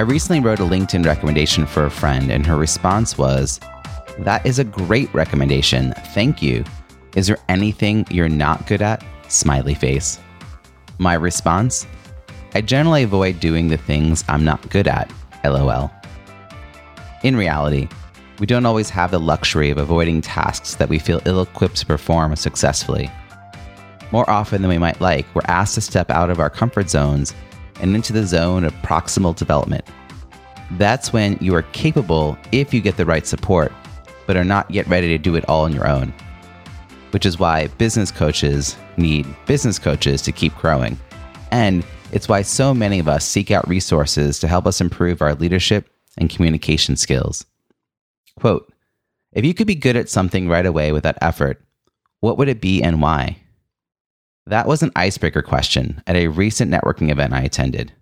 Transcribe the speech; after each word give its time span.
I 0.00 0.02
recently 0.02 0.40
wrote 0.40 0.60
a 0.60 0.62
LinkedIn 0.62 1.04
recommendation 1.04 1.66
for 1.66 1.84
a 1.84 1.90
friend, 1.90 2.32
and 2.32 2.46
her 2.46 2.56
response 2.56 3.18
was, 3.18 3.60
That 4.20 4.46
is 4.46 4.58
a 4.58 4.64
great 4.64 5.12
recommendation. 5.12 5.92
Thank 6.14 6.40
you. 6.40 6.64
Is 7.16 7.26
there 7.26 7.36
anything 7.50 8.06
you're 8.08 8.26
not 8.26 8.66
good 8.66 8.80
at? 8.80 9.04
Smiley 9.28 9.74
face. 9.74 10.18
My 10.96 11.12
response? 11.12 11.86
I 12.54 12.62
generally 12.62 13.02
avoid 13.02 13.40
doing 13.40 13.68
the 13.68 13.76
things 13.76 14.24
I'm 14.26 14.42
not 14.42 14.70
good 14.70 14.88
at. 14.88 15.12
LOL. 15.44 15.92
In 17.22 17.36
reality, 17.36 17.86
we 18.38 18.46
don't 18.46 18.64
always 18.64 18.88
have 18.88 19.10
the 19.10 19.20
luxury 19.20 19.68
of 19.68 19.76
avoiding 19.76 20.22
tasks 20.22 20.76
that 20.76 20.88
we 20.88 20.98
feel 20.98 21.20
ill 21.26 21.42
equipped 21.42 21.76
to 21.76 21.84
perform 21.84 22.34
successfully. 22.36 23.10
More 24.12 24.28
often 24.30 24.62
than 24.62 24.70
we 24.70 24.78
might 24.78 25.02
like, 25.02 25.26
we're 25.34 25.42
asked 25.44 25.74
to 25.74 25.82
step 25.82 26.08
out 26.08 26.30
of 26.30 26.40
our 26.40 26.48
comfort 26.48 26.88
zones 26.88 27.34
and 27.80 27.94
into 27.94 28.12
the 28.12 28.26
zone 28.26 28.64
of 28.64 28.72
proximal 28.82 29.34
development. 29.34 29.84
That's 30.72 31.12
when 31.12 31.36
you 31.40 31.54
are 31.54 31.62
capable 31.62 32.38
if 32.52 32.72
you 32.72 32.80
get 32.80 32.96
the 32.96 33.06
right 33.06 33.26
support, 33.26 33.72
but 34.26 34.36
are 34.36 34.44
not 34.44 34.70
yet 34.70 34.86
ready 34.86 35.08
to 35.08 35.18
do 35.18 35.34
it 35.34 35.48
all 35.48 35.64
on 35.64 35.72
your 35.72 35.88
own. 35.88 36.12
Which 37.10 37.26
is 37.26 37.38
why 37.38 37.66
business 37.78 38.10
coaches 38.12 38.76
need 38.96 39.26
business 39.46 39.78
coaches 39.78 40.22
to 40.22 40.32
keep 40.32 40.54
growing. 40.56 40.98
And 41.50 41.84
it's 42.12 42.28
why 42.28 42.42
so 42.42 42.72
many 42.72 42.98
of 42.98 43.08
us 43.08 43.26
seek 43.26 43.50
out 43.50 43.68
resources 43.68 44.38
to 44.40 44.48
help 44.48 44.66
us 44.66 44.80
improve 44.80 45.22
our 45.22 45.34
leadership 45.34 45.88
and 46.16 46.30
communication 46.30 46.96
skills. 46.96 47.44
Quote 48.38 48.72
If 49.32 49.44
you 49.44 49.54
could 49.54 49.66
be 49.66 49.74
good 49.74 49.96
at 49.96 50.08
something 50.08 50.48
right 50.48 50.66
away 50.66 50.92
without 50.92 51.18
effort, 51.20 51.62
what 52.20 52.38
would 52.38 52.48
it 52.48 52.60
be 52.60 52.82
and 52.82 53.02
why? 53.02 53.38
That 54.50 54.66
was 54.66 54.82
an 54.82 54.90
icebreaker 54.96 55.42
question 55.42 56.02
at 56.08 56.16
a 56.16 56.26
recent 56.26 56.72
networking 56.72 57.12
event 57.12 57.32
I 57.32 57.42
attended. 57.42 57.92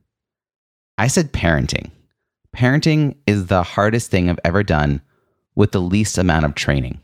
I 0.97 1.07
said 1.07 1.31
parenting. 1.31 1.91
Parenting 2.57 3.17
is 3.27 3.47
the 3.47 3.63
hardest 3.63 4.11
thing 4.11 4.31
I've 4.31 4.41
ever 4.47 4.63
done 4.63 5.03
with 5.55 5.73
the 5.73 5.81
least 5.83 6.17
amount 6.17 6.47
of 6.47 6.55
training. 6.55 7.03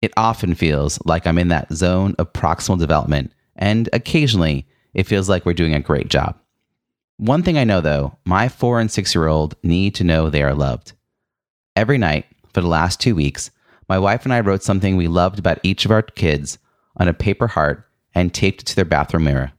It 0.00 0.14
often 0.16 0.54
feels 0.54 0.98
like 1.04 1.26
I'm 1.26 1.36
in 1.36 1.48
that 1.48 1.74
zone 1.74 2.14
of 2.18 2.32
proximal 2.32 2.78
development, 2.78 3.34
and 3.54 3.90
occasionally 3.92 4.66
it 4.94 5.06
feels 5.06 5.28
like 5.28 5.44
we're 5.44 5.52
doing 5.52 5.74
a 5.74 5.80
great 5.80 6.08
job. 6.08 6.34
One 7.18 7.42
thing 7.42 7.58
I 7.58 7.64
know 7.64 7.82
though, 7.82 8.16
my 8.24 8.48
four 8.48 8.80
and 8.80 8.90
six 8.90 9.14
year 9.14 9.26
old 9.26 9.56
need 9.62 9.94
to 9.96 10.04
know 10.04 10.30
they 10.30 10.42
are 10.42 10.54
loved. 10.54 10.94
Every 11.76 11.98
night 11.98 12.24
for 12.54 12.62
the 12.62 12.68
last 12.68 12.98
two 12.98 13.14
weeks, 13.14 13.50
my 13.90 13.98
wife 13.98 14.24
and 14.24 14.32
I 14.32 14.40
wrote 14.40 14.62
something 14.62 14.96
we 14.96 15.06
loved 15.06 15.38
about 15.38 15.60
each 15.62 15.84
of 15.84 15.90
our 15.90 16.00
kids 16.00 16.56
on 16.96 17.08
a 17.08 17.12
paper 17.12 17.48
heart 17.48 17.86
and 18.14 18.32
taped 18.32 18.62
it 18.62 18.66
to 18.66 18.76
their 18.76 18.84
bathroom 18.84 19.24
mirror. 19.24 19.52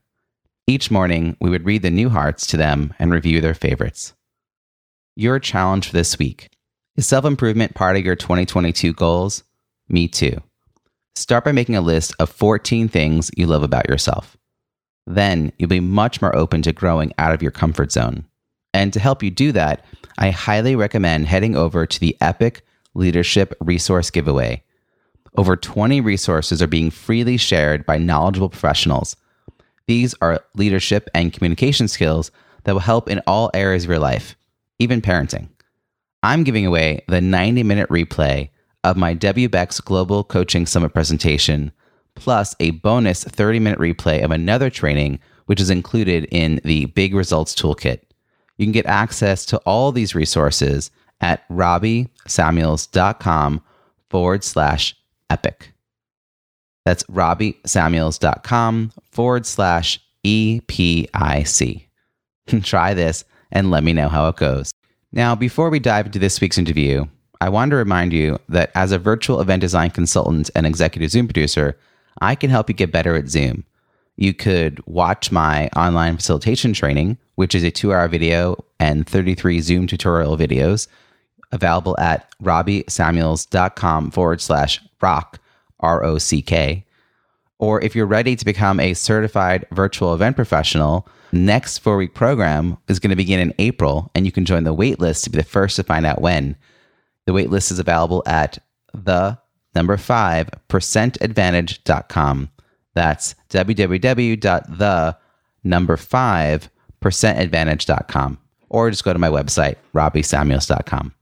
Each 0.66 0.90
morning, 0.90 1.36
we 1.40 1.50
would 1.50 1.64
read 1.64 1.82
the 1.82 1.90
new 1.90 2.08
hearts 2.08 2.46
to 2.48 2.56
them 2.56 2.92
and 2.98 3.12
review 3.12 3.40
their 3.40 3.54
favorites. 3.54 4.14
Your 5.14 5.38
challenge 5.38 5.88
for 5.88 5.92
this 5.92 6.18
week 6.18 6.50
is 6.96 7.06
self 7.06 7.24
improvement 7.24 7.74
part 7.74 7.96
of 7.96 8.04
your 8.04 8.16
2022 8.16 8.92
goals? 8.92 9.44
Me 9.88 10.08
too. 10.08 10.42
Start 11.14 11.44
by 11.44 11.52
making 11.52 11.76
a 11.76 11.80
list 11.80 12.14
of 12.18 12.28
14 12.28 12.88
things 12.88 13.30
you 13.36 13.46
love 13.46 13.62
about 13.62 13.88
yourself. 13.88 14.36
Then 15.06 15.52
you'll 15.56 15.68
be 15.68 15.80
much 15.80 16.20
more 16.20 16.34
open 16.34 16.62
to 16.62 16.72
growing 16.72 17.12
out 17.16 17.32
of 17.32 17.42
your 17.42 17.52
comfort 17.52 17.92
zone. 17.92 18.26
And 18.74 18.92
to 18.92 19.00
help 19.00 19.22
you 19.22 19.30
do 19.30 19.52
that, 19.52 19.84
I 20.18 20.30
highly 20.30 20.76
recommend 20.76 21.26
heading 21.26 21.56
over 21.56 21.86
to 21.86 22.00
the 22.00 22.16
Epic 22.20 22.62
Leadership 22.94 23.54
Resource 23.60 24.10
Giveaway. 24.10 24.64
Over 25.36 25.56
20 25.56 26.00
resources 26.00 26.62
are 26.62 26.66
being 26.66 26.90
freely 26.90 27.36
shared 27.36 27.84
by 27.84 27.98
knowledgeable 27.98 28.48
professionals. 28.48 29.16
These 29.86 30.14
are 30.22 30.42
leadership 30.54 31.10
and 31.14 31.32
communication 31.32 31.88
skills 31.88 32.30
that 32.64 32.72
will 32.72 32.80
help 32.80 33.10
in 33.10 33.20
all 33.26 33.50
areas 33.52 33.84
of 33.84 33.90
your 33.90 33.98
life, 33.98 34.34
even 34.78 35.02
parenting. 35.02 35.48
I'm 36.22 36.42
giving 36.42 36.64
away 36.64 37.04
the 37.08 37.20
90 37.20 37.62
minute 37.62 37.90
replay 37.90 38.48
of 38.82 38.96
my 38.96 39.14
WBECS 39.14 39.84
Global 39.84 40.24
Coaching 40.24 40.64
Summit 40.64 40.94
presentation, 40.94 41.70
plus 42.14 42.56
a 42.58 42.70
bonus 42.70 43.22
30 43.22 43.60
minute 43.60 43.78
replay 43.78 44.24
of 44.24 44.30
another 44.30 44.70
training, 44.70 45.18
which 45.44 45.60
is 45.60 45.70
included 45.70 46.26
in 46.30 46.62
the 46.64 46.86
Big 46.86 47.14
Results 47.14 47.54
Toolkit. 47.54 48.00
You 48.56 48.64
can 48.64 48.72
get 48.72 48.86
access 48.86 49.44
to 49.46 49.58
all 49.58 49.92
these 49.92 50.14
resources 50.14 50.90
at 51.20 51.46
robbiesamuels.com 51.48 53.62
forward 54.08 54.42
slash 54.42 54.96
epic. 55.30 55.72
That's 56.84 57.02
robbiesamuels.com 57.04 58.92
forward 59.10 59.46
slash 59.46 60.00
EPIC. 60.24 61.88
Try 62.62 62.94
this 62.94 63.24
and 63.50 63.70
let 63.70 63.84
me 63.84 63.92
know 63.92 64.08
how 64.08 64.28
it 64.28 64.36
goes. 64.36 64.70
Now, 65.12 65.34
before 65.34 65.70
we 65.70 65.78
dive 65.78 66.06
into 66.06 66.18
this 66.18 66.40
week's 66.40 66.58
interview, 66.58 67.06
I 67.40 67.48
want 67.48 67.70
to 67.70 67.76
remind 67.76 68.12
you 68.12 68.38
that 68.48 68.70
as 68.74 68.92
a 68.92 68.98
virtual 68.98 69.40
event 69.40 69.60
design 69.60 69.90
consultant 69.90 70.50
and 70.54 70.66
executive 70.66 71.10
Zoom 71.10 71.26
producer, 71.26 71.76
I 72.20 72.34
can 72.34 72.50
help 72.50 72.68
you 72.68 72.74
get 72.74 72.92
better 72.92 73.16
at 73.16 73.28
Zoom. 73.28 73.64
You 74.16 74.32
could 74.32 74.80
watch 74.86 75.30
my 75.30 75.68
online 75.76 76.16
facilitation 76.16 76.72
training, 76.72 77.18
which 77.34 77.54
is 77.54 77.62
a 77.62 77.70
two 77.70 77.92
hour 77.92 78.08
video 78.08 78.64
and 78.80 79.06
33 79.06 79.60
Zoom 79.60 79.86
tutorial 79.86 80.36
videos 80.36 80.88
available 81.52 81.96
at 81.98 82.28
robbiesamuels.com 82.42 84.10
forward 84.10 84.40
slash 84.40 84.80
rock, 85.00 85.40
R 85.80 86.04
O 86.04 86.18
C 86.18 86.42
K. 86.42 86.84
Or 87.58 87.80
if 87.82 87.96
you're 87.96 88.06
ready 88.06 88.36
to 88.36 88.44
become 88.44 88.78
a 88.80 88.94
certified 88.94 89.66
virtual 89.70 90.14
event 90.14 90.36
professional, 90.36 91.08
next 91.32 91.78
four 91.78 91.96
week 91.96 92.14
program 92.14 92.76
is 92.88 92.98
going 92.98 93.10
to 93.10 93.16
begin 93.16 93.40
in 93.40 93.54
April, 93.58 94.10
and 94.14 94.26
you 94.26 94.32
can 94.32 94.44
join 94.44 94.64
the 94.64 94.74
waitlist 94.74 95.24
to 95.24 95.30
be 95.30 95.38
the 95.38 95.44
first 95.44 95.76
to 95.76 95.82
find 95.82 96.04
out 96.04 96.20
when. 96.20 96.56
The 97.24 97.32
waitlist 97.32 97.72
is 97.72 97.78
available 97.78 98.22
at 98.26 98.58
the 98.92 99.38
number 99.74 99.96
five 99.96 100.50
percentadvantage.com. 100.68 102.50
That's 102.94 103.34
www.the 103.50 105.16
number 105.64 105.96
five 105.96 106.70
percentadvantage.com. 107.02 108.38
Or 108.68 108.90
just 108.90 109.04
go 109.04 109.12
to 109.12 109.18
my 109.18 109.28
website, 109.28 109.76
robbiesamuels.com. 109.94 111.12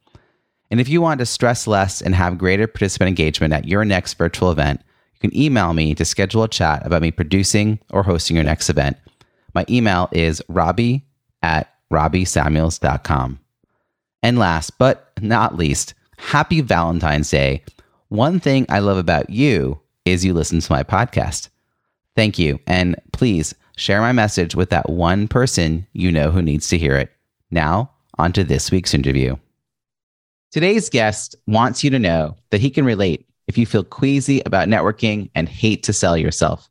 And 0.74 0.80
if 0.80 0.88
you 0.88 1.00
want 1.00 1.20
to 1.20 1.26
stress 1.26 1.68
less 1.68 2.02
and 2.02 2.16
have 2.16 2.36
greater 2.36 2.66
participant 2.66 3.06
engagement 3.06 3.54
at 3.54 3.68
your 3.68 3.84
next 3.84 4.14
virtual 4.14 4.50
event, 4.50 4.82
you 5.12 5.20
can 5.20 5.38
email 5.40 5.72
me 5.72 5.94
to 5.94 6.04
schedule 6.04 6.42
a 6.42 6.48
chat 6.48 6.84
about 6.84 7.00
me 7.00 7.12
producing 7.12 7.78
or 7.90 8.02
hosting 8.02 8.34
your 8.34 8.44
next 8.44 8.68
event. 8.68 8.96
My 9.54 9.64
email 9.70 10.08
is 10.10 10.42
robbie 10.48 11.04
at 11.44 11.72
robbiesamuels.com. 11.92 13.38
And 14.24 14.36
last 14.36 14.76
but 14.76 15.12
not 15.20 15.56
least, 15.56 15.94
happy 16.16 16.60
Valentine's 16.60 17.30
Day. 17.30 17.62
One 18.08 18.40
thing 18.40 18.66
I 18.68 18.80
love 18.80 18.98
about 18.98 19.30
you 19.30 19.80
is 20.04 20.24
you 20.24 20.34
listen 20.34 20.58
to 20.58 20.72
my 20.72 20.82
podcast. 20.82 21.50
Thank 22.16 22.36
you. 22.36 22.58
And 22.66 22.96
please 23.12 23.54
share 23.76 24.00
my 24.00 24.10
message 24.10 24.56
with 24.56 24.70
that 24.70 24.90
one 24.90 25.28
person 25.28 25.86
you 25.92 26.10
know 26.10 26.32
who 26.32 26.42
needs 26.42 26.66
to 26.70 26.78
hear 26.78 26.96
it. 26.96 27.12
Now, 27.52 27.92
on 28.18 28.32
to 28.32 28.42
this 28.42 28.72
week's 28.72 28.92
interview. 28.92 29.36
Today's 30.54 30.88
guest 30.88 31.34
wants 31.48 31.82
you 31.82 31.90
to 31.90 31.98
know 31.98 32.36
that 32.50 32.60
he 32.60 32.70
can 32.70 32.84
relate 32.84 33.26
if 33.48 33.58
you 33.58 33.66
feel 33.66 33.82
queasy 33.82 34.40
about 34.46 34.68
networking 34.68 35.28
and 35.34 35.48
hate 35.48 35.82
to 35.82 35.92
sell 35.92 36.16
yourself. 36.16 36.70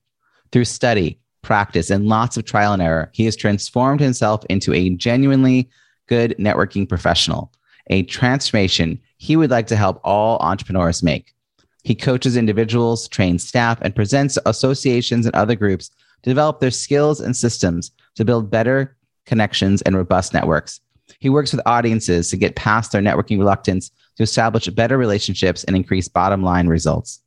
Through 0.54 0.64
study, 0.64 1.20
practice, 1.42 1.90
and 1.90 2.08
lots 2.08 2.38
of 2.38 2.46
trial 2.46 2.72
and 2.72 2.82
error, 2.82 3.10
he 3.12 3.26
has 3.26 3.36
transformed 3.36 4.00
himself 4.00 4.46
into 4.50 4.74
a 4.74 4.92
genuinely 4.92 5.70
good 6.08 6.34
networking 6.40 6.88
professional, 6.88 7.52
a 7.88 8.04
transformation 8.04 9.02
he 9.18 9.36
would 9.36 9.52
like 9.52 9.68
to 9.68 9.76
help 9.76 10.00
all 10.06 10.38
entrepreneurs 10.40 11.04
make. 11.04 11.34
He 11.84 11.94
coaches 11.94 12.38
individuals, 12.38 13.10
trains 13.10 13.46
staff, 13.46 13.80
and 13.82 13.94
presents 13.94 14.38
associations 14.46 15.26
and 15.26 15.36
other 15.36 15.56
groups 15.56 15.90
to 16.22 16.30
develop 16.30 16.62
their 16.62 16.72
skills 16.72 17.20
and 17.20 17.36
systems 17.36 17.92
to 18.16 18.24
build 18.24 18.50
better 18.50 18.96
connections 19.26 19.82
and 19.82 19.98
robust 19.98 20.34
networks. 20.34 20.80
He 21.24 21.30
works 21.30 21.54
with 21.54 21.62
audiences 21.66 22.30
to 22.30 22.38
get 22.38 22.58
past 22.58 22.92
their 22.92 23.02
networking 23.02 23.40
reluctance 23.40 23.90
to 24.18 24.24
establish 24.24 24.68
better 24.68 24.98
relationships 24.98 25.64
and 25.64 25.74
increase 25.74 26.10
bottom 26.10 26.44
line 26.44 26.68
results. 26.68 27.22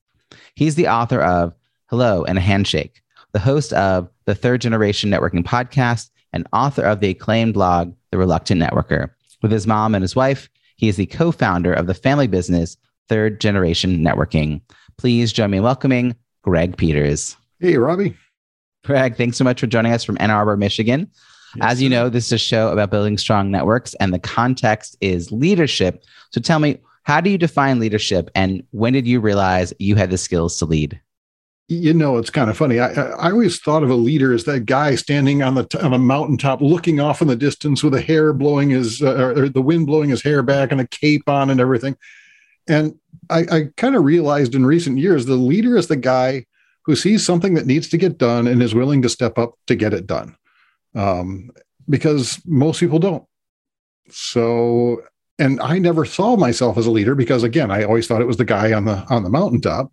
He's 0.54 0.74
the 0.74 0.86
author 0.86 1.22
of 1.22 1.54
Hello 1.86 2.22
and 2.22 2.36
a 2.36 2.42
Handshake, 2.42 3.00
the 3.32 3.38
host 3.38 3.72
of 3.72 4.10
the 4.26 4.34
Third 4.34 4.60
Generation 4.60 5.10
Networking 5.10 5.42
Podcast, 5.42 6.10
and 6.34 6.46
author 6.52 6.82
of 6.82 7.00
the 7.00 7.08
acclaimed 7.08 7.54
blog, 7.54 7.94
The 8.10 8.18
reluctant 8.18 8.60
networker. 8.60 9.08
With 9.40 9.50
his 9.50 9.66
mom 9.66 9.94
and 9.94 10.02
his 10.02 10.14
wife, 10.14 10.50
he 10.76 10.88
is 10.88 10.96
the 10.96 11.06
co 11.06 11.32
founder 11.32 11.72
of 11.72 11.86
the 11.86 11.94
family 11.94 12.26
business, 12.26 12.76
Third 13.08 13.40
Generation 13.40 14.04
Networking. 14.04 14.60
Please 14.98 15.32
join 15.32 15.52
me 15.52 15.56
in 15.56 15.64
welcoming 15.64 16.14
Greg 16.42 16.76
Peters. 16.76 17.34
Hey, 17.60 17.78
Robbie. 17.78 18.14
Greg, 18.84 19.16
thanks 19.16 19.38
so 19.38 19.44
much 19.44 19.58
for 19.58 19.66
joining 19.66 19.92
us 19.92 20.04
from 20.04 20.18
Ann 20.20 20.30
Arbor, 20.30 20.58
Michigan. 20.58 21.10
Yes, 21.56 21.72
As 21.72 21.82
you 21.82 21.88
know, 21.88 22.08
this 22.08 22.26
is 22.26 22.32
a 22.32 22.38
show 22.38 22.70
about 22.70 22.90
building 22.90 23.18
strong 23.18 23.50
networks, 23.50 23.94
and 23.94 24.12
the 24.12 24.18
context 24.18 24.96
is 25.00 25.32
leadership. 25.32 26.04
So 26.30 26.40
tell 26.40 26.58
me, 26.58 26.78
how 27.04 27.20
do 27.20 27.30
you 27.30 27.38
define 27.38 27.78
leadership, 27.78 28.30
and 28.34 28.62
when 28.70 28.92
did 28.92 29.06
you 29.06 29.20
realize 29.20 29.72
you 29.78 29.94
had 29.94 30.10
the 30.10 30.18
skills 30.18 30.58
to 30.58 30.64
lead? 30.64 31.00
You 31.68 31.94
know, 31.94 32.16
it's 32.16 32.30
kind 32.30 32.48
of 32.48 32.56
funny. 32.56 32.78
I, 32.78 32.92
I 32.92 33.30
always 33.30 33.58
thought 33.58 33.82
of 33.82 33.90
a 33.90 33.94
leader 33.94 34.32
as 34.32 34.44
that 34.44 34.66
guy 34.66 34.94
standing 34.94 35.42
on 35.42 35.56
the 35.56 35.64
t- 35.64 35.78
on 35.78 35.92
a 35.92 35.98
mountaintop, 35.98 36.60
looking 36.60 37.00
off 37.00 37.22
in 37.22 37.28
the 37.28 37.36
distance 37.36 37.82
with 37.82 37.94
a 37.94 38.00
hair 38.00 38.32
blowing 38.32 38.70
his, 38.70 39.02
uh, 39.02 39.34
or 39.36 39.48
the 39.48 39.62
wind 39.62 39.86
blowing 39.86 40.10
his 40.10 40.22
hair 40.22 40.42
back, 40.42 40.70
and 40.70 40.80
a 40.80 40.86
cape 40.86 41.28
on, 41.28 41.50
and 41.50 41.60
everything. 41.60 41.96
And 42.68 42.94
I, 43.30 43.38
I 43.50 43.68
kind 43.76 43.96
of 43.96 44.04
realized 44.04 44.54
in 44.54 44.66
recent 44.66 44.98
years, 44.98 45.26
the 45.26 45.34
leader 45.34 45.76
is 45.76 45.88
the 45.88 45.96
guy 45.96 46.46
who 46.84 46.94
sees 46.94 47.24
something 47.24 47.54
that 47.54 47.66
needs 47.66 47.88
to 47.88 47.98
get 47.98 48.18
done 48.18 48.46
and 48.46 48.62
is 48.62 48.74
willing 48.74 49.02
to 49.02 49.08
step 49.08 49.38
up 49.38 49.54
to 49.66 49.74
get 49.74 49.92
it 49.92 50.06
done. 50.06 50.36
Um, 50.96 51.50
because 51.88 52.40
most 52.46 52.80
people 52.80 52.98
don't. 52.98 53.24
So, 54.10 55.02
and 55.38 55.60
I 55.60 55.78
never 55.78 56.04
saw 56.04 56.36
myself 56.36 56.78
as 56.78 56.86
a 56.86 56.90
leader 56.90 57.14
because, 57.14 57.42
again, 57.42 57.70
I 57.70 57.84
always 57.84 58.06
thought 58.06 58.22
it 58.22 58.26
was 58.26 58.38
the 58.38 58.44
guy 58.44 58.72
on 58.72 58.86
the 58.86 59.04
on 59.08 59.22
the 59.22 59.30
mountaintop. 59.30 59.92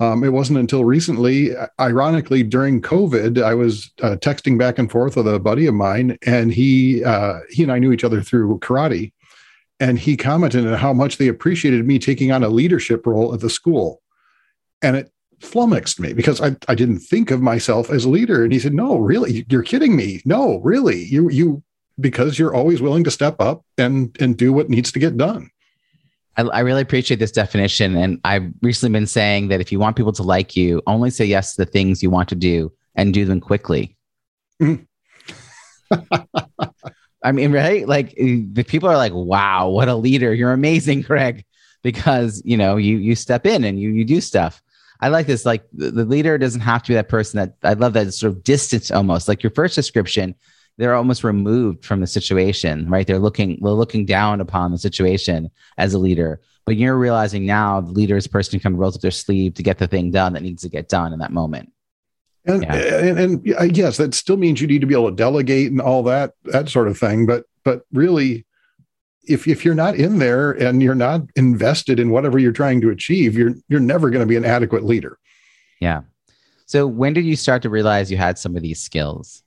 Um, 0.00 0.24
it 0.24 0.32
wasn't 0.32 0.58
until 0.58 0.84
recently, 0.86 1.50
ironically, 1.78 2.42
during 2.42 2.80
COVID, 2.80 3.42
I 3.42 3.52
was 3.52 3.90
uh, 4.02 4.16
texting 4.16 4.56
back 4.58 4.78
and 4.78 4.90
forth 4.90 5.14
with 5.14 5.28
a 5.28 5.38
buddy 5.38 5.66
of 5.66 5.74
mine, 5.74 6.16
and 6.24 6.52
he 6.52 7.04
uh, 7.04 7.40
he 7.50 7.62
and 7.62 7.70
I 7.70 7.78
knew 7.78 7.92
each 7.92 8.04
other 8.04 8.22
through 8.22 8.58
karate, 8.60 9.12
and 9.78 9.98
he 9.98 10.16
commented 10.16 10.66
on 10.66 10.72
how 10.78 10.94
much 10.94 11.18
they 11.18 11.28
appreciated 11.28 11.86
me 11.86 11.98
taking 11.98 12.32
on 12.32 12.42
a 12.42 12.48
leadership 12.48 13.06
role 13.06 13.34
at 13.34 13.40
the 13.40 13.50
school, 13.50 14.00
and 14.80 14.96
it 14.96 15.12
flummoxed 15.40 15.98
me 15.98 16.12
because 16.12 16.40
I, 16.40 16.56
I 16.68 16.74
didn't 16.74 17.00
think 17.00 17.30
of 17.30 17.40
myself 17.40 17.90
as 17.90 18.04
a 18.04 18.10
leader. 18.10 18.44
And 18.44 18.52
he 18.52 18.58
said, 18.58 18.74
"No, 18.74 18.98
really, 18.98 19.44
you're 19.48 19.62
kidding 19.62 19.96
me. 19.96 20.22
No, 20.24 20.58
really, 20.58 21.04
you 21.04 21.30
you 21.30 21.62
because 21.98 22.38
you're 22.38 22.54
always 22.54 22.80
willing 22.80 23.04
to 23.04 23.10
step 23.10 23.40
up 23.40 23.64
and 23.78 24.16
and 24.20 24.36
do 24.36 24.52
what 24.52 24.70
needs 24.70 24.92
to 24.92 24.98
get 24.98 25.16
done." 25.16 25.50
I, 26.36 26.42
I, 26.42 26.60
really 26.60 26.82
appreciate 26.82 27.18
this 27.18 27.32
definition. 27.32 27.96
And 27.96 28.20
I've 28.24 28.50
recently 28.62 28.96
been 28.98 29.06
saying 29.06 29.48
that 29.48 29.60
if 29.60 29.72
you 29.72 29.80
want 29.80 29.96
people 29.96 30.12
to 30.12 30.22
like 30.22 30.56
you, 30.56 30.80
only 30.86 31.10
say 31.10 31.24
yes 31.24 31.54
to 31.54 31.64
the 31.64 31.70
things 31.70 32.02
you 32.02 32.10
want 32.10 32.28
to 32.30 32.34
do 32.34 32.72
and 32.94 33.12
do 33.12 33.24
them 33.24 33.40
quickly. 33.40 33.96
Mm. 34.62 34.86
I 37.22 37.32
mean, 37.32 37.52
right? 37.52 37.86
Like 37.86 38.14
the 38.16 38.64
people 38.66 38.88
are 38.88 38.96
like, 38.96 39.12
wow, 39.12 39.68
what 39.68 39.88
a 39.88 39.94
leader. 39.94 40.32
You're 40.32 40.52
amazing, 40.52 41.02
Greg. 41.08 41.44
Because 41.82 42.42
you 42.44 42.58
know, 42.58 42.76
you 42.76 42.98
you 42.98 43.14
step 43.14 43.46
in 43.46 43.64
and 43.64 43.80
you 43.80 43.90
you 43.90 44.04
do 44.04 44.20
stuff. 44.20 44.62
I 45.00 45.08
like 45.08 45.26
this. 45.26 45.44
Like 45.44 45.64
the, 45.72 45.90
the 45.90 46.04
leader 46.04 46.38
doesn't 46.38 46.60
have 46.60 46.82
to 46.82 46.88
be 46.88 46.94
that 46.94 47.08
person 47.08 47.38
that 47.38 47.54
I 47.62 47.74
love 47.74 47.94
that 47.94 48.12
sort 48.12 48.32
of 48.32 48.44
distance 48.44 48.90
almost. 48.90 49.28
Like 49.28 49.42
your 49.42 49.50
first 49.50 49.74
description, 49.74 50.34
they're 50.76 50.94
almost 50.94 51.24
removed 51.24 51.84
from 51.84 52.00
the 52.00 52.06
situation, 52.06 52.88
right? 52.88 53.06
They're 53.06 53.18
looking 53.18 53.58
they're 53.62 53.72
looking 53.72 54.06
down 54.06 54.40
upon 54.40 54.72
the 54.72 54.78
situation 54.78 55.50
as 55.78 55.94
a 55.94 55.98
leader. 55.98 56.40
But 56.66 56.76
you're 56.76 56.96
realizing 56.96 57.46
now 57.46 57.80
the 57.80 57.92
leader 57.92 58.16
is 58.16 58.26
person 58.26 58.58
who 58.58 58.62
kind 58.62 58.74
of 58.74 58.78
rolls 58.78 58.94
up 58.94 59.02
their 59.02 59.10
sleeve 59.10 59.54
to 59.54 59.62
get 59.62 59.78
the 59.78 59.86
thing 59.86 60.10
done 60.10 60.34
that 60.34 60.42
needs 60.42 60.62
to 60.62 60.68
get 60.68 60.88
done 60.88 61.12
in 61.12 61.18
that 61.18 61.32
moment. 61.32 61.72
And, 62.46 62.62
yeah. 62.62 62.74
and, 62.74 63.46
and 63.46 63.76
yes, 63.76 63.98
that 63.98 64.14
still 64.14 64.36
means 64.36 64.60
you 64.60 64.66
need 64.66 64.80
to 64.80 64.86
be 64.86 64.94
able 64.94 65.10
to 65.10 65.16
delegate 65.16 65.70
and 65.70 65.80
all 65.80 66.02
that 66.04 66.32
that 66.44 66.68
sort 66.68 66.88
of 66.88 66.98
thing. 66.98 67.26
But 67.26 67.44
but 67.64 67.82
really, 67.92 68.46
if 69.30 69.46
if 69.46 69.64
you're 69.64 69.74
not 69.74 69.94
in 69.94 70.18
there 70.18 70.50
and 70.50 70.82
you're 70.82 70.94
not 70.94 71.22
invested 71.36 72.00
in 72.00 72.10
whatever 72.10 72.38
you're 72.38 72.52
trying 72.52 72.80
to 72.80 72.90
achieve, 72.90 73.36
you're 73.36 73.54
you're 73.68 73.80
never 73.80 74.10
going 74.10 74.20
to 74.20 74.26
be 74.26 74.36
an 74.36 74.44
adequate 74.44 74.84
leader. 74.84 75.18
Yeah. 75.80 76.02
So 76.66 76.86
when 76.86 77.14
did 77.14 77.24
you 77.24 77.36
start 77.36 77.62
to 77.62 77.70
realize 77.70 78.10
you 78.10 78.16
had 78.16 78.38
some 78.38 78.56
of 78.56 78.62
these 78.62 78.80
skills? 78.80 79.42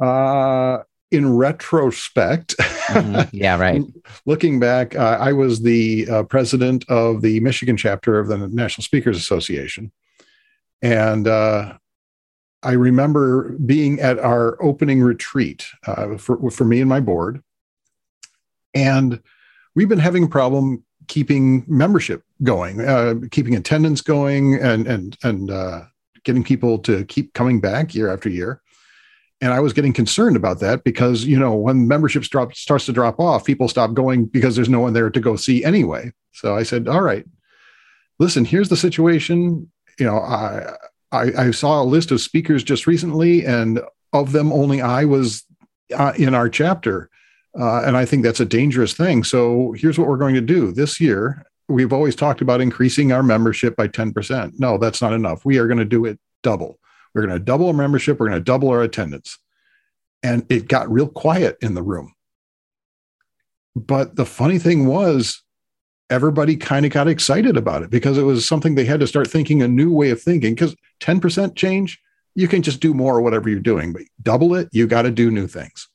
Uh, 0.00 0.78
in 1.10 1.36
retrospect, 1.36 2.54
mm-hmm. 2.58 3.36
yeah, 3.36 3.58
right. 3.60 3.82
looking 4.26 4.60
back, 4.60 4.94
uh, 4.94 5.18
I 5.20 5.32
was 5.32 5.62
the 5.62 6.08
uh, 6.08 6.22
president 6.24 6.84
of 6.88 7.22
the 7.22 7.40
Michigan 7.40 7.76
chapter 7.76 8.18
of 8.18 8.28
the 8.28 8.38
National 8.48 8.84
Speakers 8.84 9.16
Association, 9.16 9.90
and 10.82 11.26
uh, 11.26 11.74
I 12.62 12.72
remember 12.72 13.50
being 13.52 14.00
at 14.00 14.18
our 14.18 14.62
opening 14.62 15.02
retreat 15.02 15.66
uh, 15.86 16.16
for 16.16 16.50
for 16.50 16.64
me 16.64 16.80
and 16.80 16.88
my 16.88 17.00
board, 17.00 17.42
and 18.74 19.20
we've 19.74 19.88
been 19.88 19.98
having 19.98 20.24
a 20.24 20.28
problem 20.28 20.84
keeping 21.08 21.64
membership 21.66 22.22
going, 22.42 22.80
uh, 22.80 23.14
keeping 23.30 23.56
attendance 23.56 24.00
going, 24.00 24.54
and 24.54 24.86
and 24.86 25.16
and 25.22 25.50
uh, 25.50 25.82
getting 26.24 26.44
people 26.44 26.78
to 26.78 27.04
keep 27.04 27.32
coming 27.34 27.60
back 27.60 27.94
year 27.94 28.12
after 28.12 28.28
year 28.28 28.60
and 29.40 29.52
I 29.52 29.60
was 29.60 29.72
getting 29.72 29.92
concerned 29.92 30.36
about 30.36 30.60
that 30.60 30.84
because 30.84 31.24
you 31.24 31.38
know 31.38 31.54
when 31.54 31.88
membership 31.88 32.22
drop, 32.24 32.54
starts 32.54 32.86
to 32.86 32.92
drop 32.92 33.18
off, 33.18 33.44
people 33.44 33.68
stop 33.68 33.94
going 33.94 34.26
because 34.26 34.54
there's 34.54 34.68
no 34.68 34.80
one 34.80 34.92
there 34.92 35.10
to 35.10 35.20
go 35.20 35.36
see 35.36 35.64
anyway. 35.64 36.12
So 36.32 36.56
I 36.56 36.62
said, 36.62 36.88
"All 36.88 37.00
right, 37.00 37.24
listen, 38.18 38.44
here's 38.44 38.68
the 38.68 38.76
situation. 38.76 39.70
You 39.98 40.06
know, 40.06 40.18
I 40.18 40.76
I, 41.10 41.32
I 41.46 41.50
saw 41.50 41.82
a 41.82 41.84
list 41.84 42.10
of 42.10 42.20
speakers 42.20 42.62
just 42.62 42.86
recently, 42.86 43.46
and 43.46 43.80
of 44.12 44.32
them, 44.32 44.52
only 44.52 44.82
I 44.82 45.04
was 45.04 45.44
uh, 45.94 46.12
in 46.16 46.34
our 46.34 46.48
chapter, 46.48 47.09
uh, 47.58 47.82
and 47.84 47.96
I 47.96 48.04
think 48.04 48.22
that's 48.22 48.40
a 48.40 48.44
dangerous 48.44 48.92
thing. 48.92 49.24
So 49.24 49.72
here's 49.72 49.98
what 49.98 50.08
we're 50.08 50.16
going 50.16 50.34
to 50.34 50.40
do 50.40 50.72
this 50.72 51.00
year. 51.00 51.44
We've 51.68 51.92
always 51.92 52.16
talked 52.16 52.40
about 52.40 52.60
increasing 52.60 53.12
our 53.12 53.22
membership 53.22 53.76
by 53.76 53.88
10%. 53.88 54.58
No, 54.58 54.78
that's 54.78 55.02
not 55.02 55.12
enough. 55.12 55.44
We 55.44 55.58
are 55.58 55.66
going 55.66 55.78
to 55.78 55.84
do 55.84 56.04
it 56.04 56.18
double. 56.42 56.78
We're 57.14 57.26
going 57.26 57.38
to 57.38 57.44
double 57.44 57.68
our 57.68 57.72
membership. 57.72 58.18
We're 58.18 58.28
going 58.28 58.40
to 58.40 58.44
double 58.44 58.68
our 58.70 58.82
attendance. 58.82 59.38
And 60.22 60.44
it 60.48 60.68
got 60.68 60.90
real 60.90 61.08
quiet 61.08 61.56
in 61.60 61.74
the 61.74 61.82
room. 61.82 62.14
But 63.74 64.16
the 64.16 64.26
funny 64.26 64.58
thing 64.58 64.86
was, 64.86 65.42
everybody 66.08 66.56
kind 66.56 66.84
of 66.84 66.92
got 66.92 67.08
excited 67.08 67.56
about 67.56 67.82
it 67.82 67.90
because 67.90 68.18
it 68.18 68.22
was 68.22 68.46
something 68.46 68.74
they 68.74 68.84
had 68.84 69.00
to 69.00 69.06
start 69.06 69.30
thinking 69.30 69.62
a 69.62 69.68
new 69.68 69.92
way 69.92 70.10
of 70.10 70.20
thinking. 70.20 70.54
Because 70.54 70.74
10% 71.00 71.56
change, 71.56 72.00
you 72.34 72.48
can 72.48 72.62
just 72.62 72.80
do 72.80 72.94
more 72.94 73.16
or 73.16 73.22
whatever 73.22 73.48
you're 73.48 73.60
doing, 73.60 73.92
but 73.92 74.02
double 74.22 74.54
it, 74.54 74.68
you 74.72 74.86
got 74.86 75.02
to 75.02 75.10
do 75.10 75.30
new 75.30 75.46
things. 75.46 75.88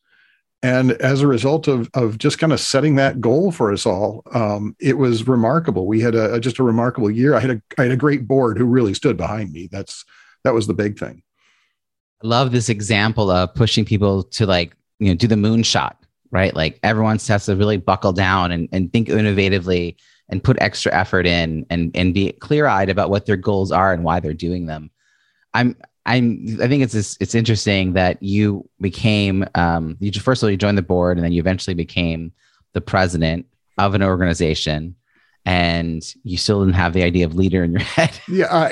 And 0.64 0.94
as 0.94 1.22
a 1.22 1.28
result 1.28 1.68
of, 1.68 1.90
of 1.94 2.18
just 2.18 2.40
kind 2.40 2.52
of 2.52 2.60
setting 2.60 2.96
that 2.96 3.22
goal 3.22 3.52
for 3.52 3.72
us 3.72 3.86
all, 3.86 4.24
um, 4.34 4.76
it 4.80 4.98
was 4.98 5.28
remarkable. 5.28 5.86
We 5.86 6.02
had 6.02 6.16
a, 6.16 6.40
just 6.40 6.58
a 6.60 6.64
remarkable 6.64 7.12
year. 7.12 7.36
I 7.36 7.40
had 7.40 7.52
a, 7.52 7.62
I 7.78 7.84
had 7.84 7.92
a 7.92 7.98
great 7.98 8.28
board 8.28 8.58
who 8.58 8.66
really 8.66 8.94
stood 8.94 9.16
behind 9.18 9.52
me. 9.52 9.70
That's 9.72 10.04
that 10.44 10.54
was 10.54 10.66
the 10.66 10.74
big 10.74 10.98
thing. 10.98 11.22
I 12.24 12.28
love 12.28 12.52
this 12.52 12.70
example 12.70 13.30
of 13.30 13.54
pushing 13.54 13.86
people 13.86 14.24
to 14.24 14.46
like, 14.46 14.76
you 15.00 15.10
know, 15.10 15.16
do 15.16 15.28
the 15.28 15.36
moonshot, 15.36 15.96
right? 16.32 16.56
Like 16.56 16.80
everyone 16.82 17.20
has 17.28 17.46
to 17.46 17.56
really 17.56 17.78
buckle 17.78 18.14
down 18.14 18.52
and, 18.52 18.70
and 18.72 18.92
think 18.92 19.10
innovatively 19.10 19.98
and 20.30 20.44
put 20.44 20.58
extra 20.62 20.94
effort 20.94 21.28
in 21.28 21.66
and, 21.70 21.92
and 21.96 22.14
be 22.14 22.32
clear 22.32 22.66
eyed 22.68 22.90
about 22.90 23.10
what 23.10 23.26
their 23.26 23.36
goals 23.36 23.72
are 23.72 23.94
and 23.94 24.04
why 24.04 24.20
they're 24.20 24.34
doing 24.34 24.66
them. 24.66 24.90
I'm, 25.54 25.76
I'm, 26.06 26.58
I 26.62 26.68
think 26.68 26.84
it's, 26.84 27.18
it's 27.20 27.36
interesting 27.36 27.94
that 27.94 28.22
you 28.22 28.70
became, 28.80 29.46
um, 29.56 29.98
you 30.00 30.12
first 30.12 30.44
of 30.44 30.48
all, 30.48 30.52
you 30.52 30.58
joined 30.58 30.78
the 30.78 30.84
board 30.84 31.18
and 31.18 31.26
then 31.26 31.32
you 31.32 31.40
eventually 31.40 31.74
became 31.74 32.32
the 32.74 32.82
president 32.82 33.48
of 33.78 33.96
an 33.96 34.04
organization 34.04 34.96
and 35.46 36.16
you 36.24 36.38
still 36.38 36.64
didn't 36.64 36.76
have 36.76 36.94
the 36.94 37.04
idea 37.04 37.26
of 37.26 37.36
leader 37.36 37.64
in 37.64 37.72
your 37.72 37.82
head. 37.82 38.20
yeah, 38.28 38.72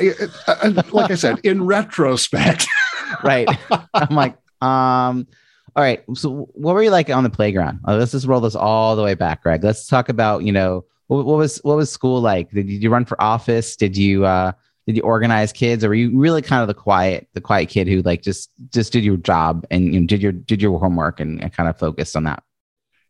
like 0.92 1.12
I 1.12 1.16
said, 1.16 1.40
in 1.44 1.64
retrospect, 1.66 2.68
right? 3.24 3.48
I'm 3.94 4.16
like, 4.16 4.36
um, 4.62 5.28
all 5.76 5.84
right. 5.84 6.04
So, 6.16 6.50
what 6.54 6.74
were 6.74 6.84
you 6.84 6.92
like 6.92 7.10
on 7.10 7.24
the 7.24 7.30
playground? 7.30 7.80
Uh, 7.88 7.96
let's 7.96 8.12
just 8.12 8.28
roll 8.28 8.42
this 8.42 8.56
all 8.56 8.96
the 8.96 9.04
way 9.04 9.14
back, 9.14 9.44
Greg. 9.44 9.64
Let's 9.64 9.88
talk 9.88 10.10
about 10.10 10.44
you 10.44 10.52
know 10.52 10.86
what, 11.08 11.26
what, 11.26 11.38
was 11.38 11.60
what 11.64 11.78
was 11.78 11.92
school 11.92 12.22
like? 12.22 12.52
Did 12.52 12.70
you 12.70 12.90
run 12.90 13.06
for 13.06 13.22
office? 13.22 13.76
Did 13.76 13.98
you 13.98 14.26
uh, 14.26 14.54
did 14.86 14.98
you 14.98 15.04
organize 15.04 15.52
kids, 15.54 15.84
or 15.84 15.90
were 15.90 15.96
you 15.96 16.20
really 16.20 16.42
kind 16.42 16.62
of 16.62 16.68
the 16.68 16.74
quiet 16.74 17.28
the 17.34 17.42
quiet 17.42 17.70
kid 17.70 17.88
who 17.88 18.02
like 18.02 18.22
just 18.22 18.50
just 18.70 18.92
did 18.94 19.04
your 19.04 19.18
job 19.18 19.66
and 19.72 19.94
you 19.94 20.02
know, 20.02 20.08
did 20.08 20.22
your 20.22 20.32
did 20.32 20.62
your 20.62 20.80
homework 20.80 21.20
and, 21.20 21.42
and 21.42 21.54
kind 21.54 21.70
of 21.70 21.78
focused 21.78 22.16
on 22.16 22.24
that? 22.24 22.44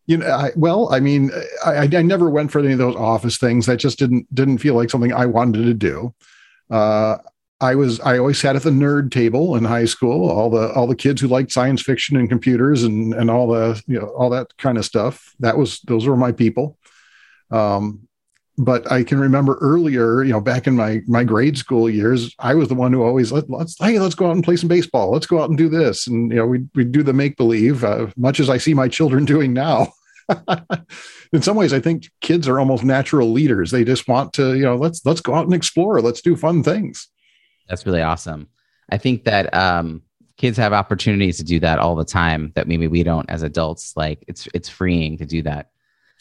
you 0.06 0.18
know 0.18 0.28
I, 0.28 0.52
well 0.56 0.94
i 0.94 1.00
mean 1.00 1.32
I, 1.66 1.84
I 1.84 2.02
never 2.02 2.30
went 2.30 2.52
for 2.52 2.60
any 2.60 2.74
of 2.74 2.78
those 2.78 2.96
office 2.96 3.38
things. 3.38 3.66
That 3.66 3.78
just 3.78 4.00
didn't 4.00 4.34
didn't 4.34 4.60
feel 4.60 4.76
like 4.76 4.90
something 4.90 5.14
i 5.14 5.26
wanted 5.26 5.64
to 5.66 5.74
do. 5.74 6.14
Uh, 6.70 7.18
i 7.62 7.76
was 7.76 8.00
i 8.02 8.18
always 8.18 8.40
sat 8.40 8.56
at 8.56 8.64
the 8.64 8.70
nerd 8.70 9.12
table 9.12 9.56
in 9.56 9.64
high 9.64 9.86
school 9.86 10.30
all 10.30 10.50
the 10.50 10.72
all 10.74 10.88
the 10.88 10.96
kids 10.96 11.22
who 11.22 11.28
liked 11.28 11.52
science 11.52 11.82
fiction 11.82 12.18
and 12.18 12.30
computers 12.30 12.84
and 12.84 13.14
and 13.14 13.30
all 13.30 13.48
the 13.48 13.82
you 13.88 14.00
know 14.00 14.08
all 14.08 14.30
that 14.30 14.56
kind 14.58 14.78
of 14.78 14.86
stuff. 14.86 15.34
That 15.40 15.58
was 15.58 15.80
those 15.82 16.06
were 16.06 16.18
my 16.18 16.32
people. 16.32 16.78
Um, 17.52 18.08
but 18.58 18.90
I 18.92 19.04
can 19.04 19.20
remember 19.20 19.58
earlier, 19.62 20.24
you 20.24 20.32
know, 20.32 20.42
back 20.42 20.68
in 20.68 20.76
my 20.76 21.02
my 21.08 21.24
grade 21.24 21.58
school 21.58 21.90
years, 21.90 22.34
I 22.40 22.54
was 22.54 22.68
the 22.68 22.76
one 22.76 22.94
who 22.94 23.04
always 23.04 23.32
let, 23.32 23.50
let's 23.50 23.76
hey, 23.80 24.00
let's 24.00 24.16
go 24.16 24.28
out 24.28 24.36
and 24.36 24.44
play 24.44 24.56
some 24.58 24.70
baseball. 24.70 25.12
Let's 25.12 25.26
go 25.26 25.42
out 25.42 25.50
and 25.50 25.58
do 25.58 25.70
this, 25.70 26.08
and 26.08 26.32
you 26.32 26.38
know, 26.38 26.46
we 26.46 26.66
we 26.76 26.84
do 26.84 27.04
the 27.04 27.14
make 27.14 27.36
believe, 27.36 27.84
uh, 27.84 28.08
much 28.16 28.40
as 28.40 28.50
I 28.50 28.58
see 28.58 28.74
my 28.74 28.88
children 28.88 29.26
doing 29.34 29.54
now. 29.54 29.94
in 31.34 31.42
some 31.42 31.58
ways, 31.58 31.74
I 31.74 31.80
think 31.80 32.10
kids 32.22 32.48
are 32.48 32.60
almost 32.60 32.84
natural 32.84 33.32
leaders. 33.32 33.72
They 33.72 33.84
just 33.84 34.08
want 34.08 34.34
to, 34.34 34.56
you 34.56 34.64
know, 34.64 34.76
let's 34.76 35.06
let's 35.06 35.22
go 35.22 35.34
out 35.34 35.46
and 35.46 35.54
explore. 35.54 36.02
Let's 36.02 36.22
do 36.22 36.36
fun 36.36 36.64
things. 36.64 37.08
That's 37.68 37.86
really 37.86 38.02
awesome. 38.02 38.48
I 38.90 38.98
think 38.98 39.24
that 39.24 39.54
um, 39.54 40.04
kids 40.38 40.58
have 40.58 40.74
opportunities 40.74 41.38
to 41.38 41.44
do 41.44 41.60
that 41.60 41.80
all 41.80 41.96
the 41.96 42.06
time 42.06 42.52
that 42.56 42.68
maybe 42.68 42.88
we 42.88 43.04
don't 43.04 43.30
as 43.30 43.44
adults. 43.44 43.98
Like 43.98 44.24
it's 44.28 44.48
it's 44.54 44.70
freeing 44.70 45.18
to 45.18 45.26
do 45.26 45.42
that. 45.44 45.72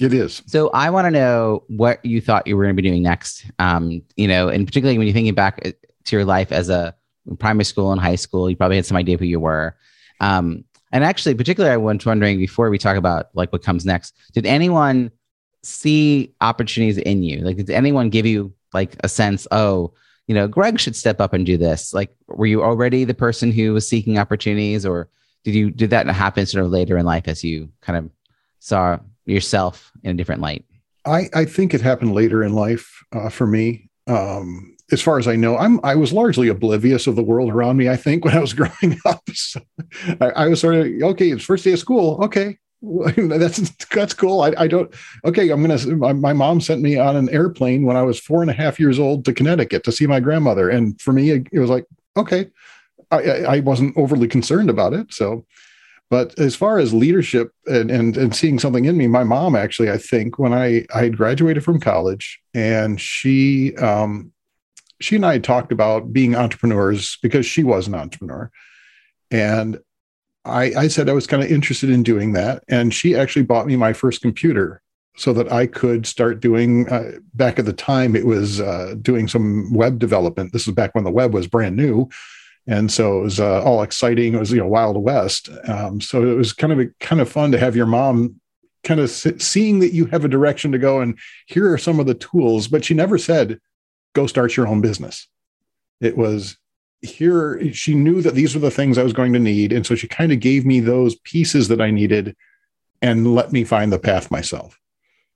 It 0.01 0.13
is. 0.13 0.43
So 0.47 0.71
I 0.71 0.91
want 0.91 1.07
to 1.07 1.11
know 1.11 1.65
what 1.69 2.05
you 2.05 2.21
thought 2.21 2.47
you 2.47 2.57
were 2.57 2.65
going 2.65 2.77
to 2.77 2.83
be 2.83 2.89
doing 2.89 3.03
next. 3.03 3.45
Um, 3.59 4.03
you 4.17 4.27
know, 4.27 4.49
and 4.49 4.67
particularly 4.67 4.99
when 4.99 5.07
you're 5.07 5.15
thinking 5.15 5.35
back 5.35 5.61
uh, 5.65 5.73
to 6.05 6.17
your 6.17 6.25
life 6.25 6.51
as 6.51 6.69
a 6.69 6.95
primary 7.39 7.65
school 7.65 7.93
and 7.93 8.01
high 8.01 8.17
school, 8.17 8.51
you 8.51 8.57
probably 8.57 8.77
had 8.77 8.87
some 8.87 8.97
idea 8.97 9.17
who 9.17 9.25
you 9.25 9.39
were. 9.39 9.77
Um, 10.21 10.65
and 10.93 11.05
actually, 11.05 11.35
particularly, 11.35 11.73
I 11.73 11.77
was 11.77 12.05
wondering 12.05 12.39
before 12.39 12.69
we 12.69 12.79
talk 12.79 12.97
about 12.97 13.27
like 13.35 13.53
what 13.53 13.63
comes 13.63 13.87
next, 13.87 14.15
did 14.33 14.47
anyone 14.47 15.11
see 15.63 16.35
opportunities 16.41 16.99
in 16.99 17.23
you? 17.23 17.41
Like, 17.41 17.57
did 17.57 17.71
anyone 17.71 18.11
give 18.11 18.27
you 18.27 18.53
like 18.75 18.97
a 19.01 19.09
sense, 19.09 19.47
oh, 19.53 19.95
you 20.27 20.35
know, 20.35 20.49
Greg 20.49 20.79
should 20.79 20.97
step 20.97 21.21
up 21.21 21.33
and 21.33 21.47
do 21.47 21.57
this? 21.57 21.95
Like, 21.95 22.15
were 22.27 22.47
you 22.47 22.63
already 22.63 23.05
the 23.05 23.15
person 23.15 23.53
who 23.53 23.73
was 23.73 23.89
seeking 23.89 24.19
opportunities, 24.19 24.85
or 24.85 25.09
did 25.45 25.55
you 25.55 25.71
did 25.71 25.91
that 25.91 26.07
happen 26.09 26.47
sort 26.47 26.65
of 26.65 26.71
later 26.71 26.97
in 26.99 27.07
life 27.07 27.25
as 27.27 27.43
you 27.43 27.71
kind 27.81 27.99
of 27.99 28.11
saw 28.59 28.99
yourself 29.27 29.93
in 30.03 30.11
a 30.11 30.15
different 30.15 30.41
light? 30.41 30.65
I, 31.05 31.29
I 31.35 31.45
think 31.45 31.75
it 31.75 31.81
happened 31.81 32.15
later 32.15 32.43
in 32.43 32.55
life 32.55 33.05
uh, 33.13 33.29
for 33.29 33.47
me. 33.47 33.91
Um, 34.07 34.77
as 34.91 35.01
far 35.01 35.19
as 35.19 35.27
I 35.27 35.37
know, 35.37 35.57
I'm 35.57 35.81
I 35.85 35.95
was 35.95 36.13
largely 36.13 36.49
oblivious 36.49 37.07
of 37.07 37.17
the 37.17 37.23
world 37.23 37.51
around 37.51 37.77
me. 37.77 37.89
I 37.89 37.97
think 37.97 38.25
when 38.25 38.37
I 38.37 38.41
was 38.41 38.53
growing 38.53 39.01
up, 39.07 39.23
so 39.33 39.61
I, 40.21 40.27
I, 40.31 40.49
was 40.49 40.61
sort 40.61 40.75
of 40.75 40.87
okay. 40.87 41.31
It's 41.31 41.45
first 41.45 41.65
day 41.65 41.73
of 41.73 41.79
school. 41.79 42.23
Okay, 42.23 42.59
that's 43.17 43.71
that's 43.87 44.15
cool. 44.15 44.43
I, 44.43 44.53
I 44.59 44.67
don't. 44.67 44.93
Okay, 45.25 45.51
I'm 45.51 45.63
gonna. 45.63 45.97
My, 45.97 46.13
my, 46.13 46.33
mom 46.33 46.61
sent 46.61 46.83
me 46.83 46.99
on 46.99 47.17
an 47.17 47.31
airplane 47.31 47.85
when 47.85 47.97
I 47.97 48.03
was 48.03 48.19
four 48.21 48.43
and 48.43 48.51
a 48.51 48.55
half 48.55 48.79
years 48.79 48.99
old 48.99 49.25
to 49.25 49.33
Connecticut 49.33 49.85
to 49.85 49.93
see 49.93 50.07
my 50.07 50.21
grandmother, 50.21 50.69
and 50.69 51.01
for 51.01 51.13
me, 51.13 51.31
it, 51.31 51.47
it 51.53 51.59
was 51.59 51.71
like 51.71 51.87
okay. 52.17 52.51
I, 53.11 53.45
I 53.45 53.61
wasn't 53.61 53.95
overly 53.99 54.27
concerned 54.27 54.71
about 54.71 54.95
it. 54.95 55.13
So, 55.13 55.45
but 56.13 56.39
as 56.39 56.55
far 56.55 56.79
as 56.79 56.93
leadership 56.93 57.53
and, 57.65 57.91
and, 57.91 58.19
and 58.19 58.37
seeing 58.37 58.59
something 58.59 58.85
in 58.85 58.99
me, 58.99 59.07
my 59.07 59.25
mom 59.25 59.57
actually, 59.57 59.91
I 59.91 59.97
think, 59.97 60.39
when 60.39 60.53
I 60.53 60.85
I 60.95 61.05
had 61.05 61.17
graduated 61.17 61.65
from 61.65 61.81
college, 61.81 62.39
and 62.53 63.01
she 63.01 63.75
um, 63.77 64.31
she 65.01 65.17
and 65.17 65.25
I 65.25 65.39
talked 65.39 65.73
about 65.73 66.13
being 66.13 66.37
entrepreneurs 66.37 67.17
because 67.23 67.47
she 67.47 67.65
was 67.65 67.89
an 67.89 67.95
entrepreneur, 67.95 68.51
and 69.31 69.79
I, 70.45 70.75
I 70.77 70.89
said 70.89 71.09
I 71.09 71.15
was 71.15 71.27
kind 71.27 71.43
of 71.43 71.51
interested 71.51 71.89
in 71.89 72.03
doing 72.03 72.35
that, 72.35 72.63
and 72.69 72.93
she 72.93 73.17
actually 73.17 73.45
bought 73.45 73.67
me 73.67 73.77
my 73.77 73.95
first 73.95 74.21
computer 74.21 74.83
so 75.17 75.33
that 75.33 75.51
I 75.51 75.67
could 75.67 76.05
start 76.05 76.41
doing. 76.41 76.91
Uh, 76.91 77.13
back 77.33 77.59
at 77.59 77.65
the 77.65 77.73
time, 77.73 78.15
it 78.15 78.27
was 78.27 78.61
uh, 78.61 78.97
doing 79.01 79.29
some 79.29 79.73
web 79.73 79.99
development. 79.99 80.53
This 80.53 80.67
was 80.67 80.75
back 80.75 80.95
when 80.95 81.05
the 81.05 81.11
web 81.11 81.33
was 81.33 81.47
brand 81.47 81.75
new 81.75 82.11
and 82.67 82.91
so 82.93 83.19
it 83.19 83.23
was 83.23 83.41
uh, 83.41 83.63
all 83.63 83.83
exciting. 83.83 84.35
It 84.35 84.39
was 84.39 84.53
you 84.53 84.59
know 84.59 84.69
Wild 84.69 84.97
West. 84.97 85.49
Um, 85.67 86.01
so 86.01 86.23
it 86.23 86.35
was 86.35 86.53
kind 86.53 86.73
of 86.73 86.81
a, 86.81 86.87
kind 87.01 87.21
of 87.21 87.29
fun 87.29 87.53
to 87.53 87.59
have 87.59 87.77
your 87.77 87.87
mom 87.87 88.41
kind 88.85 89.01
of 89.01 89.11
seeing 89.11 89.79
that 89.79 89.93
you 89.93 90.07
have 90.07 90.25
a 90.25 90.29
direction 90.29 90.73
to 90.73 90.79
go 90.79 91.01
and 91.01 91.17
here 91.47 91.73
are 91.73 91.79
some 91.79 92.01
of 92.01 92.07
the 92.07 92.15
tools. 92.15 92.69
But 92.69 92.85
she 92.85 92.95
never 92.95 93.19
said, 93.19 93.59
"Go 94.15 94.27
start 94.27 94.57
your 94.57 94.69
own 94.69 94.81
business." 94.81 95.29
It 96.01 96.17
was 96.17 96.57
here. 97.01 97.73
She 97.73 97.95
knew 97.95 98.23
that 98.23 98.35
these 98.35 98.55
were 98.55 98.61
the 98.61 98.71
things 98.71 98.99
I 98.99 99.03
was 99.03 99.13
going 99.13 99.33
to 99.33 99.39
need, 99.39 99.73
and 99.73 99.85
so 99.85 99.95
she 99.95 100.09
kind 100.09 100.33
of 100.33 100.41
gave 100.41 100.65
me 100.65 100.81
those 100.81 101.17
pieces 101.17 101.69
that 101.69 101.81
I 101.81 101.91
needed 101.91 102.37
and 103.01 103.35
let 103.35 103.51
me 103.51 103.65
find 103.65 103.93
the 103.93 103.99
path 103.99 104.31
myself. 104.31 104.79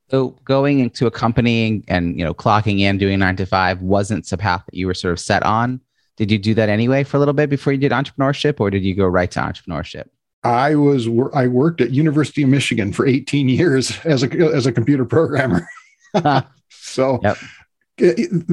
So 0.09 0.37
going 0.45 0.79
into 0.79 1.09
a 1.09 1.11
company 1.11 1.83
and 1.89 2.17
you 2.17 2.25
know 2.25 2.35
clocking 2.35 2.79
in, 2.79 2.99
doing 2.99 3.19
nine 3.19 3.35
to 3.37 3.47
five 3.47 3.83
wasn't 3.83 4.25
the 4.29 4.39
path 4.39 4.65
that 4.67 4.75
you 4.75 4.87
were 4.87 4.95
sort 4.95 5.13
of 5.13 5.19
set 5.19 5.43
on 5.43 5.81
did 6.17 6.31
you 6.31 6.39
do 6.39 6.55
that 6.55 6.69
anyway 6.69 7.05
for 7.05 7.17
a 7.17 7.21
little 7.21 7.35
bit 7.35 7.51
before 7.51 7.73
you 7.73 7.79
did 7.79 7.93
entrepreneurship, 7.93 8.59
or 8.61 8.71
did 8.71 8.85
you 8.85 8.95
go 8.95 9.07
right 9.07 9.31
to 9.31 9.41
entrepreneurship? 9.41 10.09
I 10.43 10.75
was 10.77 11.09
I 11.35 11.49
worked 11.49 11.81
at 11.81 11.91
University 11.91 12.43
of 12.43 12.49
Michigan 12.49 12.93
for 12.93 13.07
18 13.07 13.49
years 13.49 13.99
as 14.05 14.23
a 14.23 14.29
as 14.55 14.67
a 14.67 14.73
computer 14.73 15.05
programmer. 15.05 15.69
so 16.71 17.21
yep. 17.23 17.37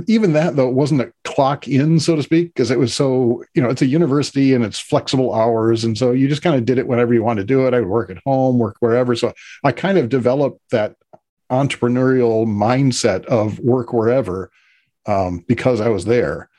even 0.08 0.34
that 0.34 0.55
though 0.55 0.67
wasn't 0.70 1.01
a 1.01 1.13
clock 1.24 1.67
in 1.67 2.00
so 2.00 2.15
to 2.15 2.24
speak 2.24 2.53
because 2.53 2.72
it 2.72 2.79
was 2.79 2.93
so 2.93 3.43
you 3.53 3.62
know 3.62 3.70
it's 3.70 3.82
a 3.82 3.86
university 3.86 4.53
and 4.53 4.65
it's 4.65 4.79
flexible 4.79 5.34
hours 5.34 5.84
and 5.84 5.98
so 5.98 6.12
you 6.12 6.27
just 6.27 6.41
kind 6.41 6.55
of 6.55 6.65
did 6.65 6.77
it 6.77 6.88
whenever 6.88 7.13
you 7.13 7.24
want 7.24 7.38
to 7.38 7.46
do 7.46 7.67
it. 7.67 7.74
I 7.74 7.79
would 7.79 7.89
work 7.89 8.10
at 8.10 8.17
home, 8.25 8.58
work 8.58 8.77
wherever. 8.79 9.15
So 9.15 9.34
I 9.63 9.72
kind 9.72 9.98
of 9.98 10.10
developed 10.10 10.62
that 10.72 10.96
entrepreneurial 11.51 12.48
mindset 12.48 13.25
of 13.25 13.60
work 13.60 13.93
wherever 13.93 14.51
um, 15.05 15.43
because 15.48 15.79
I 15.79 15.89
was 15.89 16.05
there 16.05 16.50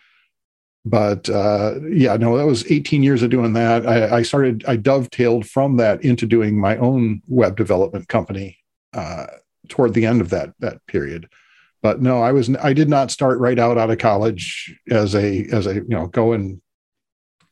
but 0.85 1.31
uh, 1.31 1.81
yeah, 1.89 2.17
no, 2.17 2.37
that 2.37 2.47
was 2.47 2.71
18 2.71 3.03
years 3.03 3.23
of 3.23 3.31
doing 3.31 3.55
that. 3.55 3.87
I, 3.87 4.19
I, 4.19 4.23
started, 4.23 4.65
I 4.69 4.77
dovetailed 4.77 5.47
from 5.47 5.79
that 5.79 6.05
into 6.05 6.27
doing 6.27 6.61
my 6.61 6.77
own 6.77 7.23
web 7.27 7.57
development 7.57 8.09
company 8.09 8.59
uh, 8.93 9.27
toward 9.69 9.95
the 9.95 10.05
end 10.05 10.21
of 10.21 10.31
that 10.31 10.53
that 10.61 10.87
period. 10.87 11.29
But 11.83 12.01
no, 12.01 12.23
I 12.23 12.33
was, 12.33 12.55
I 12.57 12.73
did 12.73 12.89
not 12.89 13.11
start 13.11 13.39
right 13.39 13.59
out 13.59 13.79
out 13.79 13.91
of 13.91 13.99
college 13.99 14.79
as 14.91 15.15
a 15.15 15.47
as 15.53 15.67
a 15.67 15.75
you 15.75 15.89
know 15.89 16.07
go 16.07 16.33
and 16.33 16.61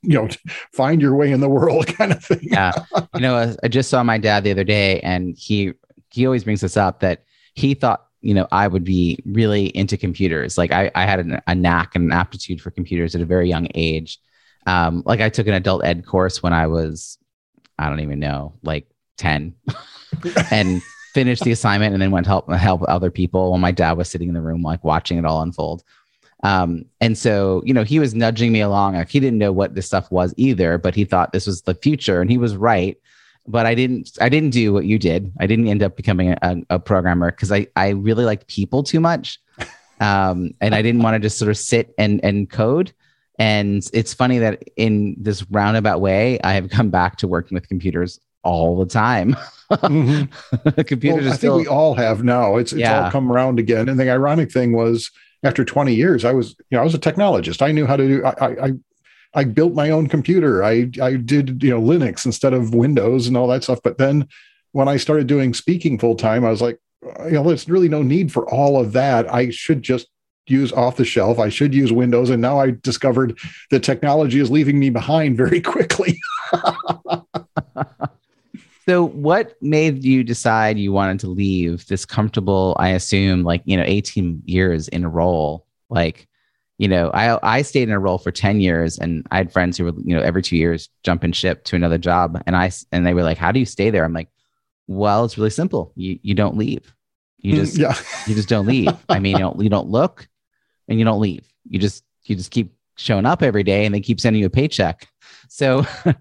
you 0.03 0.15
know 0.15 0.29
find 0.73 1.01
your 1.01 1.15
way 1.15 1.33
in 1.33 1.41
the 1.41 1.49
world 1.49 1.87
kind 1.99 2.13
of 2.13 2.23
thing. 2.23 2.41
yeah, 2.43 2.73
you 3.15 3.21
know, 3.21 3.55
I 3.63 3.69
just 3.69 3.89
saw 3.89 4.03
my 4.03 4.19
dad 4.19 4.45
the 4.45 4.51
other 4.51 4.65
day, 4.65 5.01
and 5.01 5.35
he 5.39 5.73
he 6.11 6.27
always 6.27 6.45
brings 6.45 6.61
this 6.61 6.77
up 6.77 7.01
that 7.01 7.25
he 7.55 7.73
thought 7.75 8.07
you 8.23 8.35
know, 8.35 8.47
I 8.51 8.69
would 8.69 8.85
be 8.85 9.19
really 9.27 9.67
into 9.67 9.97
computers. 9.97 10.57
Like 10.57 10.73
I, 10.73 10.91
I 10.95 11.05
had 11.05 11.21
an, 11.21 11.41
a 11.47 11.55
knack 11.55 11.95
and 11.95 12.05
an 12.05 12.13
aptitude 12.13 12.61
for 12.61 12.71
computers 12.71 13.15
at 13.15 13.21
a 13.21 13.27
very 13.27 13.49
young 13.49 13.69
age. 13.75 14.19
Um, 14.67 15.03
like 15.05 15.21
I 15.21 15.29
took 15.29 15.49
an 15.49 15.55
adult 15.55 15.85
ed 15.85 16.07
course 16.07 16.43
when 16.43 16.53
I 16.53 16.69
was, 16.69 17.19
I 17.79 17.89
don't 17.89 18.01
even 18.01 18.21
know, 18.21 18.55
like 18.63 18.87
10 19.19 19.55
and 20.51 20.83
finished 21.13 21.43
the 21.43 21.51
assignment 21.51 21.95
and 21.95 22.01
then 22.01 22.13
went 22.13 22.27
help, 22.27 22.51
help 22.51 22.83
other 22.87 23.11
people 23.11 23.51
while 23.51 23.59
my 23.59 23.73
dad 23.73 23.93
was 23.93 24.09
sitting 24.09 24.29
in 24.29 24.35
the 24.35 24.41
room, 24.41 24.63
like 24.63 24.85
watching 24.85 25.19
it 25.19 25.25
all 25.25 25.43
unfold. 25.43 25.83
Um, 26.45 26.87
and 27.01 27.19
so, 27.19 27.63
you 27.65 27.75
know, 27.75 27.85
he 27.85 27.99
was 27.99 28.15
nudging 28.15 28.53
me 28.53 28.61
along. 28.61 28.95
Like 28.95 29.11
he 29.11 29.21
didn't 29.21 29.39
know 29.39 29.53
what 29.53 29.75
this 29.75 29.87
stuff 29.87 30.11
was 30.11 30.33
either, 30.37 30.79
but 30.79 30.95
he 30.95 31.05
thought 31.05 31.33
this 31.33 31.47
was 31.47 31.63
the 31.63 31.75
future 31.75 32.21
and 32.21 32.31
he 32.31 32.39
was 32.39 32.57
right 32.57 32.97
but 33.47 33.67
I 33.67 33.75
didn't 33.75 34.17
I 34.21 34.29
didn't 34.29 34.51
do 34.51 34.73
what 34.73 34.85
you 34.85 34.99
did. 34.99 35.33
I 35.41 35.47
didn't 35.47 35.69
end 35.69 35.83
up 35.83 35.97
becoming 35.97 36.31
a, 36.31 36.57
a 36.71 36.79
programmer 36.79 37.31
because 37.31 37.51
I 37.53 37.67
I 37.77 37.91
really 37.91 38.25
liked 38.25 38.47
people 38.47 38.83
too 38.83 39.01
much, 39.01 39.41
um, 40.01 40.55
and 40.61 40.75
I 40.75 40.83
didn't 40.83 41.03
want 41.03 41.15
to 41.15 41.21
just 41.21 41.39
sort 41.39 41.51
of 41.51 41.59
sit 41.59 41.95
and 41.99 42.25
and 42.25 42.49
code. 42.49 42.93
And 43.39 43.89
it's 43.93 44.15
funny 44.15 44.39
that 44.39 44.63
in 44.77 45.17
this 45.19 45.43
roundabout 45.51 46.01
way, 46.01 46.39
I 46.45 46.53
have 46.53 46.71
come 46.71 46.91
back 46.91 47.17
to 47.19 47.29
working 47.29 47.55
with 47.57 47.69
computers 47.69 48.21
all 48.45 48.79
the 48.79 48.87
time. 48.87 49.37
mm-hmm. 49.71 50.81
computers. 50.87 51.25
Well, 51.25 51.33
I 51.33 51.37
still, 51.37 51.57
think 51.57 51.69
we 51.69 51.75
all 51.75 51.95
have 51.95 52.23
now. 52.23 52.57
It's 52.57 52.73
it's 52.73 52.81
yeah. 52.81 53.05
all 53.05 53.11
come 53.11 53.33
around 53.33 53.59
again. 53.59 53.89
And 53.89 53.99
the 53.99 54.11
ironic 54.11 54.53
thing 54.53 54.73
was, 54.73 55.11
after 55.43 55.65
20 55.65 55.95
years, 55.95 56.25
I 56.25 56.33
was 56.33 56.51
you 56.71 56.77
know 56.77 56.81
I 56.81 56.85
was 56.85 56.95
a 56.95 56.99
technologist. 56.99 57.63
I 57.63 57.73
knew 57.73 57.87
how 57.87 57.97
to 57.97 58.07
do. 58.07 58.25
I, 58.25 58.67
I 58.67 58.73
I 59.35 59.45
built 59.45 59.75
my 59.75 59.91
own 59.91 60.09
computer. 60.09 60.63
I 60.65 60.91
I 61.01 61.17
did 61.17 61.63
you 61.63 61.71
know 61.71 61.81
Linux 61.81 62.27
instead 62.27 62.53
of 62.53 62.75
Windows 62.75 63.27
and 63.27 63.37
all 63.37 63.49
that 63.49 63.65
stuff. 63.65 63.81
But 63.83 63.99
then 63.99 64.29
when 64.73 64.89
I 64.89 64.97
started 64.97 65.27
doing 65.27 65.55
speaking 65.55 65.99
full 65.99 66.17
time, 66.17 66.45
I 66.45 66.51
was 66.51 66.63
like, 66.63 66.79
you 67.25 67.33
know, 67.33 67.45
there's 67.45 67.69
really 67.69 67.89
no 67.89 68.03
need 68.03 68.33
for 68.33 68.49
all 68.51 68.81
of 68.81 68.93
that. 68.93 69.33
I 69.33 69.51
should 69.51 69.83
just 69.83 70.09
use 70.47 70.73
off 70.73 70.97
the 70.97 71.05
shelf. 71.05 71.39
I 71.39 71.49
should 71.49 71.75
use 71.75 71.93
Windows. 71.93 72.31
And 72.31 72.43
now 72.43 72.59
I 72.59 72.73
discovered 72.83 73.39
that 73.71 73.83
technology 73.83 74.41
is 74.41 74.51
leaving 74.51 74.79
me 74.79 74.91
behind 74.91 75.37
very 75.37 75.61
quickly. 75.73 76.19
so 78.87 79.05
what 79.05 79.55
made 79.63 80.05
you 80.05 80.25
decide 80.25 80.79
you 80.79 80.93
wanted 80.93 81.21
to 81.21 81.29
leave 81.29 81.87
this 81.87 82.05
comfortable, 82.05 82.77
I 82.79 82.91
assume 82.91 83.45
like, 83.45 83.63
you 83.65 83.77
know, 83.77 83.85
18 83.87 84.43
years 84.47 84.89
in 84.89 85.05
a 85.05 85.09
role? 85.09 85.67
Like 85.89 86.27
you 86.83 86.89
know, 86.89 87.13
I 87.15 87.39
I 87.59 87.63
stayed 87.63 87.85
in 87.85 87.95
a 87.95 88.01
role 88.01 88.19
for 88.19 88.33
10 88.33 88.61
years 88.61 88.99
and 88.99 89.25
I 89.31 89.37
had 89.37 89.53
friends 89.53 89.79
who 89.79 89.85
were, 89.85 89.93
you 90.05 90.17
know, 90.17 90.21
every 90.21 90.43
two 90.43 90.57
years 90.57 90.89
jump 91.05 91.23
and 91.23 91.35
ship 91.35 91.63
to 91.67 91.77
another 91.77 91.97
job. 91.97 92.43
And 92.45 92.57
I 92.57 92.73
and 92.91 93.07
they 93.07 93.15
were 93.15 93.23
like, 93.23 93.39
How 93.39 93.53
do 93.53 93.61
you 93.61 93.67
stay 93.67 93.91
there? 93.91 94.05
I'm 94.05 94.13
like, 94.13 94.31
Well, 94.89 95.25
it's 95.25 95.39
really 95.39 95.51
simple. 95.51 95.93
You 95.95 96.19
you 96.23 96.35
don't 96.35 96.57
leave. 96.57 96.93
You 97.39 97.55
mm, 97.55 97.57
just 97.59 97.79
yeah. 97.79 97.95
you 98.27 98.35
just 98.35 98.49
don't 98.49 98.67
leave. 98.67 98.93
I 99.09 99.21
mean, 99.21 99.37
you 99.37 99.39
don't 99.39 99.63
you 99.63 99.69
don't 99.69 99.91
look 99.91 100.27
and 100.89 100.99
you 100.99 101.05
don't 101.05 101.21
leave. 101.21 101.47
You 101.71 101.79
just 101.79 102.03
you 102.25 102.35
just 102.35 102.51
keep 102.51 102.75
showing 102.97 103.27
up 103.27 103.45
every 103.45 103.63
day 103.63 103.87
and 103.87 103.95
they 103.95 104.01
keep 104.01 104.19
sending 104.19 104.41
you 104.41 104.47
a 104.47 104.51
paycheck. 104.51 105.07
So 105.49 105.83
how, 105.83 106.15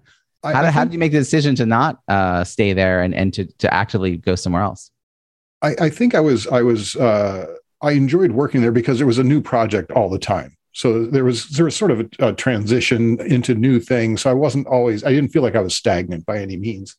I, 0.44 0.52
I 0.52 0.70
how 0.70 0.84
did 0.84 0.92
you 0.92 1.00
make 1.00 1.10
the 1.10 1.18
decision 1.18 1.56
to 1.56 1.66
not 1.66 2.02
uh, 2.06 2.44
stay 2.44 2.72
there 2.72 3.02
and, 3.02 3.16
and 3.16 3.34
to, 3.34 3.46
to 3.58 3.74
actively 3.74 4.16
go 4.16 4.36
somewhere 4.36 4.62
else? 4.62 4.92
I, 5.60 5.74
I 5.80 5.90
think 5.90 6.14
I 6.14 6.20
was 6.20 6.46
I 6.46 6.62
was 6.62 6.94
uh, 6.94 7.52
I 7.82 7.92
enjoyed 7.92 8.32
working 8.32 8.62
there 8.62 8.72
because 8.72 9.00
it 9.00 9.06
was 9.06 9.18
a 9.18 9.24
new 9.24 9.40
project 9.40 9.90
all 9.92 10.08
the 10.08 10.18
time. 10.18 10.56
So 10.72 11.04
there 11.04 11.24
was 11.24 11.48
there 11.50 11.66
was 11.66 11.76
sort 11.76 11.90
of 11.90 12.00
a, 12.00 12.28
a 12.28 12.32
transition 12.32 13.20
into 13.20 13.54
new 13.54 13.80
things. 13.80 14.22
So 14.22 14.30
I 14.30 14.34
wasn't 14.34 14.66
always 14.66 15.04
I 15.04 15.10
didn't 15.10 15.30
feel 15.30 15.42
like 15.42 15.56
I 15.56 15.60
was 15.60 15.76
stagnant 15.76 16.24
by 16.24 16.38
any 16.38 16.56
means. 16.56 16.96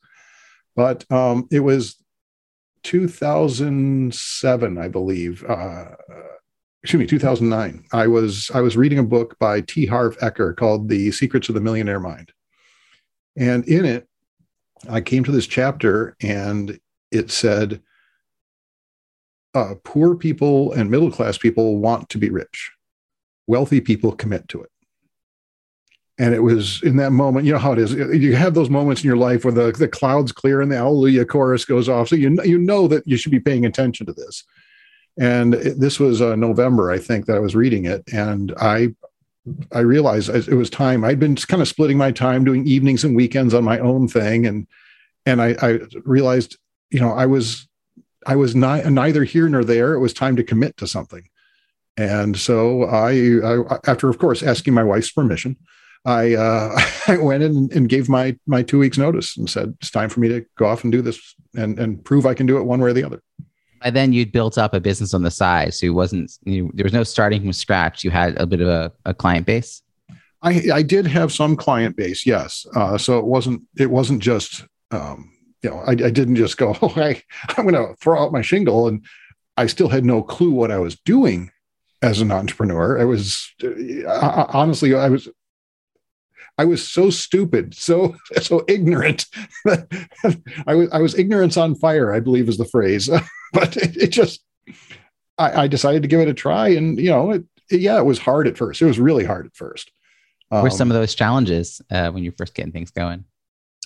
But 0.76 1.10
um, 1.12 1.48
it 1.52 1.62
was 1.62 1.98
2007, 2.84 4.78
I 4.78 4.88
believe. 4.88 5.44
Uh, 5.44 5.86
excuse 6.84 7.00
me, 7.00 7.08
2009. 7.08 7.86
I 7.94 8.08
was 8.08 8.52
I 8.54 8.62
was 8.62 8.78
reading 8.78 9.00
a 9.00 9.04
book 9.04 9.38
by 9.40 9.62
T. 9.62 9.86
Harv 9.86 10.18
Eker 10.20 10.56
called 10.56 10.90
"The 10.90 11.12
Secrets 11.12 11.50
of 11.50 11.56
the 11.56 11.62
Millionaire 11.62 12.00
Mind," 12.00 12.32
and 13.36 13.66
in 13.68 13.86
it, 13.86 14.08
I 14.90 15.02
came 15.02 15.24
to 15.24 15.32
this 15.32 15.48
chapter, 15.48 16.16
and 16.22 16.80
it 17.12 17.32
said, 17.32 17.82
uh, 19.54 19.76
"Poor 19.84 20.16
people 20.16 20.72
and 20.74 20.90
middle 20.90 21.12
class 21.12 21.38
people 21.38 21.78
want 21.78 22.10
to 22.10 22.18
be 22.18 22.30
rich. 22.30 22.72
Wealthy 23.48 23.82
people 23.82 24.12
commit 24.12 24.48
to 24.50 24.62
it." 24.62 24.70
and 26.20 26.34
it 26.34 26.42
was 26.42 26.82
in 26.84 26.98
that 26.98 27.12
moment 27.12 27.46
you 27.46 27.54
know 27.54 27.60
how 27.60 27.74
it 27.74 27.80
is. 27.80 27.94
You 27.94 28.36
have 28.36 28.54
those 28.54 28.70
moments 28.70 29.02
in 29.02 29.08
your 29.08 29.18
life 29.18 29.44
where 29.44 29.54
the, 29.54 29.72
the 29.72 29.88
clouds 29.88 30.32
clear 30.32 30.62
and 30.62 30.72
the 30.72 30.78
hallelujah 30.78 31.26
chorus 31.26 31.66
goes 31.66 31.90
off. 31.90 32.10
So 32.10 32.16
you 32.16 32.38
you 32.44 32.58
know 32.58 32.88
that 32.88 33.08
you 33.08 33.18
should 33.18 33.32
be 33.32 33.40
paying 33.40 33.66
attention 33.66 34.06
to 34.06 34.14
this. 34.14 34.44
And 35.20 35.54
it, 35.54 35.80
this 35.80 36.00
was 36.00 36.22
uh, 36.22 36.36
november 36.36 36.92
i 36.92 36.98
think 36.98 37.26
that 37.28 37.36
i 37.36 37.40
was 37.40 37.56
reading 37.56 37.86
it. 37.86 38.04
And 38.14 38.54
i 38.58 38.90
i 39.72 39.80
realized 39.80 40.30
it 40.30 40.56
was 40.56 40.70
time 40.70 41.04
i'd 41.04 41.20
been 41.20 41.36
kind 41.36 41.62
of 41.62 41.68
splitting 41.68 41.98
my 41.98 42.12
time 42.12 42.46
doing 42.46 42.66
evenings 42.68 43.04
and 43.04 43.16
weekends 43.16 43.54
on 43.54 43.64
my 43.64 43.80
own 43.80 44.08
thing. 44.08 44.46
And 44.46 44.68
and 45.26 45.42
i, 45.42 45.56
I 45.62 45.80
realized 46.04 46.58
you 46.92 47.00
know 47.00 47.12
i 47.12 47.26
was 47.26 47.68
i 48.26 48.36
was 48.36 48.56
not 48.56 48.86
neither 48.86 49.24
here 49.24 49.48
nor 49.50 49.64
there 49.64 49.94
it 49.94 50.00
was 50.00 50.14
time 50.14 50.36
to 50.36 50.44
commit 50.44 50.76
to 50.78 50.88
something 50.88 51.28
and 51.96 52.38
so 52.38 52.86
I, 52.86 53.12
I 53.46 53.80
after 53.86 54.10
of 54.10 54.18
course 54.18 54.42
asking 54.42 54.74
my 54.74 54.84
wife's 54.84 55.12
permission 55.12 55.58
I 56.06 56.36
uh, 56.36 56.82
I 57.08 57.18
went 57.18 57.44
in 57.44 57.70
and 57.74 57.88
gave 57.88 58.10
my 58.10 58.38
my 58.46 58.62
two 58.62 58.80
weeks 58.80 58.98
notice 58.98 59.38
and 59.38 59.50
said 59.50 59.76
it's 59.80 59.92
time 59.92 60.10
for 60.10 60.20
me 60.20 60.28
to 60.30 60.46
go 60.58 60.66
off 60.66 60.84
and 60.84 60.92
do 60.92 61.02
this 61.02 61.36
and 61.56 61.80
and 61.80 62.04
prove 62.04 62.26
I 62.26 62.34
can 62.34 62.46
do 62.46 62.58
it 62.58 62.64
one 62.64 62.82
way 62.82 62.90
or 62.90 62.94
the 62.94 63.04
other. 63.04 63.22
By 63.82 63.90
then, 63.90 64.14
you'd 64.14 64.32
built 64.32 64.58
up 64.58 64.74
a 64.74 64.80
business 64.80 65.14
on 65.14 65.24
the 65.24 65.32
side, 65.32 65.74
so 65.74 65.86
it 65.86 65.90
wasn't 65.90 66.32
you, 66.46 66.72
there 66.74 66.86
was 66.86 66.94
no 66.94 67.04
starting 67.04 67.42
from 67.42 67.54
scratch. 67.54 68.04
You 68.04 68.12
had 68.12 68.38
a 68.38 68.46
bit 68.46 68.62
of 68.62 68.68
a, 68.68 68.92
a 69.06 69.14
client 69.14 69.46
base. 69.46 69.82
I 70.42 70.62
I 70.74 70.82
did 70.82 71.08
have 71.08 71.32
some 71.32 71.56
client 71.56 71.96
base, 71.96 72.26
yes. 72.26 72.66
Uh, 72.76 72.98
so 72.98 73.20
it 73.20 73.26
wasn't 73.26 73.62
it 73.78 73.90
wasn't 73.90 74.22
just 74.22 74.64
um, 74.92 75.33
you 75.64 75.70
know 75.70 75.78
I, 75.80 75.92
I 75.92 76.10
didn't 76.10 76.36
just 76.36 76.58
go 76.58 76.78
oh 76.82 76.94
I 76.96 77.22
I'm 77.58 77.68
going 77.68 77.76
to 77.76 77.96
throw 77.96 78.22
out 78.22 78.32
my 78.32 78.42
shingle 78.42 78.88
and 78.88 79.06
I 79.58 79.68
still 79.68 79.90
had 79.90 80.06
no 80.06 80.22
clue 80.24 80.52
what 80.52 80.72
I 80.72 80.80
was 80.80 80.96
doing 80.96 81.52
as 82.02 82.22
an 82.22 82.32
entrepreneur. 82.32 83.00
I 83.00 83.06
was 83.06 83.52
uh, 83.64 84.46
honestly 84.50 84.94
I 84.94 85.10
was 85.10 85.30
I 86.58 86.66
was 86.66 86.88
so 86.88 87.10
stupid, 87.10 87.74
so 87.76 88.16
so 88.42 88.64
ignorant. 88.68 89.26
I 90.68 90.76
was 90.76 90.90
I 90.92 91.00
was 91.00 91.18
ignorance 91.18 91.58
on 91.58 91.76
fire, 91.76 92.14
I 92.14 92.20
believe 92.20 92.50
is 92.50 92.58
the 92.58 92.66
phrase. 92.66 93.10
but 93.54 93.78
it, 93.78 93.98
it 93.98 94.10
just 94.10 94.44
I, 95.38 95.64
I, 95.64 95.68
decided 95.68 96.04
to 96.04 96.08
give 96.08 96.20
it 96.20 96.28
a 96.28 96.34
try, 96.34 96.70
and 96.70 97.00
you 97.00 97.10
know, 97.10 97.32
it, 97.32 97.44
yeah, 97.72 97.98
it 97.98 98.06
was 98.06 98.20
hard 98.20 98.48
at 98.48 98.58
first. 98.58 98.82
It 98.82 98.86
was 98.86 99.00
really 99.00 99.26
hard 99.26 99.48
at 99.48 99.56
first. 99.56 99.92
Um, 100.52 100.62
Were 100.62 100.70
some 100.70 100.92
of 100.92 100.96
those 100.96 101.16
challenges 101.16 101.82
uh, 101.90 102.12
when 102.12 102.24
you're 102.24 102.34
first 102.34 102.54
getting 102.54 102.72
things 102.72 102.92
going? 102.92 103.26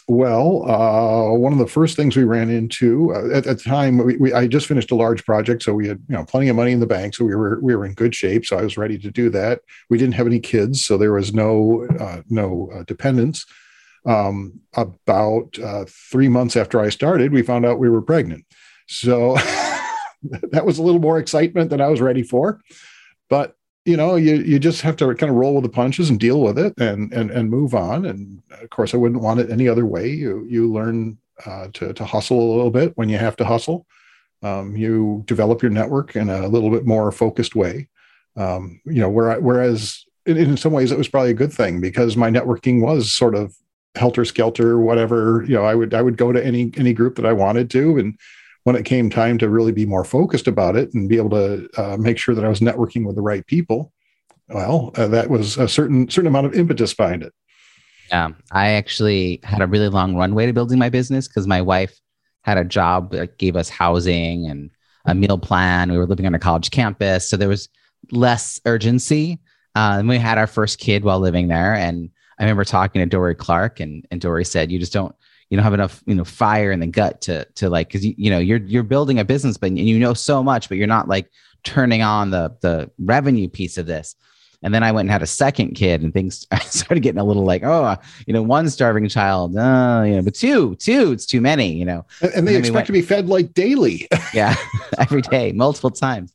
Well, 0.10 0.64
uh, 0.70 1.38
one 1.38 1.52
of 1.52 1.60
the 1.60 1.68
first 1.68 1.98
things 1.98 2.16
we 2.16 2.24
ran 2.24 2.50
into 2.50 3.14
uh, 3.14 3.36
at, 3.36 3.46
at, 3.46 3.58
the 3.58 3.64
time, 3.64 3.98
we, 3.98 4.16
we, 4.16 4.32
I 4.32 4.48
just 4.48 4.66
finished 4.66 4.90
a 4.92 4.96
large 4.96 5.26
project, 5.26 5.64
so 5.64 5.74
we 5.74 5.90
had 5.90 6.02
you 6.08 6.16
know 6.16 6.24
plenty 6.24 6.48
of 6.48 6.56
money 6.56 6.72
in 6.72 6.80
the 6.80 6.88
bank, 6.88 7.14
so 7.14 7.26
we 7.26 7.36
were 7.36 7.60
we 7.62 7.76
were 7.76 7.86
in 7.86 7.94
good 7.94 8.16
shape. 8.16 8.46
So 8.46 8.58
I 8.58 8.62
was 8.62 8.78
ready 8.78 8.98
to 9.00 9.12
do 9.12 9.30
that. 9.32 9.62
We 9.90 9.98
didn't 9.98 10.14
have 10.14 10.26
any 10.26 10.40
kids, 10.40 10.86
so 10.86 10.98
there 10.98 11.12
was 11.12 11.34
no 11.34 11.86
uh, 12.00 12.22
no 12.30 12.70
uh, 12.74 12.84
dependents. 12.84 13.46
Um, 14.06 14.62
about 14.76 15.60
uh, 15.60 15.84
three 15.90 16.30
months 16.30 16.56
after 16.56 16.80
I 16.80 16.88
started, 16.88 17.34
we 17.34 17.42
found 17.42 17.66
out 17.66 17.78
we 17.78 17.90
were 17.90 18.02
pregnant. 18.02 18.46
So 18.88 19.36
that 20.52 20.66
was 20.66 20.78
a 20.78 20.84
little 20.84 21.02
more 21.02 21.20
excitement 21.20 21.70
than 21.70 21.82
I 21.82 21.90
was 21.90 22.00
ready 22.00 22.24
for. 22.24 22.62
But 23.29 23.56
you 23.88 23.96
know 23.96 24.18
you 24.18 24.36
you 24.36 24.60
just 24.60 24.82
have 24.82 24.98
to 24.98 25.16
kind 25.16 25.30
of 25.30 25.38
roll 25.38 25.56
with 25.56 25.64
the 25.64 25.70
punches 25.70 26.10
and 26.10 26.20
deal 26.20 26.42
with 26.42 26.60
it 26.60 26.74
and 26.78 27.12
and 27.14 27.32
and 27.32 27.50
move 27.50 27.74
on. 27.74 28.06
And 28.06 28.44
of 28.52 28.70
course 28.70 28.94
i 28.94 28.98
wouldn't 28.98 29.22
want 29.22 29.40
it 29.40 29.50
any 29.50 29.68
other 29.68 29.86
way. 29.86 30.10
You 30.10 30.46
you 30.50 30.70
learn 30.72 31.18
uh, 31.46 31.70
to 31.74 31.94
to 31.94 32.06
hustle 32.06 32.40
a 32.40 32.54
little 32.54 32.70
bit 32.70 32.92
when 32.98 33.08
you 33.08 33.18
have 33.18 33.38
to 33.38 33.46
hustle. 33.46 33.88
Um, 34.44 34.76
you 34.76 35.24
develop 35.26 35.62
your 35.62 35.72
network 35.72 36.16
in 36.16 36.30
a 36.30 36.48
little 36.48 36.70
bit 36.70 36.86
more 36.86 37.12
focused 37.12 37.56
way. 37.56 37.88
Um, 38.36 38.82
you 38.86 39.00
know 39.00 39.10
where, 39.10 39.40
whereas 39.40 40.06
in, 40.26 40.36
in 40.38 40.58
some 40.58 40.74
ways 40.74 40.92
it 40.92 40.98
was 40.98 41.08
probably 41.08 41.32
a 41.32 41.42
good 41.42 41.54
thing 41.54 41.80
because 41.80 42.18
my 42.18 42.30
networking 42.30 42.82
was 42.82 43.14
sort 43.14 43.36
of 43.36 43.56
helter 43.96 44.26
skelter 44.26 44.78
whatever 44.78 45.44
you 45.48 45.56
know 45.56 45.64
i 45.64 45.74
would 45.74 45.92
i 45.96 46.04
would 46.04 46.18
go 46.18 46.32
to 46.32 46.46
any 46.46 46.72
any 46.78 46.94
group 46.94 47.16
that 47.16 47.26
i 47.26 47.34
wanted 47.34 47.68
to 47.68 47.98
and 47.98 48.16
when 48.68 48.75
it 48.75 48.84
came 48.84 49.10
time 49.10 49.38
to 49.38 49.48
really 49.48 49.72
be 49.72 49.86
more 49.86 50.03
focused 50.03 50.46
about 50.46 50.75
it 50.75 50.94
and 50.94 51.08
be 51.08 51.16
able 51.16 51.30
to 51.30 51.70
uh, 51.77 51.96
make 51.96 52.18
sure 52.18 52.36
that 52.36 52.44
I 52.44 52.50
was 52.50 52.60
networking 52.60 53.06
with 53.06 53.16
the 53.16 53.22
right 53.22 53.48
people, 53.48 53.94
well, 54.50 54.92
uh, 54.96 55.08
that 55.08 55.30
was 55.30 55.58
a 55.58 55.70
certain 55.70 56.10
certain 56.10 56.27
amount 56.27 56.48
of 56.48 56.53
impetus 56.53 56.94
behind 56.94 57.24
it. 57.24 57.32
Yeah, 58.10 58.32
I 58.51 58.72
actually 58.72 59.40
had 59.46 59.62
a 59.62 59.68
really 59.68 59.88
long 59.88 60.18
runway 60.18 60.48
to 60.48 60.51
building 60.51 60.80
my 60.80 60.90
business 60.90 61.30
because 61.30 61.48
my 61.48 61.62
wife 61.62 61.98
had 62.42 62.58
a 62.58 62.66
job 62.66 63.12
that 63.12 63.38
gave 63.38 63.56
us 63.56 63.70
housing 63.70 64.48
and 64.48 64.70
a 65.06 65.16
meal 65.16 65.38
plan. 65.38 65.90
We 65.90 65.98
were 65.98 66.06
living 66.06 66.25
on 66.25 66.36
a 66.36 66.40
college 66.40 66.70
campus, 66.70 67.30
so 67.30 67.38
there 67.38 67.48
was 67.48 67.70
less 68.12 68.60
urgency. 68.66 69.40
Uh, 69.77 69.96
and 70.00 70.10
we 70.10 70.18
had 70.18 70.38
our 70.38 70.46
first 70.46 70.80
kid 70.80 71.06
while 71.06 71.22
living 71.22 71.48
there, 71.48 71.74
and 71.74 72.10
I 72.38 72.44
remember 72.44 72.66
talking 72.66 73.00
to 73.00 73.06
Dorie 73.06 73.34
Clark, 73.34 73.80
and 73.80 74.06
and 74.12 74.20
Dorie 74.20 74.44
said, 74.44 74.74
"You 74.74 74.77
just 74.77 74.92
don't 74.92 75.16
you 75.50 75.57
don't 75.57 75.64
have 75.64 75.74
enough 75.74 76.03
you 76.05 76.16
know 76.16 76.25
fire 76.25 76.72
in 76.72 76.79
the 76.79 76.88
gut 76.88 77.22
to 77.22 77.46
to 77.55 77.70
like 77.70 77.88
because 77.88 78.05
you, 78.05 78.14
you 78.18 78.29
know 78.29 78.40
you're 78.40 78.60
you're 78.60 78.83
building 78.83 79.20
a 79.20 79.25
business 79.25 79.57
but 79.57 79.70
and 79.70 79.79
you 79.79 80.00
know 80.00 80.14
so 80.14 80.44
much 80.44 80.70
but 80.70 80.77
you're 80.77 80.88
not 80.88 81.07
like 81.07 81.29
turning 81.64 82.01
on 82.01 82.31
the 82.31 82.55
the 82.62 82.90
revenue 82.98 83.48
piece 83.48 83.77
of 83.77 83.86
this 83.86 84.16
and 84.64 84.74
then 84.74 84.83
I 84.83 84.92
went 84.92 85.05
and 85.05 85.12
had 85.12 85.22
a 85.22 85.27
second 85.27 85.75
kid, 85.75 86.01
and 86.01 86.14
things 86.14 86.48
started 86.62 87.01
getting 87.01 87.20
a 87.20 87.24
little 87.24 87.46
like, 87.46 87.64
oh, 87.64 87.96
you 88.25 88.33
know, 88.33 88.42
one 88.42 88.70
starving 88.70 89.07
child, 89.07 89.55
uh, 89.55 90.03
you 90.05 90.16
know, 90.16 90.22
but 90.22 90.33
two, 90.33 90.75
two, 90.75 91.12
it's 91.12 91.25
too 91.25 91.42
many, 91.42 91.74
you 91.74 91.86
know. 91.86 92.05
And, 92.22 92.31
and 92.33 92.48
they 92.48 92.55
and 92.55 92.66
expect 92.66 92.75
went, 92.75 92.88
to 92.88 92.94
be 92.94 93.01
fed 93.01 93.29
like 93.29 93.53
daily. 93.53 94.07
yeah, 94.33 94.55
every 94.98 95.22
day, 95.22 95.51
multiple 95.51 95.92
times. 95.92 96.33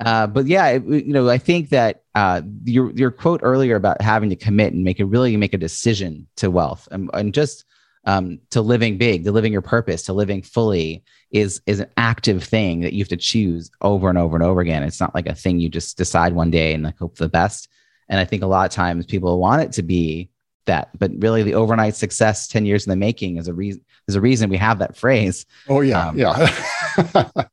Uh, 0.00 0.26
but 0.26 0.46
yeah, 0.46 0.68
it, 0.68 0.84
you 0.84 1.12
know, 1.12 1.28
I 1.28 1.38
think 1.38 1.70
that 1.70 2.02
uh, 2.14 2.42
your 2.64 2.90
your 2.92 3.10
quote 3.10 3.40
earlier 3.42 3.76
about 3.76 4.00
having 4.02 4.30
to 4.30 4.36
commit 4.36 4.72
and 4.72 4.84
make 4.84 5.00
a 5.00 5.06
really 5.06 5.36
make 5.36 5.54
a 5.54 5.58
decision 5.58 6.26
to 6.36 6.50
wealth 6.50 6.86
and, 6.90 7.10
and 7.14 7.32
just 7.32 7.64
um, 8.06 8.40
to 8.50 8.60
living 8.60 8.98
big, 8.98 9.24
to 9.24 9.32
living 9.32 9.52
your 9.52 9.62
purpose, 9.62 10.02
to 10.04 10.12
living 10.12 10.42
fully 10.42 11.04
is 11.30 11.60
is 11.66 11.80
an 11.80 11.90
active 11.96 12.44
thing 12.44 12.80
that 12.80 12.92
you 12.92 13.00
have 13.00 13.08
to 13.08 13.16
choose 13.16 13.70
over 13.80 14.08
and 14.08 14.18
over 14.18 14.36
and 14.36 14.44
over 14.44 14.60
again. 14.60 14.82
It's 14.82 15.00
not 15.00 15.14
like 15.14 15.26
a 15.26 15.34
thing 15.34 15.58
you 15.58 15.68
just 15.68 15.96
decide 15.96 16.32
one 16.32 16.50
day 16.50 16.74
and 16.74 16.84
like 16.84 16.98
hope 16.98 17.16
for 17.16 17.24
the 17.24 17.30
best. 17.30 17.68
And 18.08 18.20
I 18.20 18.24
think 18.24 18.42
a 18.42 18.46
lot 18.46 18.66
of 18.66 18.72
times 18.72 19.06
people 19.06 19.38
want 19.38 19.62
it 19.62 19.72
to 19.72 19.82
be 19.82 20.30
that, 20.66 20.90
but 20.98 21.10
really 21.18 21.42
the 21.42 21.54
overnight 21.54 21.94
success, 21.94 22.48
10 22.48 22.66
years 22.66 22.86
in 22.86 22.90
the 22.90 22.96
making 22.96 23.38
is 23.38 23.48
a 23.48 23.54
reason 23.54 23.82
there's 24.06 24.16
a 24.16 24.20
reason 24.20 24.50
we 24.50 24.58
have 24.58 24.78
that 24.80 24.96
phrase. 24.96 25.46
Oh 25.68 25.80
yeah. 25.80 26.08
Um, 26.08 26.18
yeah. 26.18 27.24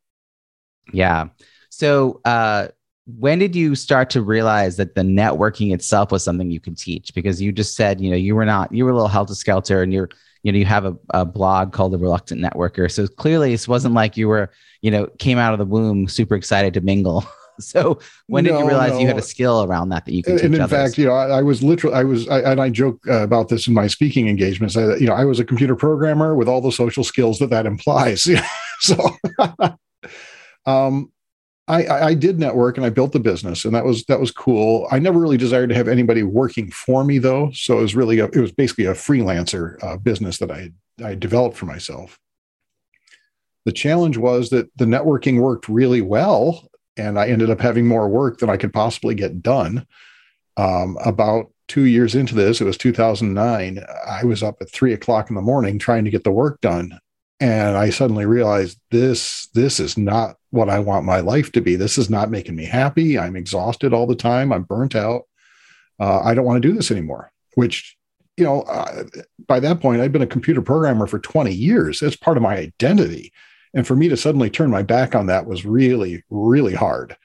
yeah. 0.93 1.27
So 1.69 2.19
uh 2.25 2.67
when 3.17 3.39
did 3.39 3.55
you 3.55 3.75
start 3.75 4.09
to 4.11 4.21
realize 4.21 4.77
that 4.77 4.95
the 4.95 5.01
networking 5.01 5.73
itself 5.73 6.11
was 6.11 6.23
something 6.23 6.51
you 6.51 6.59
could 6.59 6.77
teach? 6.77 7.13
Because 7.15 7.41
you 7.41 7.51
just 7.51 7.75
said, 7.75 7.99
you 7.99 8.11
know, 8.11 8.15
you 8.15 8.35
were 8.35 8.45
not, 8.45 8.71
you 8.71 8.85
were 8.85 8.91
a 8.91 8.93
little 8.93 9.07
helter 9.07 9.33
skelter 9.33 9.81
and 9.81 9.91
you're 9.91 10.09
you 10.43 10.51
know 10.51 10.57
you 10.57 10.65
have 10.65 10.85
a, 10.85 10.95
a 11.11 11.25
blog 11.25 11.73
called 11.73 11.93
the 11.93 11.97
reluctant 11.97 12.41
networker 12.41 12.91
so 12.91 13.07
clearly 13.07 13.51
this 13.51 13.67
wasn't 13.67 13.93
like 13.93 14.17
you 14.17 14.27
were 14.27 14.51
you 14.81 14.91
know 14.91 15.07
came 15.19 15.37
out 15.37 15.53
of 15.53 15.59
the 15.59 15.65
womb 15.65 16.07
super 16.07 16.35
excited 16.35 16.73
to 16.73 16.81
mingle 16.81 17.25
so 17.59 17.99
when 18.27 18.43
no, 18.43 18.51
did 18.51 18.59
you 18.59 18.67
realize 18.67 18.91
no. 18.91 18.99
you 18.99 19.07
had 19.07 19.17
a 19.17 19.21
skill 19.21 19.63
around 19.63 19.89
that 19.89 20.05
that 20.05 20.13
you 20.13 20.23
could 20.23 20.41
and 20.41 20.55
in 20.55 20.61
others? 20.61 20.71
fact 20.71 20.97
you 20.97 21.05
know 21.05 21.13
I, 21.13 21.39
I 21.39 21.41
was 21.41 21.61
literally 21.61 21.95
i 21.95 22.03
was 22.03 22.27
I, 22.27 22.39
and 22.51 22.61
i 22.61 22.69
joke 22.69 22.99
uh, 23.07 23.23
about 23.23 23.49
this 23.49 23.67
in 23.67 23.73
my 23.73 23.87
speaking 23.87 24.27
engagements 24.27 24.75
I, 24.75 24.95
you 24.95 25.07
know 25.07 25.13
i 25.13 25.25
was 25.25 25.39
a 25.39 25.45
computer 25.45 25.75
programmer 25.75 26.35
with 26.35 26.47
all 26.47 26.61
the 26.61 26.71
social 26.71 27.03
skills 27.03 27.39
that 27.39 27.49
that 27.49 27.65
implies 27.65 28.27
so 28.79 28.97
um 30.65 31.11
I, 31.71 32.07
I 32.07 32.13
did 32.15 32.37
network 32.37 32.75
and 32.75 32.85
I 32.85 32.89
built 32.89 33.13
the 33.13 33.19
business 33.19 33.63
and 33.63 33.73
that 33.73 33.85
was 33.85 34.03
that 34.05 34.19
was 34.19 34.29
cool. 34.29 34.87
I 34.91 34.99
never 34.99 35.19
really 35.19 35.37
desired 35.37 35.69
to 35.69 35.75
have 35.75 35.87
anybody 35.87 36.21
working 36.21 36.69
for 36.69 37.05
me 37.05 37.17
though, 37.17 37.49
so 37.51 37.79
it 37.79 37.81
was 37.81 37.95
really 37.95 38.19
a, 38.19 38.25
it 38.25 38.39
was 38.39 38.51
basically 38.51 38.85
a 38.85 38.93
freelancer 38.93 39.81
uh, 39.81 39.95
business 39.95 40.37
that 40.39 40.51
I 40.51 40.71
I 41.03 41.15
developed 41.15 41.55
for 41.55 41.65
myself. 41.65 42.19
The 43.63 43.71
challenge 43.71 44.17
was 44.17 44.49
that 44.49 44.69
the 44.75 44.85
networking 44.85 45.39
worked 45.39 45.69
really 45.69 46.01
well, 46.01 46.67
and 46.97 47.17
I 47.17 47.27
ended 47.27 47.49
up 47.49 47.61
having 47.61 47.87
more 47.87 48.09
work 48.09 48.39
than 48.39 48.49
I 48.49 48.57
could 48.57 48.73
possibly 48.73 49.15
get 49.15 49.41
done. 49.41 49.85
Um, 50.57 50.97
about 51.05 51.51
two 51.69 51.85
years 51.85 52.15
into 52.15 52.35
this, 52.35 52.59
it 52.59 52.65
was 52.65 52.77
2009. 52.77 53.79
I 54.05 54.25
was 54.25 54.43
up 54.43 54.57
at 54.61 54.69
three 54.69 54.91
o'clock 54.91 55.29
in 55.29 55.35
the 55.35 55.41
morning 55.41 55.79
trying 55.79 56.03
to 56.03 56.11
get 56.11 56.25
the 56.25 56.31
work 56.31 56.59
done, 56.59 56.99
and 57.41 57.75
I 57.75 57.89
suddenly 57.89 58.27
realized 58.27 58.79
this 58.91 59.47
this 59.55 59.79
is 59.79 59.97
not 59.97 60.37
what 60.51 60.69
I 60.69 60.77
want 60.79 61.05
my 61.05 61.21
life 61.21 61.51
to 61.53 61.61
be. 61.61 61.75
This 61.75 61.97
is 61.97 62.09
not 62.09 62.29
making 62.29 62.55
me 62.55 62.65
happy. 62.65 63.17
I'm 63.17 63.35
exhausted 63.35 63.93
all 63.93 64.05
the 64.05 64.15
time. 64.15 64.53
I'm 64.53 64.63
burnt 64.63 64.95
out. 64.95 65.23
Uh, 65.99 66.21
I 66.21 66.35
don't 66.35 66.45
want 66.45 66.61
to 66.61 66.67
do 66.67 66.75
this 66.75 66.91
anymore. 66.91 67.31
Which, 67.55 67.97
you 68.37 68.43
know, 68.43 68.61
uh, 68.61 69.05
by 69.47 69.59
that 69.59 69.81
point, 69.81 70.01
I'd 70.01 70.11
been 70.11 70.21
a 70.21 70.27
computer 70.27 70.61
programmer 70.61 71.07
for 71.07 71.19
20 71.19 71.51
years. 71.51 72.01
It's 72.01 72.15
part 72.15 72.37
of 72.37 72.43
my 72.43 72.55
identity, 72.55 73.33
and 73.73 73.87
for 73.87 73.95
me 73.95 74.07
to 74.07 74.17
suddenly 74.17 74.51
turn 74.51 74.69
my 74.69 74.83
back 74.83 75.15
on 75.15 75.25
that 75.25 75.47
was 75.47 75.65
really, 75.65 76.23
really 76.29 76.75
hard. 76.75 77.17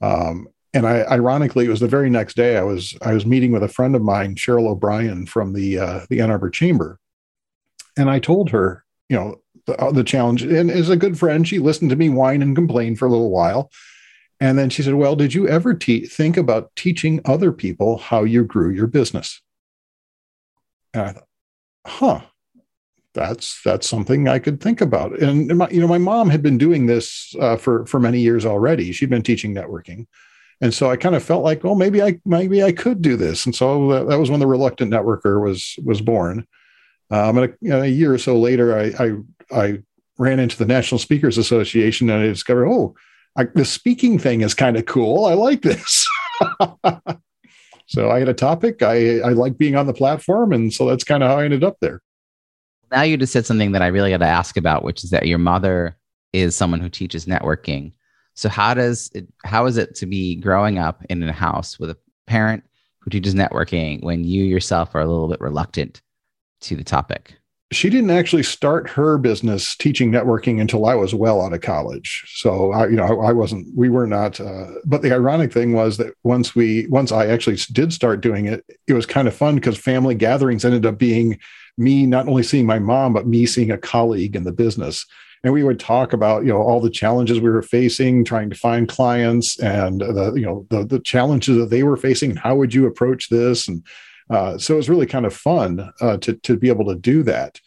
Um, 0.00 0.48
and 0.72 0.86
I, 0.86 1.02
ironically, 1.02 1.66
it 1.66 1.70
was 1.70 1.80
the 1.80 1.88
very 1.88 2.08
next 2.08 2.36
day 2.36 2.56
I 2.56 2.62
was 2.62 2.96
I 3.02 3.12
was 3.12 3.26
meeting 3.26 3.52
with 3.52 3.62
a 3.62 3.68
friend 3.68 3.94
of 3.94 4.00
mine, 4.00 4.34
Cheryl 4.34 4.68
O'Brien 4.68 5.26
from 5.26 5.52
the 5.52 5.78
uh, 5.78 6.00
the 6.08 6.22
Ann 6.22 6.30
Arbor 6.30 6.48
Chamber, 6.48 6.98
and 7.98 8.08
I 8.08 8.18
told 8.18 8.48
her, 8.50 8.84
you 9.10 9.16
know, 9.16 9.41
the, 9.66 9.76
uh, 9.76 9.92
the 9.92 10.04
challenge. 10.04 10.42
And 10.42 10.70
as 10.70 10.88
a 10.88 10.96
good 10.96 11.18
friend, 11.18 11.46
she 11.46 11.58
listened 11.58 11.90
to 11.90 11.96
me 11.96 12.08
whine 12.08 12.42
and 12.42 12.54
complain 12.54 12.96
for 12.96 13.06
a 13.06 13.10
little 13.10 13.30
while, 13.30 13.70
and 14.40 14.58
then 14.58 14.70
she 14.70 14.82
said, 14.82 14.94
"Well, 14.94 15.16
did 15.16 15.34
you 15.34 15.48
ever 15.48 15.74
te- 15.74 16.06
think 16.06 16.36
about 16.36 16.74
teaching 16.76 17.20
other 17.24 17.52
people 17.52 17.98
how 17.98 18.24
you 18.24 18.44
grew 18.44 18.70
your 18.70 18.86
business?" 18.86 19.40
And 20.94 21.02
I 21.02 21.12
thought, 21.12 21.28
"Huh." 21.86 22.20
That's 23.14 23.60
that's 23.62 23.86
something 23.86 24.26
I 24.26 24.38
could 24.38 24.62
think 24.62 24.80
about, 24.80 25.20
and, 25.20 25.50
and 25.50 25.58
my, 25.58 25.68
you 25.68 25.82
know, 25.82 25.86
my 25.86 25.98
mom 25.98 26.30
had 26.30 26.42
been 26.42 26.56
doing 26.56 26.86
this 26.86 27.34
uh, 27.38 27.58
for 27.58 27.84
for 27.84 28.00
many 28.00 28.20
years 28.20 28.46
already. 28.46 28.90
She'd 28.90 29.10
been 29.10 29.22
teaching 29.22 29.54
networking, 29.54 30.06
and 30.62 30.72
so 30.72 30.88
I 30.88 30.96
kind 30.96 31.16
of 31.16 31.24
felt 31.24 31.42
like, 31.42 31.64
oh, 31.64 31.74
maybe 31.74 32.00
I 32.00 32.20
maybe 32.24 32.62
I 32.62 32.70
could 32.72 33.02
do 33.02 33.16
this. 33.16 33.44
And 33.44 33.54
so 33.54 33.88
that, 33.88 34.08
that 34.08 34.18
was 34.18 34.30
when 34.30 34.40
the 34.40 34.46
reluctant 34.46 34.92
networker 34.92 35.44
was 35.44 35.74
was 35.84 36.00
born. 36.00 36.46
Um, 37.10 37.36
and 37.36 37.54
a, 37.66 37.82
a, 37.82 37.86
year 37.86 38.14
or 38.14 38.18
so 38.18 38.38
later, 38.38 38.78
I, 38.78 38.84
I, 38.98 39.12
I 39.50 39.82
ran 40.18 40.38
into 40.38 40.56
the 40.56 40.66
National 40.66 40.98
Speakers 40.98 41.38
Association 41.38 42.10
and 42.10 42.22
I 42.22 42.26
discovered, 42.26 42.68
oh, 42.68 42.94
I, 43.36 43.44
the 43.44 43.64
speaking 43.64 44.18
thing 44.18 44.42
is 44.42 44.54
kind 44.54 44.76
of 44.76 44.86
cool. 44.86 45.24
I 45.24 45.34
like 45.34 45.62
this. 45.62 46.06
so 47.86 48.10
I 48.10 48.18
had 48.18 48.28
a 48.28 48.34
topic. 48.34 48.82
I 48.82 49.20
I 49.20 49.30
like 49.30 49.56
being 49.56 49.76
on 49.76 49.86
the 49.86 49.94
platform, 49.94 50.52
and 50.52 50.72
so 50.72 50.86
that's 50.86 51.04
kind 51.04 51.22
of 51.22 51.30
how 51.30 51.38
I 51.38 51.44
ended 51.44 51.64
up 51.64 51.78
there. 51.80 52.02
Now 52.90 53.02
you 53.02 53.16
just 53.16 53.32
said 53.32 53.46
something 53.46 53.72
that 53.72 53.82
I 53.82 53.86
really 53.86 54.10
got 54.10 54.18
to 54.18 54.26
ask 54.26 54.56
about, 54.56 54.84
which 54.84 55.02
is 55.02 55.10
that 55.10 55.26
your 55.26 55.38
mother 55.38 55.96
is 56.32 56.54
someone 56.54 56.80
who 56.80 56.90
teaches 56.90 57.24
networking. 57.24 57.92
So 58.34 58.48
how 58.48 58.74
does 58.74 59.10
it, 59.14 59.26
how 59.44 59.66
is 59.66 59.76
it 59.76 59.94
to 59.96 60.06
be 60.06 60.36
growing 60.36 60.78
up 60.78 61.02
in 61.08 61.22
a 61.22 61.32
house 61.32 61.78
with 61.78 61.90
a 61.90 61.96
parent 62.26 62.64
who 63.00 63.10
teaches 63.10 63.34
networking 63.34 64.02
when 64.02 64.24
you 64.24 64.44
yourself 64.44 64.94
are 64.94 65.00
a 65.00 65.06
little 65.06 65.28
bit 65.28 65.40
reluctant 65.40 66.02
to 66.62 66.76
the 66.76 66.84
topic? 66.84 67.38
She 67.72 67.90
didn't 67.90 68.10
actually 68.10 68.42
start 68.42 68.88
her 68.90 69.18
business 69.18 69.74
teaching 69.76 70.12
networking 70.12 70.60
until 70.60 70.86
I 70.86 70.94
was 70.94 71.14
well 71.14 71.42
out 71.42 71.52
of 71.52 71.60
college. 71.60 72.24
So 72.28 72.72
I, 72.72 72.86
you 72.86 72.96
know, 72.96 73.20
I 73.20 73.32
wasn't. 73.32 73.74
We 73.74 73.88
were 73.88 74.06
not. 74.06 74.40
Uh, 74.40 74.66
but 74.84 75.02
the 75.02 75.12
ironic 75.12 75.52
thing 75.52 75.72
was 75.72 75.96
that 75.96 76.14
once 76.22 76.54
we, 76.54 76.86
once 76.88 77.12
I 77.12 77.26
actually 77.26 77.56
did 77.72 77.92
start 77.92 78.20
doing 78.20 78.46
it, 78.46 78.64
it 78.86 78.92
was 78.92 79.06
kind 79.06 79.26
of 79.26 79.34
fun 79.34 79.54
because 79.56 79.78
family 79.78 80.14
gatherings 80.14 80.64
ended 80.64 80.86
up 80.86 80.98
being 80.98 81.38
me 81.78 82.06
not 82.06 82.28
only 82.28 82.42
seeing 82.42 82.66
my 82.66 82.78
mom, 82.78 83.12
but 83.12 83.26
me 83.26 83.46
seeing 83.46 83.70
a 83.70 83.78
colleague 83.78 84.36
in 84.36 84.44
the 84.44 84.52
business 84.52 85.06
and 85.44 85.52
we 85.52 85.64
would 85.64 85.80
talk 85.80 86.12
about 86.12 86.44
you 86.44 86.52
know 86.52 86.62
all 86.62 86.80
the 86.80 86.90
challenges 86.90 87.40
we 87.40 87.50
were 87.50 87.62
facing 87.62 88.24
trying 88.24 88.50
to 88.50 88.56
find 88.56 88.88
clients 88.88 89.58
and 89.58 90.00
the 90.00 90.32
you 90.36 90.46
know 90.46 90.66
the, 90.70 90.84
the 90.84 91.00
challenges 91.00 91.56
that 91.56 91.70
they 91.70 91.82
were 91.82 91.96
facing 91.96 92.36
how 92.36 92.54
would 92.54 92.72
you 92.72 92.86
approach 92.86 93.28
this 93.28 93.68
and 93.68 93.84
uh, 94.32 94.58
so 94.58 94.74
it 94.74 94.78
was 94.78 94.90
really 94.90 95.06
kind 95.06 95.26
of 95.26 95.34
fun 95.34 95.92
uh, 96.00 96.16
to 96.18 96.34
to 96.34 96.56
be 96.56 96.68
able 96.68 96.86
to 96.86 96.94
do 96.94 97.22
that. 97.22 97.60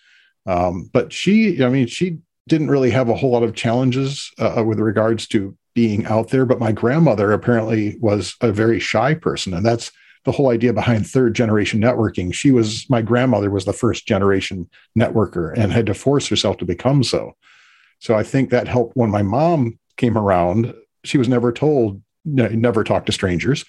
Um, 0.45 0.89
but 0.93 1.12
she 1.12 1.63
i 1.63 1.69
mean 1.69 1.88
she 1.88 2.19
didn't 2.47 2.69
really 2.69 2.91
have 2.91 3.10
a 3.10 3.15
whole 3.15 3.32
lot 3.32 3.43
of 3.43 3.56
challenges 3.56 4.32
uh, 4.38 4.63
with 4.65 4.80
regards 4.80 5.28
to 5.30 5.58
being 5.73 6.06
out 6.06 6.30
there 6.30 6.45
but 6.45 6.60
my 6.60 6.71
grandmother 6.71 7.32
apparently 7.32 7.97
was 7.99 8.36
a 8.41 8.51
very 8.51 8.80
shy 8.80 9.15
person 9.15 9.56
and 9.56 9.65
that's 9.65 9.91
the 10.25 10.32
whole 10.32 10.49
idea 10.49 10.73
behind 10.73 11.08
third 11.08 11.36
generation 11.36 11.80
networking. 11.80 12.34
She 12.34 12.51
was 12.51 12.89
my 12.89 13.01
grandmother 13.01 13.49
was 13.49 13.65
the 13.65 13.73
first 13.73 14.08
generation 14.08 14.67
networker 14.97 15.54
and 15.56 15.71
had 15.71 15.86
to 15.86 15.93
force 15.93 16.28
herself 16.28 16.58
to 16.58 16.65
become 16.65 17.04
so. 17.04 17.36
So 17.99 18.15
I 18.15 18.23
think 18.23 18.49
that 18.49 18.67
helped 18.67 18.97
when 18.97 19.12
my 19.12 19.21
mom 19.21 19.80
came 19.97 20.17
around. 20.17 20.73
She 21.04 21.17
was 21.17 21.30
never 21.30 21.54
told, 21.54 22.01
never 22.25 22.84
talk 22.84 23.06
to 23.06 23.12
strangers, 23.12 23.63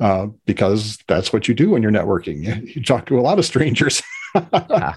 uh, 0.00 0.26
because 0.46 0.98
that's 1.06 1.32
what 1.32 1.48
you 1.48 1.54
do 1.54 1.70
when 1.70 1.82
you're 1.82 1.92
networking. 1.92 2.42
You, 2.42 2.66
you 2.74 2.82
talk 2.82 3.06
to 3.06 3.18
a 3.18 3.22
lot 3.22 3.38
of 3.38 3.44
strangers. 3.44 4.02
yeah. 4.34 4.94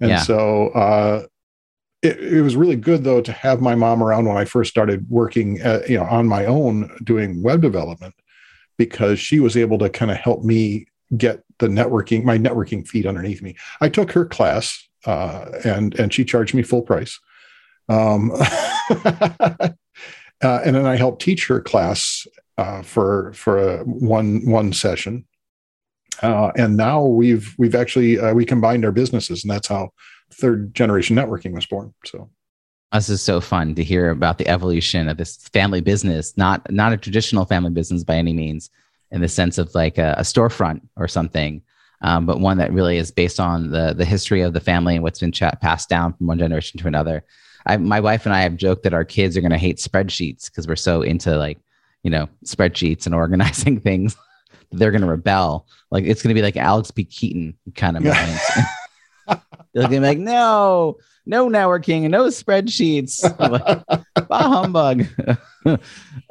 And 0.00 0.10
yeah. 0.10 0.22
so 0.22 0.68
uh, 0.68 1.26
it, 2.02 2.18
it, 2.18 2.42
was 2.42 2.56
really 2.56 2.76
good 2.76 3.04
though 3.04 3.20
to 3.20 3.32
have 3.32 3.60
my 3.60 3.74
mom 3.74 4.02
around 4.02 4.26
when 4.26 4.36
I 4.36 4.46
first 4.46 4.70
started 4.70 5.08
working, 5.10 5.60
at, 5.60 5.88
you 5.88 5.98
know, 5.98 6.04
on 6.04 6.26
my 6.26 6.46
own 6.46 6.90
doing 7.04 7.42
web 7.42 7.60
development, 7.60 8.14
because 8.78 9.20
she 9.20 9.40
was 9.40 9.56
able 9.56 9.78
to 9.78 9.90
kind 9.90 10.10
of 10.10 10.16
help 10.16 10.42
me 10.42 10.86
get 11.16 11.42
the 11.58 11.68
networking, 11.68 12.24
my 12.24 12.38
networking 12.38 12.86
feet 12.86 13.04
underneath 13.04 13.42
me. 13.42 13.56
I 13.80 13.88
took 13.90 14.12
her 14.12 14.24
class, 14.24 14.88
uh, 15.04 15.50
and 15.64 15.98
and 15.98 16.12
she 16.12 16.24
charged 16.24 16.54
me 16.54 16.62
full 16.62 16.82
price. 16.82 17.18
Um, 17.88 18.32
uh, 18.90 19.68
and 20.42 20.76
then 20.76 20.86
I 20.86 20.96
helped 20.96 21.22
teach 21.22 21.46
her 21.48 21.60
class 21.60 22.26
uh, 22.60 22.82
for 22.82 23.32
for 23.32 23.54
a 23.58 23.84
one 23.84 24.28
one 24.44 24.72
session. 24.72 25.24
Uh, 26.22 26.50
and 26.56 26.76
now 26.76 26.98
we've 27.20 27.54
we've 27.58 27.74
actually 27.82 28.18
uh, 28.18 28.34
we 28.34 28.44
combined 28.44 28.84
our 28.84 28.92
businesses, 28.92 29.42
and 29.42 29.50
that's 29.50 29.68
how 29.68 29.90
third 30.40 30.74
generation 30.74 31.16
networking 31.16 31.54
was 31.54 31.66
born. 31.66 31.94
So 32.04 32.28
this 32.92 33.08
is 33.08 33.22
so 33.22 33.40
fun 33.40 33.74
to 33.74 33.82
hear 33.82 34.10
about 34.10 34.36
the 34.38 34.48
evolution 34.48 35.08
of 35.08 35.16
this 35.16 35.36
family 35.52 35.80
business, 35.80 36.36
not 36.36 36.70
not 36.70 36.92
a 36.92 36.96
traditional 36.96 37.46
family 37.46 37.70
business 37.70 38.04
by 38.04 38.16
any 38.16 38.34
means, 38.34 38.70
in 39.10 39.20
the 39.20 39.28
sense 39.28 39.56
of 39.62 39.74
like 39.74 39.96
a, 39.98 40.14
a 40.18 40.22
storefront 40.22 40.80
or 40.96 41.08
something, 41.08 41.62
um, 42.02 42.26
but 42.26 42.40
one 42.40 42.58
that 42.58 42.72
really 42.72 42.98
is 42.98 43.10
based 43.10 43.40
on 43.40 43.70
the 43.70 43.94
the 43.94 44.04
history 44.04 44.42
of 44.42 44.52
the 44.52 44.60
family 44.60 44.94
and 44.96 45.02
what's 45.02 45.20
been 45.20 45.32
passed 45.60 45.88
down 45.88 46.12
from 46.12 46.26
one 46.26 46.38
generation 46.38 46.80
to 46.80 46.88
another. 46.88 47.24
I, 47.66 47.76
my 47.76 48.00
wife 48.00 48.26
and 48.26 48.34
I 48.34 48.42
have 48.42 48.56
joked 48.56 48.82
that 48.84 48.94
our 48.94 49.04
kids 49.04 49.36
are 49.36 49.42
going 49.42 49.50
to 49.50 49.66
hate 49.66 49.78
spreadsheets 49.78 50.46
because 50.46 50.66
we're 50.66 50.76
so 50.76 51.02
into 51.02 51.36
like, 51.36 51.58
you 52.02 52.10
know, 52.10 52.28
spreadsheets 52.44 53.06
and 53.06 53.14
organizing 53.22 53.80
things. 53.80 54.16
They're 54.72 54.92
going 54.92 55.02
to 55.02 55.08
rebel. 55.08 55.66
Like 55.90 56.04
it's 56.04 56.22
going 56.22 56.34
to 56.34 56.38
be 56.38 56.42
like 56.42 56.56
Alex 56.56 56.90
P. 56.90 57.04
Keaton 57.04 57.56
kind 57.74 57.96
of 57.96 58.04
moment. 58.04 58.40
They're 59.72 59.88
going 59.88 59.90
to 59.90 60.00
be 60.00 60.06
like, 60.06 60.18
no, 60.18 60.98
no 61.26 61.48
networking 61.48 62.08
no 62.10 62.24
spreadsheets. 62.26 63.22
like, 64.16 64.28
bah 64.28 64.48
humbug. 64.48 65.06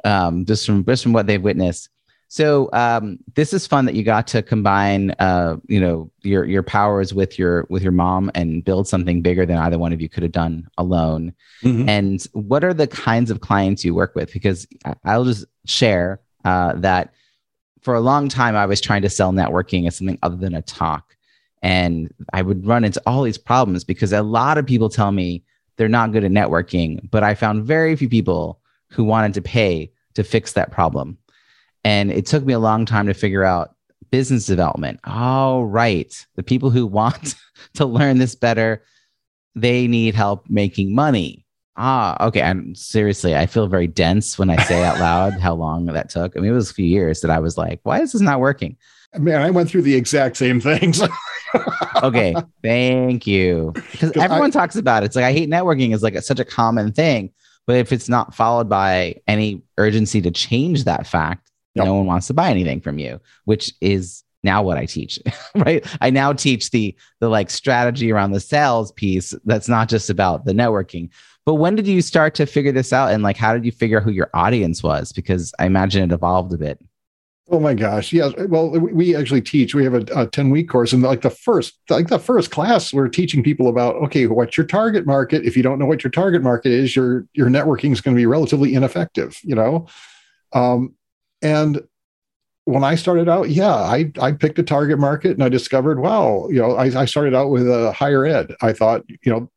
um, 0.04 0.44
just 0.44 0.66
from 0.66 0.84
just 0.84 1.02
from 1.02 1.12
what 1.12 1.26
they've 1.26 1.42
witnessed. 1.42 1.88
So 2.32 2.70
um, 2.72 3.18
this 3.34 3.52
is 3.52 3.66
fun 3.66 3.86
that 3.86 3.96
you 3.96 4.04
got 4.04 4.28
to 4.28 4.40
combine, 4.40 5.10
uh, 5.18 5.56
you 5.66 5.80
know, 5.80 6.12
your 6.22 6.44
your 6.44 6.62
powers 6.62 7.12
with 7.12 7.40
your 7.40 7.66
with 7.70 7.82
your 7.82 7.90
mom 7.90 8.30
and 8.36 8.64
build 8.64 8.86
something 8.86 9.20
bigger 9.20 9.44
than 9.44 9.58
either 9.58 9.80
one 9.80 9.92
of 9.92 10.00
you 10.00 10.08
could 10.08 10.22
have 10.22 10.30
done 10.30 10.68
alone. 10.78 11.34
Mm-hmm. 11.64 11.88
And 11.88 12.24
what 12.32 12.62
are 12.62 12.72
the 12.72 12.86
kinds 12.86 13.32
of 13.32 13.40
clients 13.40 13.84
you 13.84 13.96
work 13.96 14.14
with? 14.14 14.32
Because 14.32 14.68
I'll 15.04 15.24
just 15.24 15.44
share 15.66 16.20
uh, 16.44 16.74
that 16.74 17.12
for 17.80 17.94
a 17.94 18.00
long 18.00 18.28
time 18.28 18.54
I 18.54 18.66
was 18.66 18.80
trying 18.80 19.02
to 19.02 19.10
sell 19.10 19.32
networking 19.32 19.88
as 19.88 19.96
something 19.96 20.18
other 20.22 20.36
than 20.36 20.54
a 20.54 20.62
talk, 20.62 21.16
and 21.62 22.14
I 22.32 22.42
would 22.42 22.64
run 22.64 22.84
into 22.84 23.02
all 23.06 23.24
these 23.24 23.38
problems 23.38 23.82
because 23.82 24.12
a 24.12 24.22
lot 24.22 24.56
of 24.56 24.64
people 24.64 24.88
tell 24.88 25.10
me 25.10 25.42
they're 25.78 25.88
not 25.88 26.12
good 26.12 26.22
at 26.22 26.30
networking, 26.30 27.10
but 27.10 27.24
I 27.24 27.34
found 27.34 27.64
very 27.64 27.96
few 27.96 28.08
people 28.08 28.60
who 28.86 29.02
wanted 29.02 29.34
to 29.34 29.42
pay 29.42 29.90
to 30.14 30.22
fix 30.22 30.52
that 30.52 30.70
problem. 30.70 31.18
And 31.84 32.10
it 32.10 32.26
took 32.26 32.44
me 32.44 32.52
a 32.52 32.58
long 32.58 32.84
time 32.84 33.06
to 33.06 33.14
figure 33.14 33.44
out 33.44 33.74
business 34.10 34.46
development. 34.46 35.00
All 35.04 35.64
right. 35.64 36.26
The 36.36 36.42
people 36.42 36.70
who 36.70 36.86
want 36.86 37.34
to 37.74 37.86
learn 37.86 38.18
this 38.18 38.34
better, 38.34 38.82
they 39.54 39.86
need 39.86 40.14
help 40.14 40.48
making 40.48 40.94
money. 40.94 41.46
Ah, 41.76 42.26
okay. 42.26 42.42
And 42.42 42.76
seriously, 42.76 43.34
I 43.34 43.46
feel 43.46 43.66
very 43.66 43.86
dense 43.86 44.38
when 44.38 44.50
I 44.50 44.62
say 44.64 44.84
out 44.84 45.00
loud 45.00 45.34
how 45.40 45.54
long 45.54 45.86
that 45.86 46.10
took. 46.10 46.36
I 46.36 46.40
mean, 46.40 46.50
it 46.50 46.54
was 46.54 46.70
a 46.70 46.74
few 46.74 46.84
years 46.84 47.20
that 47.20 47.30
I 47.30 47.38
was 47.38 47.56
like, 47.56 47.80
why 47.84 48.00
is 48.00 48.12
this 48.12 48.20
not 48.20 48.40
working? 48.40 48.76
Man, 49.16 49.40
I 49.40 49.50
went 49.50 49.68
through 49.68 49.82
the 49.82 49.94
exact 49.94 50.36
same 50.36 50.60
things. 50.60 51.02
okay, 52.02 52.34
thank 52.62 53.26
you. 53.26 53.72
Because 53.90 54.12
everyone 54.12 54.50
I, 54.50 54.50
talks 54.50 54.76
about 54.76 55.02
it. 55.02 55.06
It's 55.06 55.16
like 55.16 55.24
I 55.24 55.32
hate 55.32 55.48
networking 55.48 55.92
is 55.92 56.02
like 56.02 56.14
a, 56.14 56.22
such 56.22 56.38
a 56.38 56.44
common 56.44 56.92
thing, 56.92 57.32
but 57.66 57.76
if 57.76 57.92
it's 57.92 58.08
not 58.08 58.34
followed 58.34 58.68
by 58.68 59.16
any 59.26 59.62
urgency 59.78 60.20
to 60.20 60.30
change 60.30 60.84
that 60.84 61.08
fact, 61.08 61.49
Yep. 61.74 61.84
No 61.84 61.94
one 61.94 62.06
wants 62.06 62.26
to 62.28 62.34
buy 62.34 62.50
anything 62.50 62.80
from 62.80 62.98
you, 62.98 63.20
which 63.44 63.72
is 63.80 64.24
now 64.42 64.62
what 64.62 64.78
I 64.78 64.86
teach, 64.86 65.18
right? 65.54 65.86
I 66.00 66.10
now 66.10 66.32
teach 66.32 66.70
the 66.70 66.96
the 67.20 67.28
like 67.28 67.50
strategy 67.50 68.10
around 68.10 68.32
the 68.32 68.40
sales 68.40 68.92
piece 68.92 69.34
that's 69.44 69.68
not 69.68 69.88
just 69.88 70.10
about 70.10 70.44
the 70.44 70.52
networking. 70.52 71.10
But 71.46 71.54
when 71.54 71.74
did 71.74 71.86
you 71.86 72.02
start 72.02 72.34
to 72.36 72.46
figure 72.46 72.72
this 72.72 72.92
out 72.92 73.12
and 73.12 73.22
like 73.22 73.36
how 73.36 73.54
did 73.54 73.64
you 73.64 73.72
figure 73.72 74.00
who 74.00 74.10
your 74.10 74.30
audience 74.34 74.82
was 74.82 75.12
because 75.12 75.52
I 75.58 75.66
imagine 75.66 76.02
it 76.02 76.14
evolved 76.14 76.52
a 76.52 76.58
bit. 76.58 76.78
Oh 77.52 77.58
my 77.58 77.74
gosh. 77.74 78.12
Yes. 78.12 78.32
Well, 78.48 78.70
we 78.70 79.16
actually 79.16 79.42
teach, 79.42 79.74
we 79.74 79.82
have 79.82 79.94
a, 79.94 80.04
a 80.14 80.26
10 80.28 80.50
week 80.50 80.68
course 80.68 80.92
and 80.92 81.02
like 81.02 81.22
the 81.22 81.30
first, 81.30 81.78
like 81.88 82.06
the 82.06 82.20
first 82.20 82.52
class, 82.52 82.92
we're 82.92 83.08
teaching 83.08 83.42
people 83.42 83.66
about, 83.66 83.96
okay, 83.96 84.28
what's 84.28 84.56
your 84.56 84.66
target 84.66 85.04
market? 85.04 85.44
If 85.44 85.56
you 85.56 85.64
don't 85.64 85.80
know 85.80 85.86
what 85.86 86.04
your 86.04 86.12
target 86.12 86.42
market 86.42 86.70
is, 86.70 86.94
your, 86.94 87.26
your 87.32 87.48
networking 87.48 87.90
is 87.90 88.00
going 88.00 88.16
to 88.16 88.20
be 88.20 88.26
relatively 88.26 88.74
ineffective, 88.74 89.40
you 89.42 89.56
know? 89.56 89.88
Um, 90.52 90.94
and 91.42 91.82
when 92.64 92.84
I 92.84 92.94
started 92.94 93.28
out, 93.28 93.50
yeah, 93.50 93.74
I, 93.74 94.12
I 94.20 94.32
picked 94.32 94.58
a 94.58 94.62
target 94.62 94.98
market 94.98 95.32
and 95.32 95.42
I 95.42 95.48
discovered, 95.48 95.98
wow, 95.98 96.46
you 96.48 96.60
know, 96.60 96.76
I, 96.76 97.00
I 97.00 97.04
started 97.04 97.34
out 97.34 97.50
with 97.50 97.68
a 97.68 97.92
higher 97.92 98.24
ed. 98.24 98.54
I 98.60 98.72
thought, 98.72 99.04
you 99.08 99.32
know, 99.32 99.50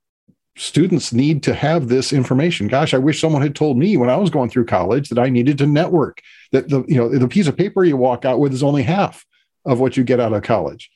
students 0.56 1.12
need 1.12 1.44
to 1.44 1.54
have 1.54 1.88
this 1.88 2.14
information. 2.14 2.68
Gosh, 2.68 2.94
I 2.94 3.00
wish 3.00 3.20
someone 3.20 3.42
had 3.42 3.56
told 3.56 3.78
me 3.78 3.98
when 3.98 4.10
I 4.10 4.18
was 4.18 4.30
going 4.30 4.50
through 4.50 4.66
college 4.66 5.10
that 5.10 5.20
I 5.20 5.30
needed 5.30 5.58
to 5.60 5.68
network. 5.68 6.22
That 6.52 6.70
the 6.70 6.84
you 6.88 6.96
know 6.96 7.10
the 7.10 7.28
piece 7.28 7.48
of 7.48 7.58
paper 7.58 7.84
you 7.84 7.98
walk 7.98 8.26
out 8.26 8.40
with 8.40 8.54
is 8.54 8.64
only 8.64 8.84
half 8.84 9.26
of 9.66 9.80
what 9.80 9.98
you 9.98 10.04
get 10.04 10.20
out 10.20 10.34
of 10.34 10.44
college, 10.44 10.92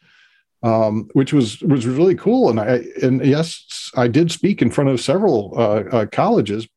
um, 0.64 1.10
which 1.14 1.34
was 1.34 1.62
was 1.62 1.88
really 1.88 2.16
cool. 2.16 2.50
And 2.50 2.60
I 2.60 2.84
and 3.02 3.26
yes, 3.26 3.92
I 3.96 4.08
did 4.08 4.32
speak 4.32 4.62
in 4.62 4.70
front 4.70 4.90
of 4.90 5.02
several 5.02 5.54
uh, 5.58 5.84
uh, 5.92 6.06
colleges, 6.06 6.68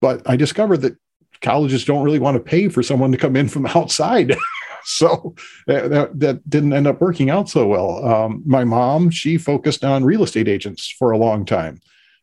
but 0.00 0.28
I 0.28 0.36
discovered 0.36 0.78
that 0.82 0.96
colleges 1.40 1.84
don't 1.84 2.04
really 2.04 2.18
want 2.18 2.36
to 2.36 2.42
pay 2.42 2.68
for 2.68 2.82
someone 2.82 3.12
to 3.12 3.18
come 3.18 3.36
in 3.36 3.48
from 3.48 3.66
outside. 3.74 4.36
so 4.84 5.34
that, 5.66 6.10
that 6.18 6.48
didn't 6.48 6.72
end 6.72 6.86
up 6.86 7.00
working 7.00 7.30
out 7.30 7.48
so 7.48 7.66
well. 7.66 8.04
Um, 8.06 8.42
my 8.46 8.64
mom, 8.64 9.10
she 9.10 9.36
focused 9.36 9.84
on 9.84 10.04
real 10.04 10.22
estate 10.22 10.48
agents 10.48 10.88
for 10.88 11.10
a 11.10 11.18
long 11.18 11.44
time. 11.44 11.80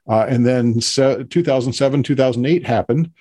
Uh, 0.08 0.26
and 0.28 0.45
then 0.45 0.80
2007, 0.80 2.04
2008 2.04 2.65
happened, 2.65 3.12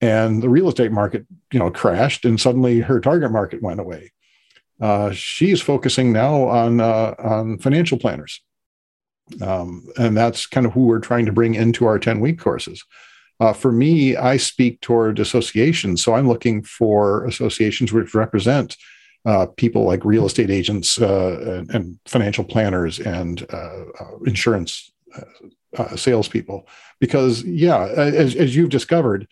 and 0.00 0.42
the 0.42 0.48
real 0.48 0.68
estate 0.68 0.92
market, 0.92 1.26
you 1.52 1.58
know, 1.58 1.70
crashed, 1.70 2.24
and 2.24 2.40
suddenly 2.40 2.80
her 2.80 3.00
target 3.00 3.32
market 3.32 3.62
went 3.62 3.80
away. 3.80 4.12
Uh, 4.80 5.10
she's 5.10 5.60
focusing 5.60 6.12
now 6.12 6.44
on 6.44 6.80
uh, 6.80 7.14
on 7.18 7.58
financial 7.58 7.98
planners, 7.98 8.40
um, 9.42 9.84
and 9.98 10.16
that's 10.16 10.46
kind 10.46 10.66
of 10.66 10.72
who 10.72 10.86
we're 10.86 11.00
trying 11.00 11.26
to 11.26 11.32
bring 11.32 11.54
into 11.54 11.86
our 11.86 11.98
10 11.98 12.20
week 12.20 12.38
courses. 12.38 12.84
Uh, 13.40 13.52
for 13.52 13.70
me, 13.70 14.16
I 14.16 14.36
speak 14.36 14.80
toward 14.80 15.20
associations, 15.20 16.02
so 16.02 16.14
I'm 16.14 16.28
looking 16.28 16.62
for 16.62 17.24
associations 17.24 17.92
which 17.92 18.14
represent 18.14 18.76
uh, 19.24 19.46
people 19.56 19.84
like 19.84 20.04
real 20.04 20.26
estate 20.26 20.50
agents 20.50 21.00
uh, 21.00 21.58
and, 21.58 21.70
and, 21.74 21.98
financial 22.06 22.44
planners 22.44 22.98
and 22.98 23.46
uh, 23.52 23.84
uh, 24.00 24.16
insurance 24.24 24.90
uh, 25.76 25.96
salespeople. 25.96 26.66
Because 27.00 27.44
yeah 27.44 27.86
as, 27.86 28.34
as 28.34 28.56
you've 28.56 28.70
discovered 28.70 29.28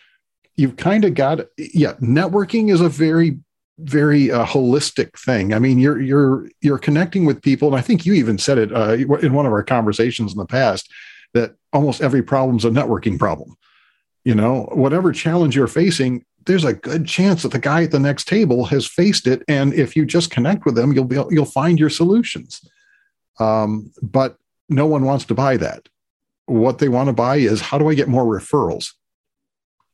you've 0.57 0.77
kind 0.77 1.05
of 1.05 1.14
got 1.14 1.40
yeah 1.57 1.95
networking 1.95 2.71
is 2.71 2.81
a 2.81 2.88
very 2.88 3.38
very 3.79 4.31
uh, 4.31 4.45
holistic 4.47 5.19
thing. 5.19 5.53
I 5.53 5.59
mean 5.59 5.79
you're 5.79 6.01
you're 6.01 6.49
you're 6.61 6.79
connecting 6.79 7.25
with 7.25 7.42
people 7.42 7.69
and 7.69 7.77
i 7.77 7.83
think 7.83 8.07
you 8.07 8.14
even 8.14 8.38
said 8.38 8.59
it 8.59 8.73
uh, 8.73 8.92
in 8.92 9.33
one 9.33 9.47
of 9.47 9.53
our 9.53 9.62
conversations 9.62 10.33
in 10.33 10.38
the 10.38 10.47
past 10.47 10.90
that 11.35 11.55
almost 11.73 12.01
every 12.01 12.23
problem's 12.23 12.64
a 12.64 12.71
networking 12.71 13.19
problem 13.19 13.57
you 14.26 14.34
know 14.34 14.68
whatever 14.72 15.12
challenge 15.12 15.56
you're 15.56 15.66
facing 15.66 16.24
there's 16.44 16.64
a 16.64 16.74
good 16.74 17.06
chance 17.06 17.42
that 17.42 17.52
the 17.52 17.58
guy 17.58 17.82
at 17.82 17.90
the 17.90 17.98
next 17.98 18.28
table 18.28 18.66
has 18.66 18.86
faced 18.86 19.26
it 19.26 19.42
and 19.48 19.74
if 19.74 19.96
you 19.96 20.04
just 20.04 20.30
connect 20.30 20.64
with 20.66 20.74
them 20.74 20.92
you'll 20.92 21.04
be 21.04 21.22
you'll 21.30 21.44
find 21.44 21.78
your 21.78 21.90
solutions 21.90 22.60
um, 23.38 23.92
but 24.02 24.36
no 24.68 24.86
one 24.86 25.04
wants 25.04 25.24
to 25.26 25.34
buy 25.34 25.56
that 25.56 25.88
what 26.46 26.78
they 26.78 26.88
want 26.88 27.08
to 27.08 27.12
buy 27.12 27.36
is 27.36 27.60
how 27.60 27.78
do 27.78 27.88
I 27.88 27.94
get 27.94 28.08
more 28.08 28.24
referrals? 28.24 28.92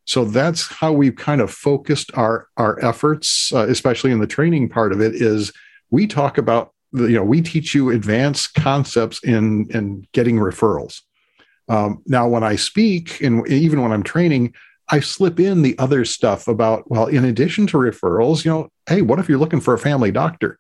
So 0.04 0.24
that's 0.24 0.66
how 0.66 0.92
we've 0.92 1.16
kind 1.16 1.40
of 1.40 1.50
focused 1.50 2.10
our 2.14 2.48
our 2.56 2.82
efforts, 2.84 3.52
uh, 3.52 3.66
especially 3.68 4.10
in 4.12 4.20
the 4.20 4.26
training 4.26 4.68
part 4.68 4.92
of 4.92 5.00
it. 5.00 5.14
Is 5.14 5.52
we 5.90 6.06
talk 6.06 6.38
about 6.38 6.72
you 6.92 7.16
know 7.16 7.24
we 7.24 7.40
teach 7.40 7.74
you 7.74 7.90
advanced 7.90 8.54
concepts 8.54 9.22
in 9.24 9.68
in 9.70 10.06
getting 10.12 10.36
referrals. 10.36 11.00
Um, 11.72 12.02
now, 12.06 12.28
when 12.28 12.44
I 12.44 12.56
speak 12.56 13.22
and 13.22 13.48
even 13.48 13.80
when 13.80 13.92
I'm 13.92 14.02
training, 14.02 14.52
I 14.90 15.00
slip 15.00 15.40
in 15.40 15.62
the 15.62 15.78
other 15.78 16.04
stuff 16.04 16.46
about 16.46 16.90
well, 16.90 17.06
in 17.06 17.24
addition 17.24 17.66
to 17.68 17.78
referrals, 17.78 18.44
you 18.44 18.50
know, 18.50 18.68
hey, 18.86 19.00
what 19.00 19.18
if 19.18 19.26
you're 19.26 19.38
looking 19.38 19.60
for 19.60 19.72
a 19.72 19.78
family 19.78 20.12
doctor? 20.12 20.58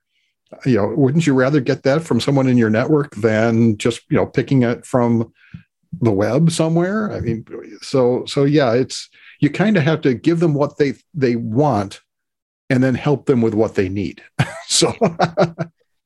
You 0.64 0.76
know, 0.76 0.94
wouldn't 0.96 1.26
you 1.26 1.34
rather 1.34 1.60
get 1.60 1.82
that 1.82 2.02
from 2.02 2.18
someone 2.18 2.46
in 2.46 2.56
your 2.56 2.70
network 2.70 3.14
than 3.16 3.76
just 3.76 4.00
you 4.08 4.16
know 4.16 4.26
picking 4.26 4.62
it 4.62 4.86
from 4.86 5.32
the 6.00 6.12
web 6.12 6.50
somewhere. 6.50 7.12
I 7.12 7.20
mean, 7.20 7.44
so 7.82 8.24
so 8.24 8.44
yeah, 8.44 8.72
it's 8.72 9.10
you 9.40 9.50
kind 9.50 9.76
of 9.76 9.82
have 9.82 10.00
to 10.02 10.14
give 10.14 10.40
them 10.40 10.54
what 10.54 10.78
they 10.78 10.94
they 11.12 11.36
want 11.36 12.00
and 12.70 12.82
then 12.82 12.94
help 12.94 13.26
them 13.26 13.42
with 13.42 13.52
what 13.52 13.74
they 13.74 13.90
need. 13.90 14.22
so 14.66 14.94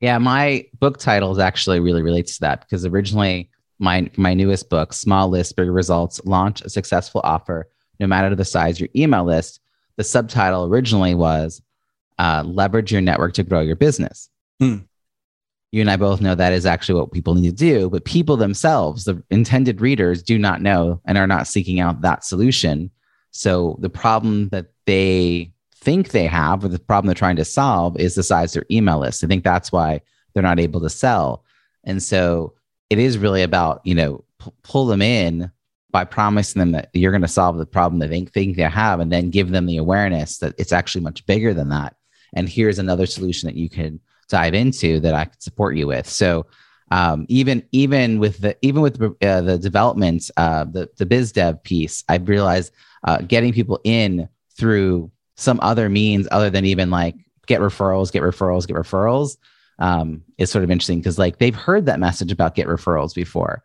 yeah, 0.00 0.18
my 0.18 0.66
book 0.80 0.98
titles 0.98 1.38
actually 1.38 1.78
really 1.78 2.02
relates 2.02 2.34
to 2.36 2.40
that 2.40 2.60
because 2.62 2.84
originally 2.84 3.50
my 3.78 4.10
my 4.16 4.34
newest 4.34 4.68
book, 4.70 4.92
Small 4.92 5.28
List 5.28 5.56
Big 5.56 5.68
Results, 5.68 6.20
Launch 6.24 6.62
a 6.62 6.70
Successful 6.70 7.20
Offer, 7.24 7.68
no 8.00 8.06
matter 8.06 8.34
the 8.34 8.44
size 8.44 8.80
your 8.80 8.88
email 8.94 9.24
list. 9.24 9.60
The 9.96 10.04
subtitle 10.04 10.66
originally 10.66 11.14
was 11.14 11.62
uh, 12.18 12.42
Leverage 12.44 12.92
Your 12.92 13.00
Network 13.00 13.34
to 13.34 13.42
Grow 13.42 13.60
Your 13.60 13.76
Business. 13.76 14.28
Hmm 14.60 14.78
you 15.76 15.82
and 15.82 15.90
I 15.90 15.96
both 15.96 16.22
know 16.22 16.34
that 16.34 16.54
is 16.54 16.64
actually 16.64 16.98
what 17.00 17.12
people 17.12 17.34
need 17.34 17.50
to 17.50 17.54
do, 17.54 17.90
but 17.90 18.06
people 18.06 18.38
themselves, 18.38 19.04
the 19.04 19.22
intended 19.30 19.82
readers, 19.82 20.22
do 20.22 20.38
not 20.38 20.62
know 20.62 21.02
and 21.04 21.18
are 21.18 21.26
not 21.26 21.46
seeking 21.46 21.80
out 21.80 22.00
that 22.00 22.24
solution. 22.24 22.90
So 23.32 23.76
the 23.80 23.90
problem 23.90 24.48
that 24.50 24.68
they 24.86 25.52
think 25.74 26.08
they 26.10 26.26
have, 26.26 26.64
or 26.64 26.68
the 26.68 26.78
problem 26.78 27.08
they're 27.08 27.14
trying 27.14 27.36
to 27.36 27.44
solve, 27.44 27.98
is 27.98 28.14
the 28.14 28.22
size 28.22 28.56
of 28.56 28.62
their 28.62 28.76
email 28.76 29.00
list. 29.00 29.22
I 29.22 29.26
think 29.26 29.44
that's 29.44 29.70
why 29.70 30.00
they're 30.32 30.42
not 30.42 30.60
able 30.60 30.80
to 30.80 30.88
sell. 30.88 31.44
And 31.84 32.02
so 32.02 32.54
it 32.90 32.98
is 32.98 33.18
really 33.18 33.42
about, 33.42 33.80
you 33.84 33.94
know, 33.94 34.24
p- 34.38 34.52
pull 34.62 34.86
them 34.86 35.02
in 35.02 35.50
by 35.90 36.04
promising 36.04 36.60
them 36.60 36.72
that 36.72 36.90
you're 36.92 37.12
going 37.12 37.22
to 37.22 37.28
solve 37.28 37.56
the 37.56 37.66
problem 37.66 38.00
that 38.00 38.10
they 38.10 38.24
think, 38.24 38.56
they 38.56 38.62
have, 38.62 39.00
and 39.00 39.10
then 39.10 39.30
give 39.30 39.50
them 39.50 39.66
the 39.66 39.78
awareness 39.78 40.38
that 40.38 40.54
it's 40.58 40.72
actually 40.72 41.00
much 41.00 41.24
bigger 41.26 41.54
than 41.54 41.68
that. 41.70 41.96
And 42.34 42.48
here's 42.48 42.78
another 42.78 43.06
solution 43.06 43.46
that 43.46 43.56
you 43.56 43.68
can 43.68 44.00
dive 44.28 44.54
into 44.54 45.00
that 45.00 45.14
I 45.14 45.24
can 45.24 45.40
support 45.40 45.76
you 45.76 45.86
with. 45.86 46.08
So 46.08 46.46
um, 46.90 47.26
even 47.28 47.64
even 47.72 48.18
with 48.18 48.38
the 48.38 48.56
even 48.62 48.82
with 48.82 49.00
uh, 49.00 49.40
the 49.40 49.58
development, 49.58 50.30
uh, 50.36 50.64
the 50.64 50.88
the 50.96 51.06
biz 51.06 51.32
dev 51.32 51.62
piece, 51.62 52.04
I 52.08 52.16
realized 52.16 52.72
uh, 53.04 53.18
getting 53.18 53.52
people 53.52 53.80
in 53.82 54.28
through 54.56 55.10
some 55.36 55.58
other 55.62 55.88
means 55.88 56.28
other 56.30 56.50
than 56.50 56.64
even 56.64 56.90
like 56.90 57.16
get 57.46 57.60
referrals, 57.60 58.12
get 58.12 58.22
referrals, 58.22 58.66
get 58.66 58.76
referrals 58.76 59.36
um, 59.78 60.22
is 60.38 60.50
sort 60.50 60.64
of 60.64 60.70
interesting 60.70 60.98
because 60.98 61.18
like 61.18 61.38
they've 61.38 61.54
heard 61.54 61.86
that 61.86 62.00
message 62.00 62.32
about 62.32 62.54
get 62.54 62.66
referrals 62.66 63.14
before. 63.14 63.62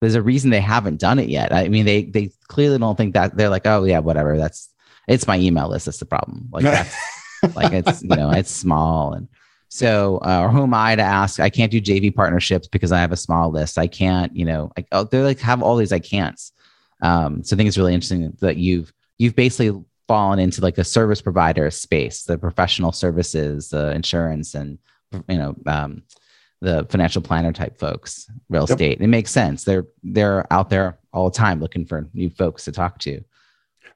There's 0.00 0.14
a 0.14 0.22
reason 0.22 0.50
they 0.50 0.60
haven't 0.60 1.00
done 1.00 1.18
it 1.18 1.28
yet. 1.28 1.52
I 1.52 1.68
mean, 1.68 1.86
they 1.86 2.04
they 2.04 2.30
clearly 2.48 2.78
don't 2.78 2.96
think 2.96 3.14
that 3.14 3.36
they're 3.36 3.48
like, 3.48 3.66
oh 3.66 3.84
yeah, 3.84 4.00
whatever. 4.00 4.36
That's 4.36 4.70
it's 5.08 5.26
my 5.26 5.38
email 5.38 5.68
list. 5.68 5.86
That's 5.86 5.98
the 5.98 6.06
problem. 6.06 6.48
Like 6.52 6.64
that's 6.64 6.96
like 7.54 7.72
it's 7.72 8.02
you 8.02 8.08
know 8.08 8.30
it's 8.30 8.50
small 8.50 9.14
and 9.14 9.28
so, 9.74 10.18
uh, 10.18 10.42
or 10.42 10.50
who 10.50 10.62
am 10.62 10.72
I 10.72 10.94
to 10.94 11.02
ask? 11.02 11.40
I 11.40 11.50
can't 11.50 11.72
do 11.72 11.80
JV 11.80 12.14
partnerships 12.14 12.68
because 12.68 12.92
I 12.92 13.00
have 13.00 13.10
a 13.10 13.16
small 13.16 13.50
list. 13.50 13.76
I 13.76 13.88
can't, 13.88 14.32
you 14.36 14.44
know, 14.44 14.70
I, 14.78 14.84
oh, 14.92 15.02
they're 15.02 15.24
like 15.24 15.40
have 15.40 15.64
all 15.64 15.74
these 15.74 15.90
I 15.90 15.98
can'ts. 15.98 16.52
Um, 17.02 17.42
so 17.42 17.54
I 17.54 17.56
think 17.56 17.66
it's 17.66 17.76
really 17.76 17.92
interesting 17.92 18.36
that 18.40 18.56
you've 18.56 18.92
you've 19.18 19.34
basically 19.34 19.82
fallen 20.06 20.38
into 20.38 20.60
like 20.60 20.78
a 20.78 20.84
service 20.84 21.20
provider 21.20 21.68
space, 21.72 22.22
the 22.22 22.38
professional 22.38 22.92
services, 22.92 23.70
the 23.70 23.90
insurance, 23.90 24.54
and 24.54 24.78
you 25.28 25.38
know, 25.38 25.54
um, 25.66 26.02
the 26.60 26.86
financial 26.88 27.22
planner 27.22 27.52
type 27.52 27.78
folks, 27.78 28.30
real 28.48 28.62
yep. 28.62 28.70
estate. 28.70 29.00
It 29.00 29.08
makes 29.08 29.30
sense. 29.30 29.64
They're 29.64 29.86
they're 30.02 30.50
out 30.52 30.70
there 30.70 30.98
all 31.12 31.30
the 31.30 31.36
time 31.36 31.60
looking 31.60 31.84
for 31.84 32.08
new 32.14 32.30
folks 32.30 32.64
to 32.64 32.72
talk 32.72 32.98
to. 33.00 33.22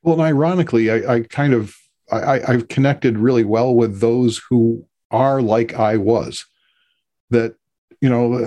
Well, 0.03 0.15
and 0.15 0.23
ironically, 0.23 0.91
I, 0.91 1.15
I 1.15 1.21
kind 1.23 1.55
of 1.55 1.75
I, 2.11 2.41
I've 2.47 2.69
connected 2.69 3.19
really 3.19 3.45
well 3.45 3.75
with 3.75 4.01
those 4.01 4.41
who 4.49 4.87
are 5.11 5.43
like 5.43 5.75
I 5.75 5.97
was. 5.97 6.47
That 7.31 7.57
you 8.01 8.09
know, 8.09 8.39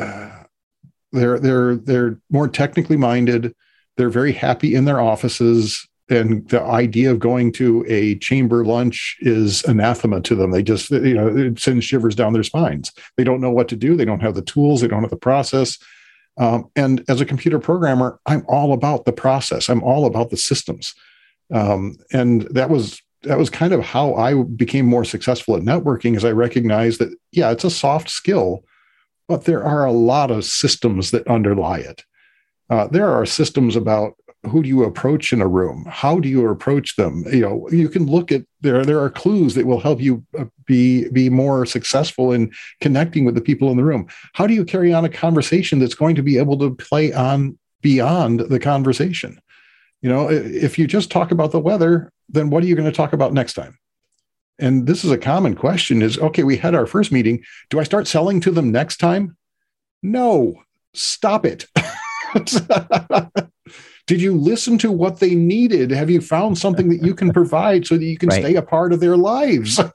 they're 1.12 1.40
they're 1.40 1.76
they're 1.76 2.20
more 2.30 2.48
technically 2.48 2.98
minded. 2.98 3.54
They're 3.98 4.10
very 4.10 4.32
happy 4.32 4.76
in 4.76 4.86
their 4.86 5.02
offices, 5.02 5.88
and 6.12 6.47
the 6.50 6.62
idea 6.62 7.10
of 7.10 7.19
going 7.19 7.52
to 7.54 7.86
a 7.88 8.15
chamber 8.15 8.65
lunch 8.65 9.17
is 9.21 9.63
anathema 9.63 10.21
to 10.21 10.36
them. 10.36 10.52
They 10.52 10.62
just 10.62 10.91
you 10.91 11.13
know 11.13 11.28
it 11.28 11.60
sends 11.60 11.86
shivers 11.86 12.15
down 12.15 12.34
their 12.34 12.43
spines. 12.43 12.91
They 13.17 13.24
don't 13.24 13.41
know 13.41 13.52
what 13.52 13.69
to 13.69 13.76
do. 13.76 13.95
They 13.95 14.06
don't 14.06 14.19
have 14.21 14.36
the 14.36 14.41
tools. 14.41 14.82
They 14.82 14.88
don't 14.88 15.02
have 15.02 15.10
the 15.10 15.17
process. 15.17 15.80
Um, 16.38 16.69
and 16.76 17.04
as 17.08 17.21
a 17.21 17.26
computer 17.26 17.60
programmer, 17.60 18.19
I'm 18.26 18.43
all 18.47 18.74
about 18.74 19.06
the 19.06 19.13
process. 19.13 19.69
I'm 19.69 19.84
all 19.84 20.06
about 20.06 20.30
the 20.30 20.38
systems. 20.38 20.93
Um, 21.54 21.97
and 22.12 22.43
that 22.52 22.69
was 22.69 23.02
that 23.24 23.38
was 23.38 23.50
kind 23.50 23.74
of 23.74 23.82
how 23.82 24.15
I 24.15 24.43
became 24.43 24.86
more 24.86 25.06
successful 25.06 25.56
at 25.56 25.63
networking 25.63 26.15
as 26.15 26.26
I 26.26 26.32
recognized 26.32 27.00
that, 27.00 27.15
yeah, 27.32 27.52
it's 27.52 27.63
a 27.63 27.69
soft 27.69 28.10
skill, 28.10 28.65
but 29.28 29.45
there 29.45 29.63
are 29.63 29.86
a 29.86 29.91
lot 29.91 30.32
of 30.32 30.43
systems 30.43 31.12
that 31.12 31.28
underlie 31.28 31.80
it. 31.80 32.04
Uh, 32.71 32.88
there 32.88 33.12
are 33.12 33.26
systems 33.26 33.76
about 33.76 34.13
who 34.50 34.64
do 34.64 34.70
you 34.70 34.84
approach 34.84 35.34
in 35.34 35.42
a 35.42 35.48
room? 35.48 35.86
How 35.88 36.20
do 36.20 36.28
you 36.28 36.48
approach 36.48 36.96
them? 36.96 37.24
You 37.32 37.42
know 37.42 37.70
you 37.70 37.90
can 37.90 38.08
look 38.08 38.32
at 38.32 38.44
there 38.62 38.84
there 38.84 39.00
are 39.00 39.10
clues 39.10 39.54
that 39.56 39.68
will 39.68 39.80
help 39.80 40.02
you 40.02 40.26
uh, 40.38 40.46
be 40.66 41.10
be 41.10 41.30
more 41.30 41.66
successful 41.66 42.32
in 42.32 42.52
connecting 42.80 43.24
with 43.24 43.36
the 43.36 43.42
people 43.42 43.70
in 43.70 43.78
the 43.78 43.84
room. 43.84 44.08
How 44.34 44.48
do 44.48 44.54
you 44.54 44.66
carry 44.66 44.94
on 44.94 45.06
a 45.06 45.10
conversation 45.10 45.80
that's 45.80 45.96
going 45.96 46.16
to 46.16 46.24
be 46.24 46.38
able 46.38 46.58
to 46.60 46.76
play 46.76 47.14
on 47.14 47.58
beyond 47.82 48.42
the 48.42 48.60
conversation? 48.60 49.40
You 50.02 50.10
know 50.10 50.30
if 50.30 50.80
you 50.80 50.88
just 50.88 51.12
talk 51.12 51.32
about 51.32 51.52
the 51.52 51.60
weather 51.60 52.12
then 52.30 52.50
what 52.50 52.64
are 52.64 52.68
you 52.68 52.76
going 52.76 52.90
to 52.90 52.96
talk 52.96 53.14
about 53.14 53.34
next 53.34 53.54
time? 53.54 53.78
And 54.58 54.88
this 54.88 55.04
is 55.04 55.12
a 55.12 55.18
common 55.18 55.56
question 55.56 56.02
is 56.02 56.18
okay 56.18 56.44
we 56.44 56.58
had 56.58 56.76
our 56.76 56.88
first 56.88 57.12
meeting. 57.12 57.44
Do 57.70 57.80
i 57.80 57.84
start 57.84 58.08
selling 58.08 58.40
to 58.42 58.52
them 58.52 58.72
next 58.72 58.98
time? 58.98 59.38
No. 60.02 60.56
Stop 60.94 61.46
it 61.46 61.68
Did 64.08 64.22
you 64.22 64.36
listen 64.36 64.78
to 64.80 64.92
what 64.92 65.20
they 65.20 65.36
needed? 65.36 65.92
Have 65.92 66.10
you 66.10 66.22
found 66.22 66.58
something 66.58 66.90
that 66.90 67.04
you 67.04 67.14
can 67.14 67.32
provide 67.34 67.86
so 67.86 67.98
that 67.98 68.04
you 68.04 68.18
can 68.18 68.30
right. 68.30 68.42
stay 68.42 68.56
a 68.56 68.62
part 68.62 68.94
of 68.94 69.00
their 69.00 69.18
lives? 69.18 69.78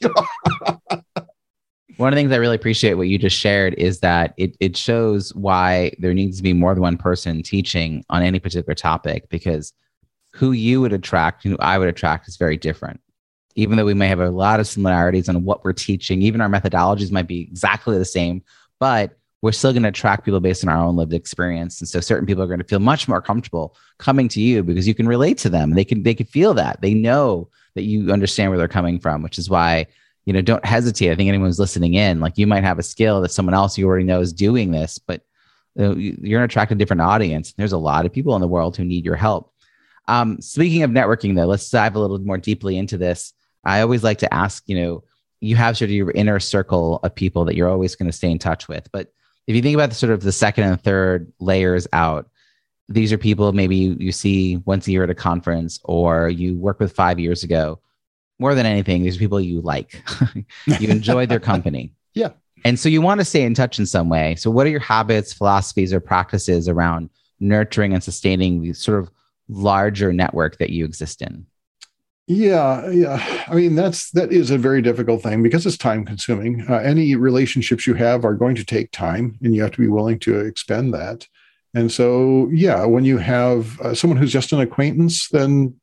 one 1.96 2.12
of 2.12 2.14
the 2.14 2.20
things 2.20 2.32
I 2.32 2.36
really 2.36 2.56
appreciate 2.56 2.94
what 2.94 3.08
you 3.08 3.18
just 3.18 3.36
shared 3.36 3.74
is 3.74 4.00
that 4.00 4.34
it, 4.36 4.56
it 4.60 4.76
shows 4.76 5.34
why 5.34 5.92
there 5.98 6.14
needs 6.14 6.36
to 6.36 6.42
be 6.42 6.52
more 6.52 6.74
than 6.74 6.82
one 6.82 6.98
person 6.98 7.42
teaching 7.42 8.04
on 8.10 8.22
any 8.22 8.38
particular 8.38 8.74
topic 8.74 9.28
because 9.28 9.72
who 10.34 10.52
you 10.52 10.80
would 10.82 10.92
attract 10.92 11.44
and 11.44 11.52
who 11.52 11.58
I 11.60 11.78
would 11.78 11.88
attract 11.88 12.28
is 12.28 12.36
very 12.36 12.56
different. 12.56 13.00
Even 13.54 13.78
though 13.78 13.86
we 13.86 13.94
may 13.94 14.08
have 14.08 14.20
a 14.20 14.28
lot 14.28 14.60
of 14.60 14.66
similarities 14.66 15.30
on 15.30 15.44
what 15.44 15.64
we're 15.64 15.72
teaching, 15.72 16.20
even 16.20 16.42
our 16.42 16.48
methodologies 16.48 17.10
might 17.10 17.26
be 17.26 17.40
exactly 17.40 17.96
the 17.96 18.04
same, 18.04 18.42
but 18.78 19.16
we're 19.42 19.52
still 19.52 19.72
going 19.72 19.82
to 19.82 19.90
attract 19.90 20.24
people 20.24 20.40
based 20.40 20.64
on 20.64 20.70
our 20.70 20.82
own 20.82 20.96
lived 20.96 21.12
experience. 21.12 21.80
And 21.80 21.88
so 21.88 22.00
certain 22.00 22.26
people 22.26 22.42
are 22.42 22.46
going 22.46 22.58
to 22.58 22.64
feel 22.64 22.78
much 22.78 23.06
more 23.06 23.20
comfortable 23.20 23.76
coming 23.98 24.28
to 24.28 24.40
you 24.40 24.62
because 24.62 24.88
you 24.88 24.94
can 24.94 25.06
relate 25.06 25.38
to 25.38 25.50
them. 25.50 25.70
They 25.70 25.84
can 25.84 26.02
they 26.02 26.14
can 26.14 26.26
feel 26.26 26.54
that. 26.54 26.80
They 26.80 26.94
know 26.94 27.48
that 27.74 27.82
you 27.82 28.12
understand 28.12 28.50
where 28.50 28.58
they're 28.58 28.68
coming 28.68 28.98
from, 28.98 29.22
which 29.22 29.38
is 29.38 29.50
why, 29.50 29.86
you 30.24 30.32
know, 30.32 30.40
don't 30.40 30.64
hesitate. 30.64 31.10
I 31.10 31.14
think 31.14 31.28
anyone 31.28 31.48
who's 31.48 31.58
listening 31.58 31.94
in, 31.94 32.20
like 32.20 32.38
you 32.38 32.46
might 32.46 32.64
have 32.64 32.78
a 32.78 32.82
skill 32.82 33.20
that 33.20 33.30
someone 33.30 33.54
else 33.54 33.76
you 33.76 33.86
already 33.86 34.04
know 34.04 34.20
is 34.20 34.32
doing 34.32 34.70
this, 34.70 34.98
but 34.98 35.22
you're 35.76 36.02
going 36.02 36.22
to 36.22 36.44
attract 36.44 36.72
a 36.72 36.74
different 36.74 37.02
audience. 37.02 37.52
There's 37.52 37.72
a 37.72 37.78
lot 37.78 38.06
of 38.06 38.12
people 38.12 38.34
in 38.34 38.40
the 38.40 38.48
world 38.48 38.76
who 38.76 38.84
need 38.84 39.04
your 39.04 39.16
help. 39.16 39.52
Um, 40.08 40.40
speaking 40.40 40.82
of 40.82 40.90
networking, 40.90 41.34
though, 41.34 41.46
let's 41.46 41.68
dive 41.68 41.96
a 41.96 41.98
little 41.98 42.18
more 42.18 42.38
deeply 42.38 42.78
into 42.78 42.96
this. 42.96 43.34
I 43.64 43.82
always 43.82 44.02
like 44.02 44.18
to 44.18 44.32
ask, 44.32 44.62
you 44.66 44.80
know, 44.80 45.04
you 45.40 45.56
have 45.56 45.76
sort 45.76 45.90
of 45.90 45.94
your 45.94 46.12
inner 46.12 46.40
circle 46.40 47.00
of 47.02 47.14
people 47.14 47.44
that 47.44 47.56
you're 47.56 47.68
always 47.68 47.94
going 47.94 48.10
to 48.10 48.16
stay 48.16 48.30
in 48.30 48.38
touch 48.38 48.68
with, 48.68 48.90
but 48.90 49.12
if 49.46 49.54
you 49.54 49.62
think 49.62 49.74
about 49.74 49.90
the 49.90 49.94
sort 49.94 50.12
of 50.12 50.22
the 50.22 50.32
second 50.32 50.64
and 50.64 50.80
third 50.80 51.32
layers 51.38 51.86
out, 51.92 52.28
these 52.88 53.12
are 53.12 53.18
people 53.18 53.52
maybe 53.52 53.76
you, 53.76 53.96
you 53.98 54.12
see 54.12 54.56
once 54.58 54.86
a 54.86 54.92
year 54.92 55.04
at 55.04 55.10
a 55.10 55.14
conference 55.14 55.80
or 55.84 56.28
you 56.28 56.56
work 56.56 56.78
with 56.78 56.92
five 56.92 57.18
years 57.18 57.42
ago. 57.42 57.80
More 58.38 58.54
than 58.54 58.66
anything, 58.66 59.02
these 59.02 59.16
are 59.16 59.18
people 59.18 59.40
you 59.40 59.60
like. 59.60 60.02
you 60.66 60.88
enjoy 60.88 61.26
their 61.26 61.40
company. 61.40 61.92
Yeah. 62.16 62.30
And 62.64 62.80
so 62.80 62.88
you 62.88 63.02
want 63.02 63.20
to 63.20 63.26
stay 63.26 63.42
in 63.42 63.52
touch 63.52 63.78
in 63.78 63.84
some 63.84 64.08
way. 64.08 64.36
So, 64.36 64.50
what 64.50 64.66
are 64.66 64.70
your 64.70 64.80
habits, 64.80 65.34
philosophies, 65.34 65.92
or 65.92 66.00
practices 66.00 66.66
around 66.66 67.10
nurturing 67.40 67.92
and 67.92 68.02
sustaining 68.02 68.62
the 68.62 68.72
sort 68.72 69.00
of 69.00 69.10
larger 69.48 70.14
network 70.14 70.56
that 70.56 70.70
you 70.70 70.86
exist 70.86 71.20
in? 71.20 71.44
Yeah, 72.28 72.90
yeah. 72.90 73.44
I 73.46 73.54
mean, 73.54 73.76
that's 73.76 74.10
that 74.10 74.32
is 74.32 74.50
a 74.50 74.58
very 74.58 74.82
difficult 74.82 75.22
thing 75.22 75.42
because 75.44 75.64
it's 75.64 75.76
time 75.76 76.04
consuming. 76.04 76.66
Uh, 76.68 76.78
any 76.78 77.14
relationships 77.14 77.86
you 77.86 77.94
have 77.94 78.24
are 78.24 78.34
going 78.34 78.56
to 78.56 78.64
take 78.64 78.90
time, 78.90 79.38
and 79.42 79.54
you 79.54 79.62
have 79.62 79.70
to 79.72 79.80
be 79.80 79.86
willing 79.86 80.18
to 80.20 80.40
expend 80.40 80.92
that. 80.94 81.28
And 81.72 81.92
so, 81.92 82.48
yeah, 82.52 82.84
when 82.84 83.04
you 83.04 83.18
have 83.18 83.80
uh, 83.80 83.94
someone 83.94 84.18
who's 84.18 84.32
just 84.32 84.52
an 84.52 84.60
acquaintance, 84.60 85.28
then 85.28 85.76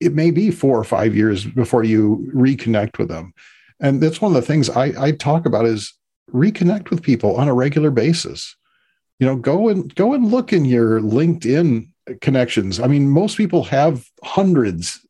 it 0.00 0.14
may 0.14 0.30
be 0.30 0.50
four 0.50 0.78
or 0.78 0.84
five 0.84 1.14
years 1.14 1.44
before 1.44 1.84
you 1.84 2.28
reconnect 2.34 2.98
with 2.98 3.08
them. 3.08 3.32
And 3.78 4.02
that's 4.02 4.20
one 4.20 4.34
of 4.34 4.40
the 4.40 4.46
things 4.46 4.68
I, 4.70 4.92
I 4.98 5.12
talk 5.12 5.46
about 5.46 5.66
is 5.66 5.94
reconnect 6.32 6.90
with 6.90 7.02
people 7.02 7.36
on 7.36 7.46
a 7.46 7.54
regular 7.54 7.90
basis. 7.90 8.56
You 9.20 9.26
know, 9.26 9.36
go 9.36 9.68
and 9.68 9.94
go 9.94 10.12
and 10.12 10.30
look 10.30 10.52
in 10.52 10.64
your 10.64 11.00
LinkedIn 11.00 11.88
connections. 12.20 12.80
I 12.80 12.88
mean, 12.88 13.08
most 13.08 13.36
people 13.36 13.64
have 13.64 14.06
hundreds 14.24 15.05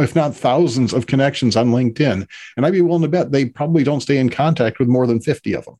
if 0.00 0.14
not 0.14 0.34
thousands 0.34 0.92
of 0.92 1.06
connections 1.06 1.56
on 1.56 1.70
LinkedIn. 1.70 2.26
And 2.56 2.66
I'd 2.66 2.72
be 2.72 2.80
willing 2.80 3.02
to 3.02 3.08
bet 3.08 3.32
they 3.32 3.46
probably 3.46 3.84
don't 3.84 4.00
stay 4.00 4.18
in 4.18 4.30
contact 4.30 4.78
with 4.78 4.88
more 4.88 5.06
than 5.06 5.20
50 5.20 5.54
of 5.54 5.64
them. 5.64 5.76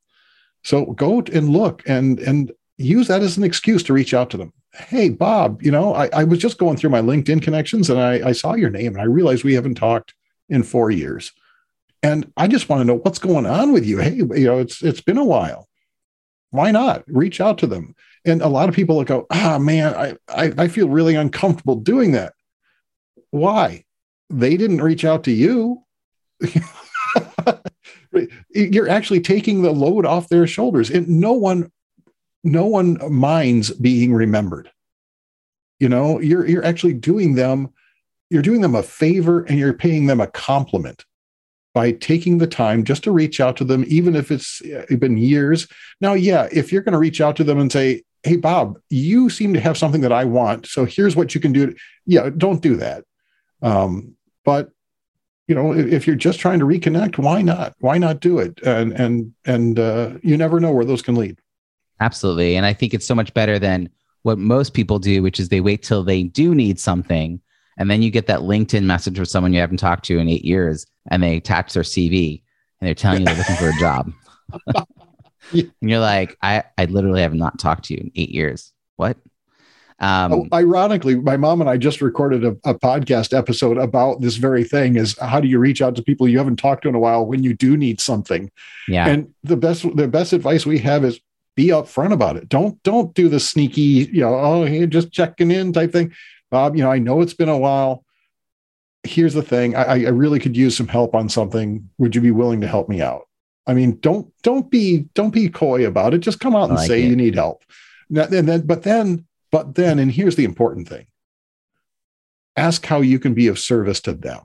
So 0.62 0.86
go 0.86 1.22
and 1.32 1.48
look 1.48 1.82
and 1.86 2.18
and 2.20 2.52
use 2.76 3.08
that 3.08 3.22
as 3.22 3.36
an 3.36 3.44
excuse 3.44 3.82
to 3.84 3.92
reach 3.92 4.14
out 4.14 4.30
to 4.30 4.36
them. 4.36 4.52
Hey, 4.72 5.10
Bob, 5.10 5.62
you 5.62 5.70
know, 5.70 5.94
I, 5.94 6.08
I 6.12 6.24
was 6.24 6.38
just 6.38 6.58
going 6.58 6.76
through 6.76 6.90
my 6.90 7.00
LinkedIn 7.00 7.42
connections 7.42 7.90
and 7.90 8.00
I, 8.00 8.28
I 8.28 8.32
saw 8.32 8.54
your 8.54 8.70
name 8.70 8.94
and 8.94 9.00
I 9.00 9.04
realized 9.04 9.44
we 9.44 9.54
haven't 9.54 9.74
talked 9.74 10.14
in 10.48 10.62
four 10.62 10.90
years. 10.90 11.32
And 12.02 12.32
I 12.36 12.46
just 12.46 12.68
want 12.68 12.80
to 12.80 12.84
know 12.84 12.98
what's 12.98 13.18
going 13.18 13.46
on 13.46 13.72
with 13.72 13.84
you. 13.84 13.98
Hey, 13.98 14.14
you 14.14 14.46
know, 14.46 14.58
it's 14.58 14.82
it's 14.82 15.02
been 15.02 15.18
a 15.18 15.24
while. 15.24 15.68
Why 16.50 16.70
not 16.70 17.04
reach 17.06 17.40
out 17.40 17.58
to 17.58 17.66
them? 17.66 17.94
And 18.24 18.42
a 18.42 18.48
lot 18.48 18.68
of 18.68 18.74
people 18.74 19.02
go, 19.04 19.26
ah, 19.30 19.58
man, 19.58 19.94
I, 19.94 20.16
I, 20.28 20.52
I 20.64 20.68
feel 20.68 20.88
really 20.88 21.14
uncomfortable 21.14 21.76
doing 21.76 22.12
that. 22.12 22.34
Why? 23.30 23.84
They 24.30 24.56
didn't 24.56 24.82
reach 24.82 25.04
out 25.04 25.24
to 25.24 25.32
you. 25.32 25.84
You're 28.50 28.88
actually 28.88 29.20
taking 29.20 29.62
the 29.62 29.72
load 29.72 30.06
off 30.06 30.28
their 30.28 30.46
shoulders. 30.46 30.90
And 30.90 31.08
no 31.08 31.32
one, 31.32 31.70
no 32.42 32.66
one 32.66 32.98
minds 33.12 33.70
being 33.72 34.14
remembered. 34.14 34.70
You 35.78 35.88
know, 35.88 36.20
you're 36.20 36.46
you're 36.46 36.64
actually 36.64 36.92
doing 36.92 37.34
them, 37.34 37.72
you're 38.28 38.42
doing 38.42 38.60
them 38.60 38.74
a 38.74 38.82
favor 38.82 39.42
and 39.44 39.58
you're 39.58 39.72
paying 39.72 40.06
them 40.06 40.20
a 40.20 40.26
compliment 40.26 41.06
by 41.72 41.92
taking 41.92 42.38
the 42.38 42.46
time 42.46 42.84
just 42.84 43.04
to 43.04 43.12
reach 43.12 43.40
out 43.40 43.56
to 43.56 43.64
them, 43.64 43.84
even 43.86 44.14
if 44.14 44.30
it's 44.30 44.60
been 44.98 45.16
years. 45.16 45.68
Now, 46.00 46.14
yeah, 46.14 46.48
if 46.52 46.72
you're 46.72 46.82
going 46.82 46.92
to 46.92 46.98
reach 46.98 47.20
out 47.20 47.36
to 47.36 47.44
them 47.44 47.58
and 47.58 47.72
say, 47.72 48.02
Hey, 48.22 48.36
Bob, 48.36 48.78
you 48.90 49.30
seem 49.30 49.54
to 49.54 49.60
have 49.60 49.78
something 49.78 50.02
that 50.02 50.12
I 50.12 50.26
want. 50.26 50.66
So 50.66 50.84
here's 50.84 51.16
what 51.16 51.34
you 51.34 51.40
can 51.40 51.52
do. 51.52 51.74
Yeah, 52.04 52.28
don't 52.36 52.60
do 52.60 52.76
that. 52.76 53.04
Um, 53.62 54.16
but 54.44 54.70
you 55.46 55.54
know, 55.54 55.72
if 55.72 56.06
you're 56.06 56.14
just 56.14 56.38
trying 56.38 56.60
to 56.60 56.64
reconnect, 56.64 57.18
why 57.18 57.42
not? 57.42 57.74
Why 57.80 57.98
not 57.98 58.20
do 58.20 58.38
it? 58.38 58.60
And 58.62 58.92
and 58.92 59.34
and 59.44 59.78
uh, 59.78 60.12
you 60.22 60.36
never 60.36 60.60
know 60.60 60.70
where 60.72 60.84
those 60.84 61.02
can 61.02 61.16
lead. 61.16 61.38
Absolutely, 62.00 62.56
and 62.56 62.64
I 62.64 62.72
think 62.72 62.94
it's 62.94 63.06
so 63.06 63.14
much 63.14 63.34
better 63.34 63.58
than 63.58 63.90
what 64.22 64.38
most 64.38 64.74
people 64.74 64.98
do, 64.98 65.22
which 65.22 65.40
is 65.40 65.48
they 65.48 65.60
wait 65.60 65.82
till 65.82 66.04
they 66.04 66.22
do 66.22 66.54
need 66.54 66.78
something, 66.78 67.40
and 67.78 67.90
then 67.90 68.02
you 68.02 68.10
get 68.10 68.26
that 68.28 68.40
LinkedIn 68.40 68.84
message 68.84 69.16
from 69.16 69.24
someone 69.24 69.52
you 69.52 69.60
haven't 69.60 69.78
talked 69.78 70.04
to 70.04 70.18
in 70.18 70.28
eight 70.28 70.44
years, 70.44 70.86
and 71.10 71.22
they 71.22 71.36
attach 71.36 71.72
their 71.72 71.82
CV 71.82 72.42
and 72.80 72.86
they're 72.86 72.94
telling 72.94 73.20
you 73.20 73.26
they're 73.26 73.36
looking 73.36 73.56
for 73.56 73.68
a 73.68 73.78
job. 73.78 74.12
And 75.52 75.72
you're 75.80 75.98
like, 75.98 76.36
I, 76.42 76.62
I 76.78 76.84
literally 76.84 77.22
have 77.22 77.34
not 77.34 77.58
talked 77.58 77.86
to 77.86 77.94
you 77.94 78.00
in 78.00 78.12
eight 78.14 78.28
years. 78.28 78.72
What? 78.96 79.16
Um, 80.00 80.32
oh, 80.32 80.48
ironically, 80.52 81.16
my 81.16 81.36
mom 81.36 81.60
and 81.60 81.68
I 81.68 81.76
just 81.76 82.00
recorded 82.00 82.42
a, 82.42 82.56
a, 82.64 82.74
podcast 82.74 83.36
episode 83.36 83.76
about 83.76 84.22
this 84.22 84.36
very 84.36 84.64
thing: 84.64 84.96
is 84.96 85.18
how 85.18 85.40
do 85.40 85.48
you 85.48 85.58
reach 85.58 85.82
out 85.82 85.94
to 85.96 86.02
people 86.02 86.26
you 86.26 86.38
haven't 86.38 86.56
talked 86.56 86.82
to 86.82 86.88
in 86.88 86.94
a 86.94 86.98
while 86.98 87.26
when 87.26 87.42
you 87.42 87.52
do 87.52 87.76
need 87.76 88.00
something? 88.00 88.50
Yeah. 88.88 89.08
And 89.08 89.34
the 89.44 89.58
best 89.58 89.84
the 89.96 90.08
best 90.08 90.32
advice 90.32 90.64
we 90.64 90.78
have 90.78 91.04
is 91.04 91.20
be 91.54 91.68
upfront 91.68 92.12
about 92.12 92.36
it. 92.36 92.48
Don't 92.48 92.82
don't 92.82 93.12
do 93.14 93.28
the 93.28 93.38
sneaky, 93.40 94.08
you 94.10 94.22
know, 94.22 94.34
oh, 94.34 94.64
hey, 94.64 94.86
just 94.86 95.12
checking 95.12 95.50
in 95.50 95.74
type 95.74 95.92
thing. 95.92 96.14
Bob, 96.50 96.76
you 96.76 96.82
know, 96.82 96.90
I 96.90 96.98
know 96.98 97.20
it's 97.20 97.34
been 97.34 97.50
a 97.50 97.58
while. 97.58 98.04
Here's 99.02 99.34
the 99.34 99.42
thing: 99.42 99.76
I, 99.76 99.84
I 99.84 100.08
really 100.08 100.38
could 100.38 100.56
use 100.56 100.78
some 100.78 100.88
help 100.88 101.14
on 101.14 101.28
something. 101.28 101.88
Would 101.98 102.14
you 102.14 102.22
be 102.22 102.30
willing 102.30 102.62
to 102.62 102.66
help 102.66 102.88
me 102.88 103.02
out? 103.02 103.28
I 103.66 103.74
mean, 103.74 103.98
don't 104.00 104.32
don't 104.42 104.70
be 104.70 105.08
don't 105.14 105.34
be 105.34 105.50
coy 105.50 105.86
about 105.86 106.14
it. 106.14 106.18
Just 106.18 106.40
come 106.40 106.56
out 106.56 106.70
and 106.70 106.78
like 106.78 106.88
say 106.88 107.02
it. 107.02 107.08
you 107.08 107.16
need 107.16 107.34
help. 107.34 107.62
And 108.08 108.48
then, 108.48 108.66
but 108.66 108.82
then 108.82 109.26
but 109.50 109.74
then, 109.74 109.98
and 109.98 110.12
here's 110.12 110.36
the 110.36 110.44
important 110.44 110.88
thing. 110.88 111.06
Ask 112.56 112.86
how 112.86 113.00
you 113.00 113.18
can 113.18 113.34
be 113.34 113.46
of 113.46 113.58
service 113.58 114.00
to 114.02 114.12
them. 114.12 114.42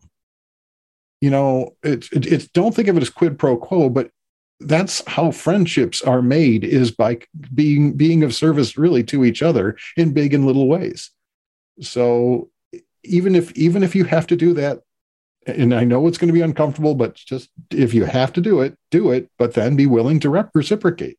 You 1.22 1.30
know, 1.30 1.76
it's, 1.84 2.12
it, 2.12 2.26
it's 2.26 2.48
don't 2.48 2.76
think 2.76 2.88
of 2.88 2.98
it 2.98 3.02
as 3.02 3.10
quid 3.10 3.40
pro 3.40 3.58
quo, 3.58 3.90
but 3.90 4.12
that's 4.60 5.04
how 5.08 5.32
friendships 5.32 6.02
are 6.02 6.22
made 6.22 6.64
is 6.64 6.92
by 6.92 7.20
being 7.54 7.94
being 7.94 8.24
of 8.24 8.34
service 8.34 8.78
really 8.78 9.04
to 9.04 9.26
each 9.26 9.42
other 9.42 9.78
in 9.98 10.14
big 10.14 10.34
and 10.34 10.46
little 10.46 10.68
ways. 10.68 11.12
So 11.82 12.50
even 13.04 13.36
if 13.36 13.52
even 13.54 13.84
if 13.84 13.96
you 13.96 14.04
have 14.06 14.28
to 14.28 14.36
do 14.36 14.54
that 14.54 14.82
and 15.46 15.74
i 15.74 15.84
know 15.84 16.08
it's 16.08 16.18
going 16.18 16.28
to 16.28 16.34
be 16.34 16.42
uncomfortable 16.42 16.96
but 16.96 17.16
just 17.16 17.50
if 17.72 17.94
you 17.94 18.04
have 18.04 18.34
to 18.34 18.42
do 18.42 18.62
it 18.62 18.78
do 18.92 19.12
it 19.12 19.30
but 19.38 19.54
then 19.54 19.76
be 19.76 19.86
willing 19.86 20.20
to 20.20 20.30
reciprocate 20.54 21.18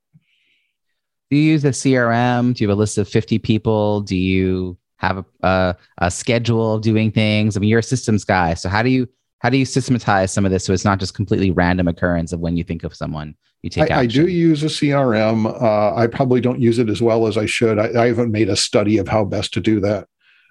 do 1.30 1.36
you 1.36 1.52
use 1.52 1.64
a 1.64 1.70
crm 1.70 2.54
do 2.54 2.62
you 2.62 2.68
have 2.68 2.76
a 2.76 2.78
list 2.78 2.98
of 2.98 3.08
50 3.08 3.38
people? 3.38 4.00
Do 4.00 4.16
you 4.16 4.76
have 4.98 5.18
a, 5.18 5.24
a, 5.42 5.76
a, 5.98 6.10
schedule 6.10 6.74
of 6.74 6.82
doing 6.82 7.10
things? 7.10 7.56
I 7.56 7.60
mean 7.60 7.68
you're 7.68 7.80
a 7.80 7.82
systems 7.82 8.24
guy 8.24 8.54
so 8.54 8.68
how 8.68 8.82
do 8.82 8.90
you 8.90 9.08
how 9.40 9.50
do 9.50 9.58
you 9.58 9.64
systematize 9.64 10.32
some 10.32 10.44
of 10.44 10.50
this 10.50 10.64
so 10.64 10.72
it's 10.72 10.84
not 10.84 10.98
just 10.98 11.14
completely 11.14 11.50
random 11.50 11.88
occurrence 11.88 12.32
of 12.32 12.40
when 12.40 12.56
you 12.56 12.64
think 12.64 12.84
of 12.84 12.94
someone 12.94 13.34
you 13.62 13.70
take 13.70 13.90
I, 13.90 14.00
I 14.00 14.06
do 14.06 14.26
use 14.26 14.62
a 14.62 14.66
crm 14.66 15.46
uh, 15.46 15.94
i 15.94 16.06
probably 16.06 16.40
don't 16.40 16.60
use 16.60 16.78
it 16.78 16.88
as 16.88 17.02
well 17.02 17.26
as 17.26 17.36
i 17.36 17.46
should. 17.46 17.78
I, 17.78 18.04
I, 18.04 18.06
haven't 18.06 18.32
made 18.32 18.48
a 18.48 18.56
study 18.56 18.98
of 18.98 19.08
how 19.08 19.24
best 19.24 19.52
to 19.54 19.60
do 19.60 19.80
that. 19.80 20.08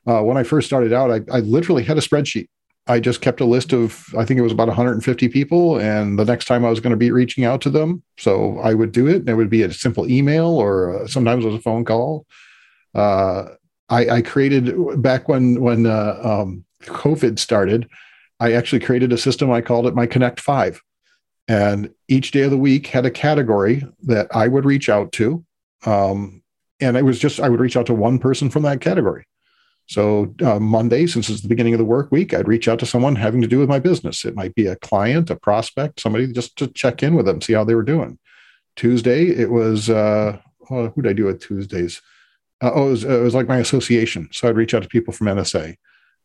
Uh, 0.07 0.21
when 0.21 0.37
I 0.37 0.43
first 0.43 0.67
started 0.67 0.93
out, 0.93 1.09
I, 1.09 1.21
I 1.31 1.39
literally 1.39 1.83
had 1.83 1.97
a 1.97 2.01
spreadsheet. 2.01 2.47
I 2.87 2.99
just 2.99 3.21
kept 3.21 3.41
a 3.41 3.45
list 3.45 3.73
of, 3.73 4.05
I 4.15 4.25
think 4.25 4.37
it 4.37 4.43
was 4.43 4.51
about 4.51 4.67
150 4.67 5.27
people. 5.29 5.79
And 5.79 6.19
the 6.19 6.25
next 6.25 6.45
time 6.45 6.63
I 6.63 6.69
was 6.69 6.79
going 6.79 6.91
to 6.91 6.97
be 6.97 7.11
reaching 7.11 7.43
out 7.43 7.61
to 7.61 7.69
them. 7.69 8.03
So 8.17 8.59
I 8.59 8.73
would 8.73 8.91
do 8.91 9.07
it. 9.07 9.17
And 9.17 9.29
it 9.29 9.35
would 9.35 9.49
be 9.49 9.63
a 9.63 9.73
simple 9.73 10.09
email 10.09 10.47
or 10.47 11.03
uh, 11.03 11.07
sometimes 11.07 11.43
it 11.43 11.47
was 11.47 11.57
a 11.57 11.61
phone 11.61 11.83
call. 11.83 12.27
Uh, 12.93 13.45
I, 13.89 14.09
I, 14.09 14.21
created 14.21 15.01
back 15.01 15.27
when, 15.27 15.59
when 15.61 15.85
uh, 15.85 16.19
um, 16.23 16.63
COVID 16.83 17.39
started, 17.39 17.89
I 18.39 18.53
actually 18.53 18.79
created 18.79 19.11
a 19.11 19.17
system. 19.17 19.51
I 19.51 19.61
called 19.61 19.85
it 19.85 19.95
my 19.95 20.05
Connect 20.05 20.39
Five. 20.39 20.81
And 21.47 21.93
each 22.07 22.31
day 22.31 22.41
of 22.41 22.51
the 22.51 22.57
week 22.57 22.87
had 22.87 23.05
a 23.05 23.11
category 23.11 23.83
that 24.03 24.27
I 24.33 24.47
would 24.47 24.65
reach 24.65 24.89
out 24.89 25.11
to. 25.13 25.43
Um, 25.85 26.41
and 26.79 26.97
it 26.97 27.03
was 27.03 27.19
just, 27.19 27.39
I 27.39 27.49
would 27.49 27.59
reach 27.59 27.77
out 27.77 27.85
to 27.87 27.93
one 27.93 28.17
person 28.17 28.49
from 28.49 28.63
that 28.63 28.81
category. 28.81 29.25
So 29.87 30.33
uh, 30.43 30.59
Monday, 30.59 31.05
since 31.05 31.29
it's 31.29 31.41
the 31.41 31.47
beginning 31.47 31.73
of 31.73 31.77
the 31.77 31.85
work 31.85 32.11
week, 32.11 32.33
I'd 32.33 32.47
reach 32.47 32.67
out 32.67 32.79
to 32.79 32.85
someone 32.85 33.15
having 33.15 33.41
to 33.41 33.47
do 33.47 33.59
with 33.59 33.69
my 33.69 33.79
business. 33.79 34.25
It 34.25 34.35
might 34.35 34.55
be 34.55 34.65
a 34.65 34.75
client, 34.75 35.29
a 35.29 35.35
prospect, 35.35 35.99
somebody 35.99 36.31
just 36.31 36.57
to 36.57 36.67
check 36.67 37.03
in 37.03 37.15
with 37.15 37.25
them, 37.25 37.41
see 37.41 37.53
how 37.53 37.63
they 37.63 37.75
were 37.75 37.83
doing. 37.83 38.17
Tuesday, 38.75 39.27
it 39.27 39.51
was 39.51 39.89
uh, 39.89 40.39
oh, 40.69 40.89
who 40.89 41.01
did 41.01 41.09
I 41.09 41.13
do 41.13 41.25
with 41.25 41.41
Tuesdays? 41.41 42.01
Uh, 42.61 42.71
oh, 42.73 42.87
it 42.87 42.91
was, 42.91 43.03
it 43.03 43.21
was 43.21 43.35
like 43.35 43.47
my 43.47 43.57
association. 43.57 44.29
So 44.31 44.47
I'd 44.47 44.55
reach 44.55 44.73
out 44.73 44.83
to 44.83 44.89
people 44.89 45.13
from 45.13 45.27
NSA. 45.27 45.75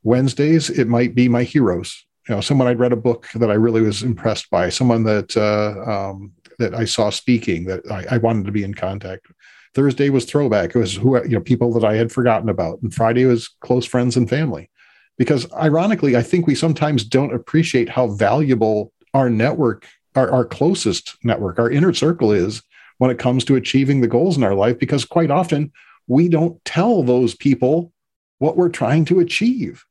Wednesdays, 0.03 0.71
it 0.71 0.89
might 0.89 1.15
be 1.15 1.29
my 1.29 1.43
heroes. 1.43 2.07
You 2.29 2.37
know, 2.37 2.41
someone 2.41 2.69
I'd 2.69 2.79
read 2.79 2.93
a 2.93 2.97
book 2.97 3.29
that 3.35 3.51
I 3.51 3.55
really 3.55 3.83
was 3.83 4.03
impressed 4.03 4.51
by, 4.51 4.69
someone 4.69 5.05
that 5.05 5.37
uh, 5.37 5.91
um, 5.91 6.33
that 6.59 6.75
I 6.75 6.85
saw 6.85 7.11
speaking 7.11 7.65
that 7.65 7.91
I, 7.91 8.15
I 8.15 8.19
wanted 8.19 8.47
to 8.47 8.53
be 8.53 8.63
in 8.63 8.75
contact 8.75 9.27
Thursday 9.75 10.11
was 10.11 10.25
throwback. 10.25 10.75
It 10.75 10.79
was 10.79 10.97
who 10.97 11.23
you 11.23 11.31
know 11.31 11.41
people 11.41 11.73
that 11.75 11.85
I 11.85 11.97
had 11.97 12.13
forgotten 12.13 12.49
about, 12.49 12.81
and 12.83 12.95
Friday 12.95 13.25
was 13.25 13.49
close 13.61 13.87
friends 13.87 14.17
and 14.17 14.29
family. 14.29 14.71
Because 15.19 15.53
ironically, 15.53 16.17
I 16.17 16.23
think 16.23 16.47
we 16.47 16.55
sometimes 16.55 17.05
don't 17.05 17.35
appreciate 17.35 17.89
how 17.89 18.09
valuable 18.09 18.93
our 19.13 19.29
network, 19.29 19.87
our, 20.15 20.31
our 20.31 20.45
closest 20.45 21.17
network, 21.23 21.59
our 21.59 21.71
inner 21.71 21.93
circle 21.93 22.33
is 22.33 22.63
when 22.99 23.11
it 23.11 23.19
comes 23.19 23.45
to 23.45 23.57
achieving 23.57 24.01
the 24.01 24.09
goals 24.09 24.37
in 24.37 24.45
our 24.45 24.55
life. 24.55 24.79
Because 24.79 25.05
quite 25.05 25.31
often 25.31 25.73
we 26.07 26.29
don't 26.29 26.63
tell 26.65 27.03
those 27.03 27.35
people 27.35 27.93
what 28.39 28.57
we're 28.57 28.71
trying 28.71 29.05
to 29.07 29.21
achieve. 29.21 29.85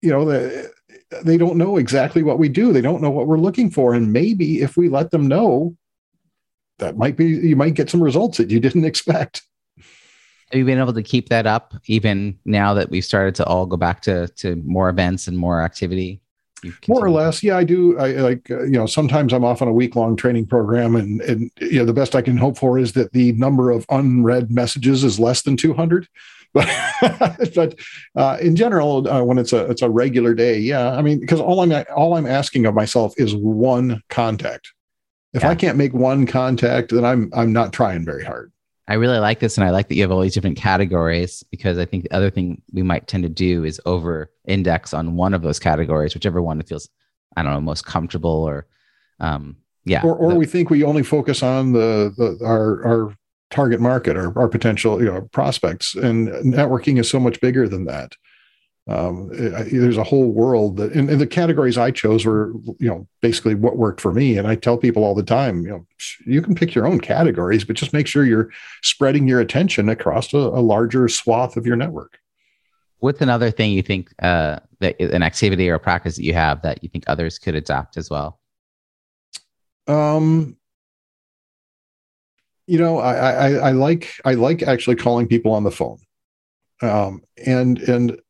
You 0.00 0.10
know, 0.10 0.24
the, 0.24 0.72
they 1.22 1.36
don't 1.36 1.56
know 1.56 1.76
exactly 1.76 2.22
what 2.22 2.38
we 2.38 2.48
do. 2.48 2.72
They 2.72 2.80
don't 2.80 3.02
know 3.02 3.10
what 3.10 3.26
we're 3.26 3.38
looking 3.38 3.70
for. 3.70 3.94
And 3.94 4.12
maybe 4.12 4.62
if 4.62 4.76
we 4.76 4.88
let 4.88 5.10
them 5.10 5.28
know, 5.28 5.76
that 6.80 6.96
might 6.96 7.16
be 7.16 7.26
you 7.26 7.56
might 7.56 7.74
get 7.74 7.88
some 7.88 8.02
results 8.02 8.38
that 8.38 8.50
you 8.50 8.60
didn't 8.60 8.84
expect. 8.84 9.42
Have 10.50 10.58
you 10.58 10.64
been 10.64 10.78
able 10.78 10.92
to 10.94 11.02
keep 11.02 11.28
that 11.28 11.46
up 11.46 11.74
even 11.86 12.36
now 12.44 12.74
that 12.74 12.90
we've 12.90 13.04
started 13.04 13.36
to 13.36 13.46
all 13.46 13.66
go 13.66 13.76
back 13.76 14.02
to 14.02 14.26
to 14.28 14.56
more 14.56 14.88
events 14.88 15.28
and 15.28 15.38
more 15.38 15.62
activity? 15.62 16.20
More 16.88 17.04
or 17.04 17.10
less, 17.10 17.42
yeah, 17.42 17.56
I 17.56 17.64
do. 17.64 17.98
I 17.98 18.08
like 18.12 18.50
uh, 18.50 18.64
you 18.64 18.72
know 18.72 18.86
sometimes 18.86 19.32
I'm 19.32 19.44
off 19.44 19.62
on 19.62 19.68
a 19.68 19.72
week 19.72 19.96
long 19.96 20.16
training 20.16 20.46
program, 20.46 20.96
and 20.96 21.20
and 21.22 21.50
you 21.60 21.78
know 21.78 21.84
the 21.84 21.94
best 21.94 22.14
I 22.14 22.22
can 22.22 22.36
hope 22.36 22.58
for 22.58 22.78
is 22.78 22.92
that 22.92 23.12
the 23.12 23.32
number 23.32 23.70
of 23.70 23.86
unread 23.88 24.50
messages 24.50 25.04
is 25.04 25.18
less 25.18 25.42
than 25.42 25.56
200. 25.56 26.06
But 26.52 27.54
but 27.54 27.78
uh, 28.16 28.38
in 28.40 28.56
general, 28.56 29.08
uh, 29.08 29.22
when 29.22 29.38
it's 29.38 29.52
a 29.52 29.70
it's 29.70 29.82
a 29.82 29.88
regular 29.88 30.34
day, 30.34 30.58
yeah, 30.58 30.90
I 30.96 31.00
mean 31.00 31.20
because 31.20 31.40
all 31.40 31.60
I'm 31.60 31.84
all 31.94 32.14
I'm 32.14 32.26
asking 32.26 32.66
of 32.66 32.74
myself 32.74 33.14
is 33.16 33.36
one 33.36 34.02
contact 34.08 34.72
if 35.32 35.42
yeah. 35.42 35.50
I 35.50 35.54
can't 35.54 35.76
make 35.76 35.94
one 35.94 36.26
contact, 36.26 36.90
then 36.90 37.04
I'm 37.04 37.30
I'm 37.34 37.52
not 37.52 37.72
trying 37.72 38.04
very 38.04 38.24
hard. 38.24 38.52
I 38.88 38.94
really 38.94 39.18
like 39.18 39.38
this, 39.38 39.56
and 39.56 39.64
I 39.64 39.70
like 39.70 39.88
that 39.88 39.94
you 39.94 40.02
have 40.02 40.10
all 40.10 40.20
these 40.20 40.34
different 40.34 40.56
categories 40.56 41.44
because 41.50 41.78
I 41.78 41.84
think 41.84 42.04
the 42.04 42.12
other 42.12 42.30
thing 42.30 42.60
we 42.72 42.82
might 42.82 43.06
tend 43.06 43.22
to 43.22 43.28
do 43.28 43.64
is 43.64 43.80
over 43.86 44.32
index 44.46 44.92
on 44.92 45.14
one 45.14 45.32
of 45.32 45.42
those 45.42 45.60
categories, 45.60 46.14
whichever 46.14 46.42
one 46.42 46.60
feels 46.62 46.88
I 47.36 47.42
don't 47.42 47.52
know 47.52 47.60
most 47.60 47.86
comfortable 47.86 48.30
or 48.30 48.66
um, 49.20 49.56
yeah. 49.84 50.02
Or, 50.02 50.16
or 50.16 50.32
the, 50.32 50.38
we 50.38 50.46
think 50.46 50.70
we 50.70 50.82
only 50.82 51.02
focus 51.02 51.42
on 51.42 51.72
the, 51.72 52.12
the 52.16 52.44
our 52.44 52.84
our 52.84 53.16
target 53.50 53.80
market 53.80 54.16
or 54.16 54.36
our 54.38 54.48
potential 54.48 55.00
you 55.00 55.12
know 55.12 55.22
prospects, 55.32 55.94
and 55.94 56.28
networking 56.44 56.98
is 56.98 57.08
so 57.08 57.20
much 57.20 57.40
bigger 57.40 57.68
than 57.68 57.84
that 57.84 58.14
um, 58.90 59.28
there's 59.30 59.96
a 59.96 60.04
whole 60.04 60.32
world 60.32 60.76
that, 60.78 60.92
and, 60.92 61.08
and, 61.08 61.20
the 61.20 61.26
categories 61.26 61.78
I 61.78 61.92
chose 61.92 62.24
were, 62.24 62.52
you 62.80 62.88
know, 62.88 63.06
basically 63.20 63.54
what 63.54 63.76
worked 63.76 64.00
for 64.00 64.12
me. 64.12 64.36
And 64.36 64.48
I 64.48 64.56
tell 64.56 64.76
people 64.76 65.04
all 65.04 65.14
the 65.14 65.22
time, 65.22 65.62
you 65.62 65.68
know, 65.70 65.86
you 66.26 66.42
can 66.42 66.56
pick 66.56 66.74
your 66.74 66.88
own 66.88 67.00
categories, 67.00 67.62
but 67.62 67.76
just 67.76 67.92
make 67.92 68.08
sure 68.08 68.24
you're 68.24 68.50
spreading 68.82 69.28
your 69.28 69.38
attention 69.38 69.88
across 69.88 70.34
a, 70.34 70.38
a 70.38 70.60
larger 70.60 71.06
swath 71.08 71.56
of 71.56 71.66
your 71.66 71.76
network. 71.76 72.18
What's 72.98 73.20
another 73.20 73.52
thing 73.52 73.70
you 73.70 73.82
think 73.82 74.12
uh, 74.20 74.58
that 74.80 75.00
an 75.00 75.22
activity 75.22 75.70
or 75.70 75.74
a 75.74 75.80
practice 75.80 76.16
that 76.16 76.24
you 76.24 76.34
have 76.34 76.62
that 76.62 76.82
you 76.82 76.88
think 76.88 77.04
others 77.06 77.38
could 77.38 77.54
adopt 77.54 77.96
as 77.96 78.10
well? 78.10 78.40
Um, 79.86 80.56
you 82.66 82.78
know, 82.78 82.98
I, 82.98 83.14
I, 83.14 83.50
I 83.50 83.70
like 83.70 84.12
I 84.24 84.34
like 84.34 84.62
actually 84.62 84.96
calling 84.96 85.28
people 85.28 85.52
on 85.52 85.64
the 85.64 85.70
phone, 85.70 85.98
um, 86.82 87.22
and 87.46 87.78
and 87.78 88.20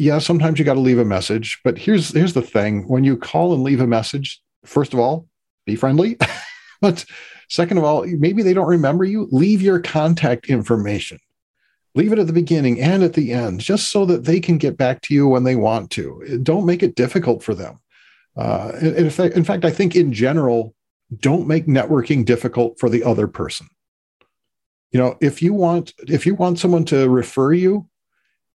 yeah, 0.00 0.18
sometimes 0.18 0.58
you 0.58 0.64
got 0.64 0.74
to 0.74 0.80
leave 0.80 0.98
a 0.98 1.04
message. 1.04 1.60
But 1.62 1.76
here's 1.76 2.08
here's 2.08 2.32
the 2.32 2.42
thing: 2.42 2.88
when 2.88 3.04
you 3.04 3.16
call 3.16 3.52
and 3.52 3.62
leave 3.62 3.80
a 3.80 3.86
message, 3.86 4.40
first 4.64 4.94
of 4.94 4.98
all, 4.98 5.28
be 5.66 5.76
friendly. 5.76 6.16
but 6.80 7.04
second 7.50 7.76
of 7.76 7.84
all, 7.84 8.06
maybe 8.06 8.42
they 8.42 8.54
don't 8.54 8.66
remember 8.66 9.04
you. 9.04 9.28
Leave 9.30 9.60
your 9.60 9.78
contact 9.78 10.48
information. 10.48 11.18
Leave 11.94 12.12
it 12.12 12.18
at 12.18 12.26
the 12.26 12.32
beginning 12.32 12.80
and 12.80 13.02
at 13.02 13.12
the 13.12 13.32
end, 13.32 13.60
just 13.60 13.90
so 13.90 14.06
that 14.06 14.24
they 14.24 14.40
can 14.40 14.56
get 14.56 14.78
back 14.78 15.02
to 15.02 15.14
you 15.14 15.28
when 15.28 15.44
they 15.44 15.56
want 15.56 15.90
to. 15.90 16.40
Don't 16.42 16.64
make 16.64 16.82
it 16.82 16.94
difficult 16.94 17.42
for 17.42 17.54
them. 17.54 17.80
Uh, 18.36 18.72
in, 18.80 19.10
fact, 19.10 19.34
in 19.34 19.44
fact, 19.44 19.64
I 19.64 19.70
think 19.70 19.96
in 19.96 20.12
general, 20.12 20.74
don't 21.18 21.48
make 21.48 21.66
networking 21.66 22.24
difficult 22.24 22.78
for 22.78 22.88
the 22.88 23.02
other 23.02 23.26
person. 23.26 23.66
You 24.92 25.00
know, 25.00 25.18
if 25.20 25.42
you 25.42 25.52
want 25.52 25.92
if 26.08 26.24
you 26.24 26.34
want 26.34 26.58
someone 26.58 26.84
to 26.86 27.08
refer 27.08 27.52
you, 27.52 27.86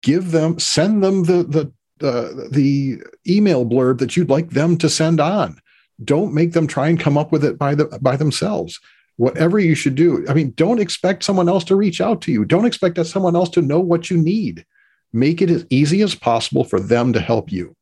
give 0.03 0.31
them 0.31 0.59
send 0.59 1.03
them 1.03 1.25
the 1.25 1.43
the 1.45 1.73
uh, 2.07 2.49
the 2.51 3.01
email 3.29 3.65
blurb 3.65 3.99
that 3.99 4.17
you'd 4.17 4.31
like 4.31 4.51
them 4.51 4.77
to 4.77 4.89
send 4.89 5.21
on. 5.21 5.61
Don't 6.05 6.35
make 6.35 6.53
them 6.53 6.67
try 6.67 6.89
and 6.89 6.99
come 6.99 7.17
up 7.17 7.31
with 7.31 7.45
it 7.45 7.59
by 7.59 7.75
the 7.75 7.87
by 8.01 8.17
themselves. 8.17 8.81
Whatever 9.17 9.59
you 9.59 9.75
should 9.75 9.95
do. 9.95 10.25
I 10.29 10.35
mean 10.35 10.53
don't 10.53 10.81
expect 10.81 11.25
someone 11.25 11.49
else 11.49 11.65
to 11.65 11.77
reach 11.77 12.01
out 12.01 12.23
to 12.23 12.33
you. 12.33 12.45
Don't 12.45 12.67
expect 12.67 12.97
that 12.97 13.05
someone 13.05 13.37
else 13.37 13.51
to 13.51 13.63
know 13.63 13.81
what 13.81 14.11
you 14.11 14.17
need. 14.17 14.65
Make 15.13 15.43
it 15.43 15.51
as 15.51 15.67
easy 15.71 16.03
as 16.03 16.15
possible 16.15 16.65
for 16.65 16.81
them 16.81 17.13
to 17.13 17.21
help 17.21 17.53
you. 17.53 17.77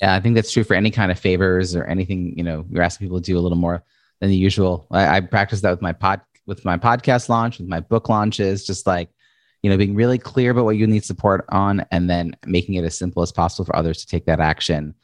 Yeah 0.00 0.14
i 0.14 0.20
think 0.20 0.34
that's 0.34 0.52
true 0.52 0.64
for 0.64 0.74
any 0.74 0.90
kind 0.90 1.12
of 1.12 1.18
favors 1.18 1.76
or 1.76 1.84
anything 1.84 2.36
you 2.36 2.42
know 2.42 2.66
you're 2.70 2.82
asking 2.82 3.06
people 3.06 3.20
to 3.20 3.24
do 3.24 3.38
a 3.38 3.40
little 3.40 3.56
more 3.56 3.84
than 4.22 4.30
the 4.30 4.36
usual. 4.36 4.86
I, 4.90 5.16
I 5.16 5.20
practice 5.20 5.62
that 5.62 5.70
with 5.70 5.82
my 5.82 5.92
pod 5.92 6.20
with 6.46 6.64
my 6.64 6.76
podcast 6.76 7.28
launch 7.28 7.58
with 7.58 7.68
my 7.68 7.80
book 7.80 8.08
launches 8.08 8.64
just 8.64 8.86
like 8.86 9.10
you 9.62 9.70
know, 9.70 9.76
being 9.76 9.94
really 9.94 10.18
clear 10.18 10.50
about 10.50 10.64
what 10.64 10.76
you 10.76 10.86
need 10.86 11.04
support 11.04 11.44
on 11.48 11.86
and 11.90 12.10
then 12.10 12.36
making 12.44 12.74
it 12.74 12.84
as 12.84 12.98
simple 12.98 13.22
as 13.22 13.32
possible 13.32 13.64
for 13.64 13.76
others 13.76 13.98
to 13.98 14.06
take 14.06 14.26
that 14.26 14.40
action. 14.40 14.94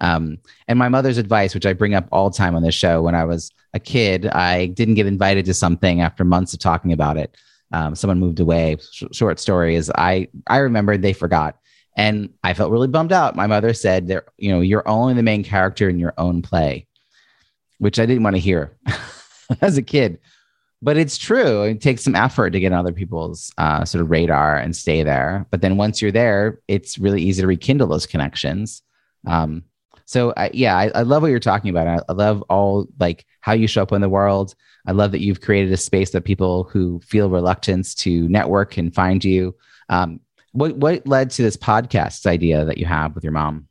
Um, 0.00 0.38
and 0.66 0.78
my 0.78 0.88
mother's 0.88 1.18
advice, 1.18 1.54
which 1.54 1.66
I 1.66 1.72
bring 1.72 1.94
up 1.94 2.08
all 2.12 2.30
the 2.30 2.36
time 2.36 2.54
on 2.54 2.62
this 2.62 2.74
show, 2.74 3.02
when 3.02 3.14
I 3.14 3.24
was 3.24 3.52
a 3.74 3.80
kid, 3.80 4.26
I 4.26 4.66
didn't 4.66 4.94
get 4.94 5.06
invited 5.06 5.44
to 5.46 5.54
something 5.54 6.00
after 6.00 6.24
months 6.24 6.52
of 6.52 6.60
talking 6.60 6.92
about 6.92 7.16
it. 7.16 7.36
Um, 7.72 7.94
someone 7.94 8.18
moved 8.18 8.40
away. 8.40 8.76
Sh- 8.92 9.04
short 9.12 9.38
story 9.38 9.74
is 9.74 9.90
I 9.94 10.28
I 10.46 10.58
remembered 10.58 11.02
they 11.02 11.12
forgot, 11.12 11.58
and 11.96 12.30
I 12.42 12.54
felt 12.54 12.72
really 12.72 12.88
bummed 12.88 13.12
out. 13.12 13.36
My 13.36 13.46
mother 13.46 13.74
said, 13.74 14.06
"There, 14.06 14.24
you 14.38 14.50
know, 14.50 14.62
you're 14.62 14.88
only 14.88 15.14
the 15.14 15.22
main 15.22 15.44
character 15.44 15.88
in 15.88 15.98
your 15.98 16.14
own 16.16 16.40
play," 16.40 16.86
which 17.76 17.98
I 17.98 18.06
didn't 18.06 18.22
want 18.22 18.36
to 18.36 18.40
hear 18.40 18.74
as 19.60 19.76
a 19.76 19.82
kid 19.82 20.18
but 20.80 20.96
it's 20.96 21.18
true. 21.18 21.62
It 21.64 21.80
takes 21.80 22.04
some 22.04 22.14
effort 22.14 22.50
to 22.50 22.60
get 22.60 22.72
on 22.72 22.78
other 22.78 22.92
people's 22.92 23.52
uh, 23.58 23.84
sort 23.84 24.02
of 24.02 24.10
radar 24.10 24.56
and 24.56 24.76
stay 24.76 25.02
there. 25.02 25.46
But 25.50 25.60
then 25.60 25.76
once 25.76 26.00
you're 26.00 26.12
there, 26.12 26.60
it's 26.68 26.98
really 26.98 27.22
easy 27.22 27.42
to 27.42 27.48
rekindle 27.48 27.88
those 27.88 28.06
connections. 28.06 28.82
Um, 29.26 29.64
so 30.04 30.32
I, 30.36 30.50
yeah, 30.54 30.76
I, 30.76 30.90
I, 30.94 31.02
love 31.02 31.22
what 31.22 31.30
you're 31.30 31.40
talking 31.40 31.70
about. 31.70 31.86
I, 31.86 32.00
I, 32.08 32.12
love 32.14 32.42
all 32.48 32.86
like 32.98 33.26
how 33.40 33.52
you 33.52 33.66
show 33.66 33.82
up 33.82 33.92
in 33.92 34.00
the 34.00 34.08
world. 34.08 34.54
I 34.86 34.92
love 34.92 35.12
that 35.12 35.20
you've 35.20 35.40
created 35.40 35.72
a 35.72 35.76
space 35.76 36.12
that 36.12 36.24
people 36.24 36.64
who 36.64 37.00
feel 37.00 37.28
reluctance 37.28 37.94
to 37.96 38.26
network 38.28 38.70
can 38.70 38.90
find 38.90 39.22
you. 39.22 39.54
Um, 39.90 40.20
what 40.52 40.76
what 40.76 41.06
led 41.06 41.30
to 41.32 41.42
this 41.42 41.56
podcast 41.56 42.24
idea 42.24 42.64
that 42.64 42.78
you 42.78 42.86
have 42.86 43.14
with 43.14 43.22
your 43.24 43.34
mom? 43.34 43.68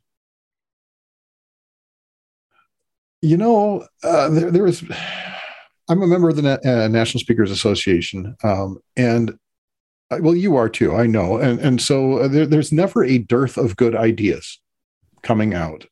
You 3.20 3.36
know, 3.36 3.86
uh, 4.04 4.28
there, 4.28 4.50
there 4.52 4.62
was 4.62 4.84
I'm 5.88 6.02
a 6.02 6.06
member 6.06 6.28
of 6.28 6.36
the 6.36 6.42
Na- 6.42 6.70
uh, 6.70 6.88
National 6.88 7.20
Speakers 7.20 7.50
Association, 7.50 8.36
um, 8.44 8.78
and 8.96 9.38
uh, 10.10 10.18
well, 10.20 10.34
you 10.36 10.56
are 10.56 10.68
too. 10.68 10.94
I 10.94 11.06
know, 11.06 11.38
and 11.38 11.58
and 11.60 11.80
so 11.80 12.18
uh, 12.18 12.28
there, 12.28 12.46
there's 12.46 12.72
never 12.72 13.04
a 13.04 13.18
dearth 13.18 13.56
of 13.58 13.76
good 13.76 13.94
ideas 13.96 14.60
coming 15.22 15.54
out, 15.54 15.86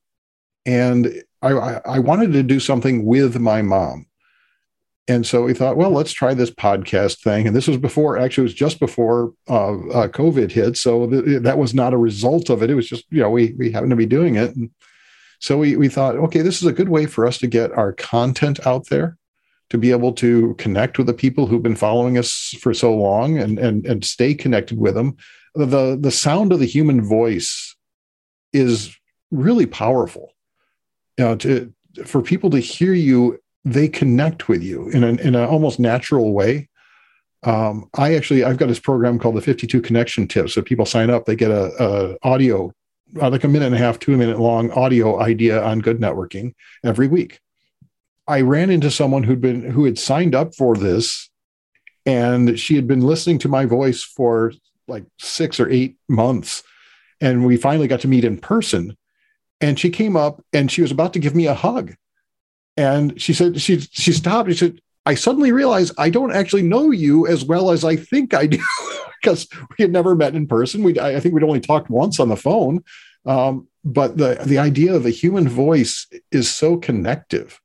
and 0.66 1.22
I, 1.42 1.52
I, 1.52 1.80
I 1.86 1.98
wanted 1.98 2.32
to 2.32 2.42
do 2.42 2.60
something 2.60 3.04
with 3.04 3.38
my 3.38 3.62
mom. 3.62 4.06
and 5.08 5.24
so 5.24 5.42
we 5.44 5.54
thought, 5.54 5.76
well, 5.76 5.90
let's 5.90 6.12
try 6.12 6.34
this 6.34 6.50
podcast 6.50 7.22
thing. 7.22 7.46
And 7.46 7.54
this 7.54 7.68
was 7.68 7.76
before, 7.76 8.18
actually, 8.18 8.42
it 8.42 8.50
was 8.50 8.54
just 8.54 8.80
before 8.80 9.32
uh, 9.48 9.74
uh, 9.90 10.08
COVID 10.08 10.50
hit. 10.50 10.76
So 10.76 11.08
th- 11.08 11.42
that 11.42 11.58
was 11.58 11.74
not 11.74 11.92
a 11.94 11.98
result 11.98 12.50
of 12.50 12.62
it. 12.62 12.70
It 12.70 12.74
was 12.74 12.88
just, 12.88 13.04
you 13.10 13.20
know, 13.22 13.30
we 13.30 13.54
we 13.56 13.70
happened 13.70 13.90
to 13.90 13.96
be 13.96 14.06
doing 14.06 14.34
it. 14.36 14.56
And 14.56 14.70
so 15.38 15.58
we 15.58 15.76
we 15.76 15.88
thought, 15.88 16.16
okay, 16.16 16.42
this 16.42 16.60
is 16.60 16.66
a 16.66 16.72
good 16.72 16.88
way 16.88 17.06
for 17.06 17.26
us 17.26 17.38
to 17.38 17.46
get 17.46 17.70
our 17.72 17.92
content 17.92 18.66
out 18.66 18.88
there, 18.88 19.16
to 19.70 19.78
be 19.78 19.90
able 19.90 20.12
to 20.12 20.54
connect 20.54 20.98
with 20.98 21.06
the 21.06 21.14
people 21.14 21.46
who've 21.46 21.62
been 21.62 21.76
following 21.76 22.18
us 22.18 22.54
for 22.60 22.72
so 22.72 22.94
long, 22.94 23.38
and 23.38 23.58
and 23.58 23.86
and 23.86 24.04
stay 24.04 24.34
connected 24.34 24.78
with 24.78 24.94
them. 24.94 25.16
The 25.54 25.96
the 26.00 26.10
sound 26.10 26.52
of 26.52 26.60
the 26.60 26.66
human 26.66 27.02
voice 27.02 27.76
is 28.52 28.96
really 29.30 29.66
powerful. 29.66 30.32
You 31.18 31.24
know, 31.24 31.36
to 31.36 31.72
for 32.04 32.22
people 32.22 32.50
to 32.50 32.58
hear 32.58 32.92
you 32.92 33.38
they 33.66 33.88
connect 33.88 34.48
with 34.48 34.62
you 34.62 34.88
in 34.90 35.02
an 35.02 35.18
in 35.18 35.34
an 35.34 35.44
almost 35.44 35.80
natural 35.80 36.32
way. 36.32 36.68
Um, 37.42 37.90
I 37.94 38.14
actually 38.14 38.44
I've 38.44 38.58
got 38.58 38.68
this 38.68 38.80
program 38.80 39.18
called 39.18 39.34
the 39.34 39.40
52 39.40 39.82
Connection 39.82 40.28
Tips. 40.28 40.54
So 40.54 40.62
people 40.62 40.86
sign 40.86 41.10
up, 41.10 41.26
they 41.26 41.36
get 41.36 41.50
a, 41.50 41.72
a 41.82 42.16
audio, 42.22 42.72
uh, 43.20 43.28
like 43.28 43.44
a 43.44 43.48
minute 43.48 43.66
and 43.66 43.74
a 43.74 43.78
half, 43.78 43.98
two 43.98 44.16
minute 44.16 44.38
long 44.38 44.70
audio 44.70 45.20
idea 45.20 45.62
on 45.62 45.80
good 45.80 45.98
networking 45.98 46.54
every 46.84 47.08
week. 47.08 47.40
I 48.28 48.40
ran 48.40 48.70
into 48.70 48.90
someone 48.90 49.22
who'd 49.22 49.40
been 49.40 49.70
who 49.70 49.84
had 49.84 49.98
signed 49.98 50.34
up 50.34 50.54
for 50.54 50.76
this, 50.76 51.30
and 52.04 52.58
she 52.58 52.74
had 52.76 52.86
been 52.86 53.00
listening 53.00 53.38
to 53.40 53.48
my 53.48 53.66
voice 53.66 54.02
for 54.02 54.52
like 54.88 55.04
six 55.18 55.60
or 55.60 55.68
eight 55.68 55.96
months, 56.08 56.62
and 57.20 57.46
we 57.46 57.56
finally 57.56 57.88
got 57.88 58.00
to 58.00 58.08
meet 58.08 58.24
in 58.24 58.38
person. 58.38 58.96
And 59.60 59.78
she 59.78 59.88
came 59.88 60.16
up 60.16 60.44
and 60.52 60.70
she 60.70 60.82
was 60.82 60.90
about 60.90 61.14
to 61.14 61.18
give 61.18 61.34
me 61.34 61.46
a 61.46 61.54
hug 61.54 61.94
and 62.76 63.20
she 63.20 63.32
said, 63.32 63.60
she, 63.60 63.80
she 63.80 64.12
stopped. 64.12 64.50
She 64.50 64.56
said, 64.56 64.80
I 65.06 65.14
suddenly 65.14 65.52
realized 65.52 65.94
I 65.98 66.10
don't 66.10 66.32
actually 66.32 66.62
know 66.62 66.90
you 66.90 67.26
as 67.26 67.44
well 67.44 67.70
as 67.70 67.84
I 67.84 67.96
think 67.96 68.34
I 68.34 68.46
do 68.46 68.62
because 69.22 69.48
we 69.70 69.82
had 69.82 69.92
never 69.92 70.14
met 70.14 70.34
in 70.34 70.46
person. 70.46 70.82
We, 70.82 70.98
I 70.98 71.20
think 71.20 71.34
we'd 71.34 71.44
only 71.44 71.60
talked 71.60 71.90
once 71.90 72.20
on 72.20 72.28
the 72.28 72.36
phone. 72.36 72.84
Um, 73.24 73.68
but 73.84 74.16
the, 74.16 74.38
the 74.44 74.58
idea 74.58 74.94
of 74.94 75.06
a 75.06 75.10
human 75.10 75.48
voice 75.48 76.06
is 76.30 76.50
so 76.50 76.76
connective. 76.76 77.60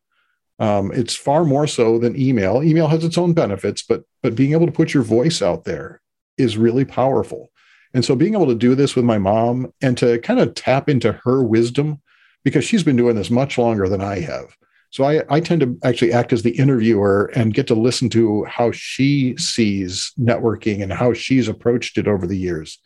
Um, 0.61 0.91
it's 0.93 1.15
far 1.15 1.43
more 1.43 1.65
so 1.65 1.97
than 1.97 2.15
email. 2.15 2.61
Email 2.63 2.87
has 2.87 3.03
its 3.03 3.17
own 3.17 3.33
benefits, 3.33 3.81
but 3.81 4.03
but 4.21 4.35
being 4.35 4.51
able 4.51 4.67
to 4.67 4.71
put 4.71 4.93
your 4.93 5.01
voice 5.01 5.41
out 5.41 5.63
there 5.63 6.01
is 6.37 6.55
really 6.55 6.85
powerful. 6.85 7.51
And 7.95 8.05
so 8.05 8.15
being 8.15 8.35
able 8.35 8.45
to 8.45 8.55
do 8.55 8.75
this 8.75 8.95
with 8.95 9.03
my 9.03 9.17
mom 9.17 9.73
and 9.81 9.97
to 9.97 10.19
kind 10.19 10.39
of 10.39 10.53
tap 10.53 10.87
into 10.87 11.13
her 11.23 11.43
wisdom 11.43 11.99
because 12.43 12.63
she's 12.63 12.83
been 12.83 12.95
doing 12.95 13.15
this 13.15 13.31
much 13.31 13.57
longer 13.57 13.89
than 13.89 14.01
I 14.01 14.19
have. 14.19 14.55
So 14.91 15.03
I, 15.03 15.23
I 15.29 15.39
tend 15.39 15.61
to 15.61 15.79
actually 15.83 16.13
act 16.13 16.31
as 16.31 16.43
the 16.43 16.57
interviewer 16.57 17.31
and 17.33 17.53
get 17.53 17.65
to 17.67 17.75
listen 17.75 18.09
to 18.09 18.43
how 18.45 18.71
she 18.71 19.35
sees 19.37 20.13
networking 20.19 20.83
and 20.83 20.93
how 20.93 21.13
she's 21.13 21.47
approached 21.47 21.97
it 21.97 22.07
over 22.07 22.27
the 22.27 22.37
years. 22.37 22.77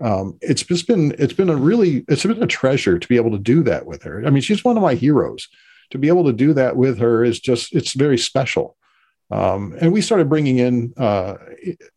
Um, 0.00 0.36
it's 0.40 0.62
just 0.64 0.88
been 0.88 1.14
it's 1.18 1.34
been 1.34 1.50
a 1.50 1.56
really 1.56 2.04
it's 2.08 2.24
been 2.24 2.42
a 2.42 2.46
treasure 2.46 2.98
to 2.98 3.08
be 3.08 3.16
able 3.16 3.30
to 3.32 3.38
do 3.38 3.62
that 3.64 3.86
with 3.86 4.02
her. 4.02 4.26
I 4.26 4.30
mean, 4.30 4.42
she's 4.42 4.64
one 4.64 4.76
of 4.76 4.82
my 4.82 4.94
heroes. 4.94 5.48
To 5.90 5.98
be 5.98 6.08
able 6.08 6.24
to 6.24 6.32
do 6.32 6.52
that 6.54 6.76
with 6.76 6.98
her 6.98 7.24
is 7.24 7.40
just 7.40 7.74
it's 7.74 7.92
very 7.92 8.18
special. 8.18 8.76
Um, 9.30 9.76
and 9.80 9.92
we 9.92 10.00
started 10.00 10.28
bringing 10.28 10.58
in 10.58 10.92
uh, 10.96 11.36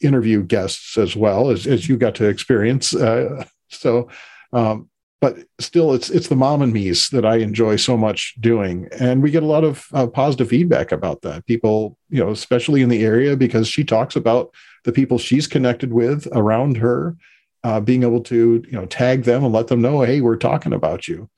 interview 0.01 0.43
guests 0.43 0.97
as 0.97 1.15
well 1.15 1.49
as, 1.49 1.65
as 1.65 1.89
you 1.89 1.97
got 1.97 2.15
to 2.15 2.25
experience. 2.25 2.95
Uh, 2.95 3.45
so 3.69 4.09
um, 4.51 4.89
but 5.23 5.37
still 5.57 5.93
it's 5.93 6.09
it's 6.09 6.27
the 6.27 6.35
mom 6.35 6.61
and 6.61 6.73
me's 6.73 7.07
that 7.07 7.25
i 7.25 7.37
enjoy 7.37 7.77
so 7.77 7.95
much 7.95 8.35
doing 8.41 8.89
and 8.99 9.23
we 9.23 9.31
get 9.31 9.41
a 9.41 9.45
lot 9.45 9.63
of 9.63 9.87
uh, 9.93 10.05
positive 10.05 10.49
feedback 10.49 10.91
about 10.91 11.21
that 11.21 11.45
people 11.45 11.97
you 12.09 12.21
know 12.21 12.31
especially 12.31 12.81
in 12.81 12.89
the 12.89 13.05
area 13.05 13.37
because 13.37 13.65
she 13.65 13.85
talks 13.85 14.17
about 14.17 14.53
the 14.83 14.91
people 14.91 15.17
she's 15.17 15.47
connected 15.47 15.93
with 15.93 16.27
around 16.33 16.75
her 16.75 17.15
uh, 17.63 17.79
being 17.79 18.03
able 18.03 18.19
to 18.19 18.61
you 18.67 18.73
know 18.73 18.85
tag 18.85 19.23
them 19.23 19.45
and 19.45 19.53
let 19.53 19.67
them 19.67 19.81
know 19.81 20.01
hey 20.01 20.19
we're 20.19 20.35
talking 20.35 20.73
about 20.73 21.07
you 21.07 21.29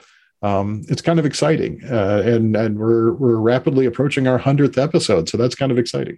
um, 0.42 0.84
it's 0.90 1.02
kind 1.02 1.20
of 1.20 1.26
exciting 1.26 1.82
uh, 1.90 2.22
and 2.26 2.56
and 2.56 2.78
we're 2.78 3.14
we're 3.14 3.38
rapidly 3.38 3.86
approaching 3.86 4.28
our 4.28 4.40
100th 4.40 4.78
episode 4.78 5.30
so 5.30 5.38
that's 5.38 5.56
kind 5.56 5.72
of 5.72 5.78
exciting 5.78 6.18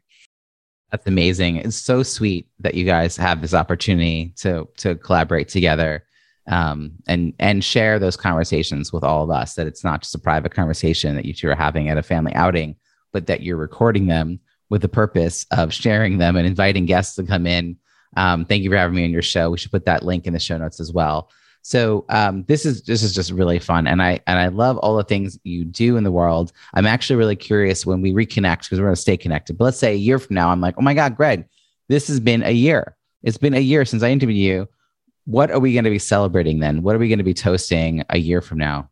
that's 0.91 1.07
amazing 1.07 1.57
it's 1.57 1.76
so 1.76 2.03
sweet 2.03 2.47
that 2.59 2.76
you 2.76 2.86
guys 2.86 3.18
have 3.18 3.41
this 3.41 3.53
opportunity 3.53 4.34
to 4.38 4.68
to 4.78 4.95
collaborate 4.95 5.47
together 5.47 6.03
um, 6.47 6.93
and 7.07 7.34
and 7.39 7.63
share 7.63 7.99
those 7.99 8.15
conversations 8.15 8.93
with 8.93 9.03
all 9.03 9.24
of 9.24 9.30
us. 9.30 9.55
That 9.55 9.68
it's 9.68 9.84
not 9.84 10.01
just 10.01 10.15
a 10.15 10.20
private 10.20 10.53
conversation 10.53 11.15
that 11.15 11.26
you 11.26 11.34
two 11.34 11.49
are 11.49 11.55
having 11.55 11.89
at 11.89 11.97
a 11.97 12.03
family 12.03 12.34
outing, 12.36 12.76
but 13.11 13.28
that 13.28 13.41
you're 13.41 13.57
recording 13.57 14.07
them 14.07 14.39
with 14.70 14.82
the 14.82 14.89
purpose 14.89 15.45
of 15.51 15.74
sharing 15.74 16.18
them 16.18 16.36
and 16.36 16.47
inviting 16.47 16.86
guests 16.86 17.15
to 17.15 17.24
come 17.24 17.45
in. 17.45 17.78
Um, 18.15 18.45
thank 18.45 18.63
you 18.63 18.70
for 18.70 18.78
having 18.78 18.95
me 18.95 19.03
on 19.03 19.11
your 19.11 19.22
show. 19.22 19.49
We 19.49 19.57
should 19.57 19.72
put 19.72 19.86
that 19.86 20.03
link 20.03 20.26
in 20.26 20.34
the 20.34 20.39
show 20.39 20.57
notes 20.57 20.80
as 20.80 20.91
well. 20.91 21.30
So 21.68 22.05
um, 22.07 22.45
this 22.47 22.65
is 22.65 22.84
this 22.84 23.03
is 23.03 23.13
just 23.13 23.32
really 23.32 23.59
fun, 23.59 23.88
and 23.88 24.01
I 24.01 24.22
and 24.26 24.39
I 24.39 24.47
love 24.47 24.78
all 24.78 24.95
the 24.95 25.03
things 25.03 25.38
you 25.43 25.65
do 25.65 25.97
in 25.97 26.05
the 26.05 26.11
world. 26.11 26.53
I'm 26.74 26.86
actually 26.86 27.18
really 27.18 27.36
curious 27.36 27.86
when 27.86 27.99
we 27.99 28.13
reconnect 28.13 28.63
because 28.63 28.80
we're 28.80 28.86
going 28.86 28.95
to 28.95 29.01
stay 29.01 29.18
connected. 29.18 29.57
But 29.57 29.65
let's 29.65 29.78
say 29.78 29.91
a 29.91 29.97
year 29.97 30.18
from 30.18 30.36
now, 30.36 30.49
I'm 30.49 30.61
like, 30.61 30.76
oh 30.78 30.82
my 30.82 30.93
god, 30.93 31.18
Greg, 31.18 31.45
this 31.89 32.07
has 32.07 32.22
been 32.22 32.41
a 32.43 32.51
year. 32.51 32.95
It's 33.22 33.38
been 33.38 33.53
a 33.53 33.59
year 33.59 33.84
since 33.84 34.01
I 34.01 34.11
interviewed 34.11 34.38
you 34.38 34.70
what 35.28 35.51
are 35.51 35.59
we 35.59 35.74
going 35.74 35.84
to 35.84 35.89
be 35.89 35.99
celebrating 35.99 36.59
then? 36.59 36.82
What 36.82 36.95
are 36.95 36.99
we 36.99 37.09
going 37.09 37.18
to 37.18 37.24
be 37.24 37.34
toasting 37.34 38.03
a 38.09 38.18
year 38.18 38.41
from 38.41 38.59
now? 38.59 38.89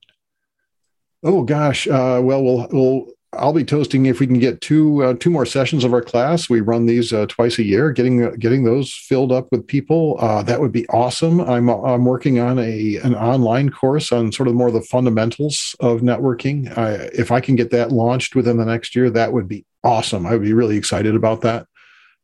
Oh 1.23 1.43
gosh, 1.43 1.87
uh, 1.87 2.19
well, 2.21 2.43
we'll 2.43 2.67
we'll 2.71 3.07
I'll 3.37 3.53
be 3.53 3.63
toasting 3.63 4.05
if 4.05 4.19
we 4.19 4.27
can 4.27 4.39
get 4.39 4.61
two 4.61 5.03
uh, 5.03 5.13
two 5.19 5.29
more 5.29 5.45
sessions 5.45 5.83
of 5.83 5.93
our 5.93 6.01
class. 6.01 6.49
We 6.49 6.61
run 6.61 6.85
these 6.85 7.13
uh, 7.13 7.25
twice 7.27 7.59
a 7.59 7.63
year. 7.63 7.91
Getting 7.91 8.23
uh, 8.23 8.31
getting 8.39 8.63
those 8.63 8.93
filled 8.93 9.31
up 9.31 9.47
with 9.51 9.67
people 9.67 10.17
uh, 10.19 10.43
that 10.43 10.61
would 10.61 10.71
be 10.71 10.87
awesome. 10.89 11.39
I'm 11.41 11.69
I'm 11.69 12.05
working 12.05 12.39
on 12.39 12.59
a 12.59 12.97
an 12.97 13.15
online 13.15 13.69
course 13.69 14.11
on 14.11 14.31
sort 14.31 14.47
of 14.47 14.55
more 14.55 14.67
of 14.67 14.73
the 14.73 14.81
fundamentals 14.81 15.75
of 15.79 16.01
networking. 16.01 16.73
if 17.17 17.31
I 17.31 17.39
can 17.39 17.55
get 17.55 17.71
that 17.71 17.91
launched 17.91 18.35
within 18.35 18.57
the 18.57 18.65
next 18.65 18.95
year, 18.95 19.09
that 19.09 19.33
would 19.33 19.47
be 19.47 19.65
awesome. 19.83 20.25
I 20.25 20.31
would 20.31 20.41
be 20.41 20.53
really 20.53 20.77
excited 20.77 21.15
about 21.15 21.41
that. 21.41 21.67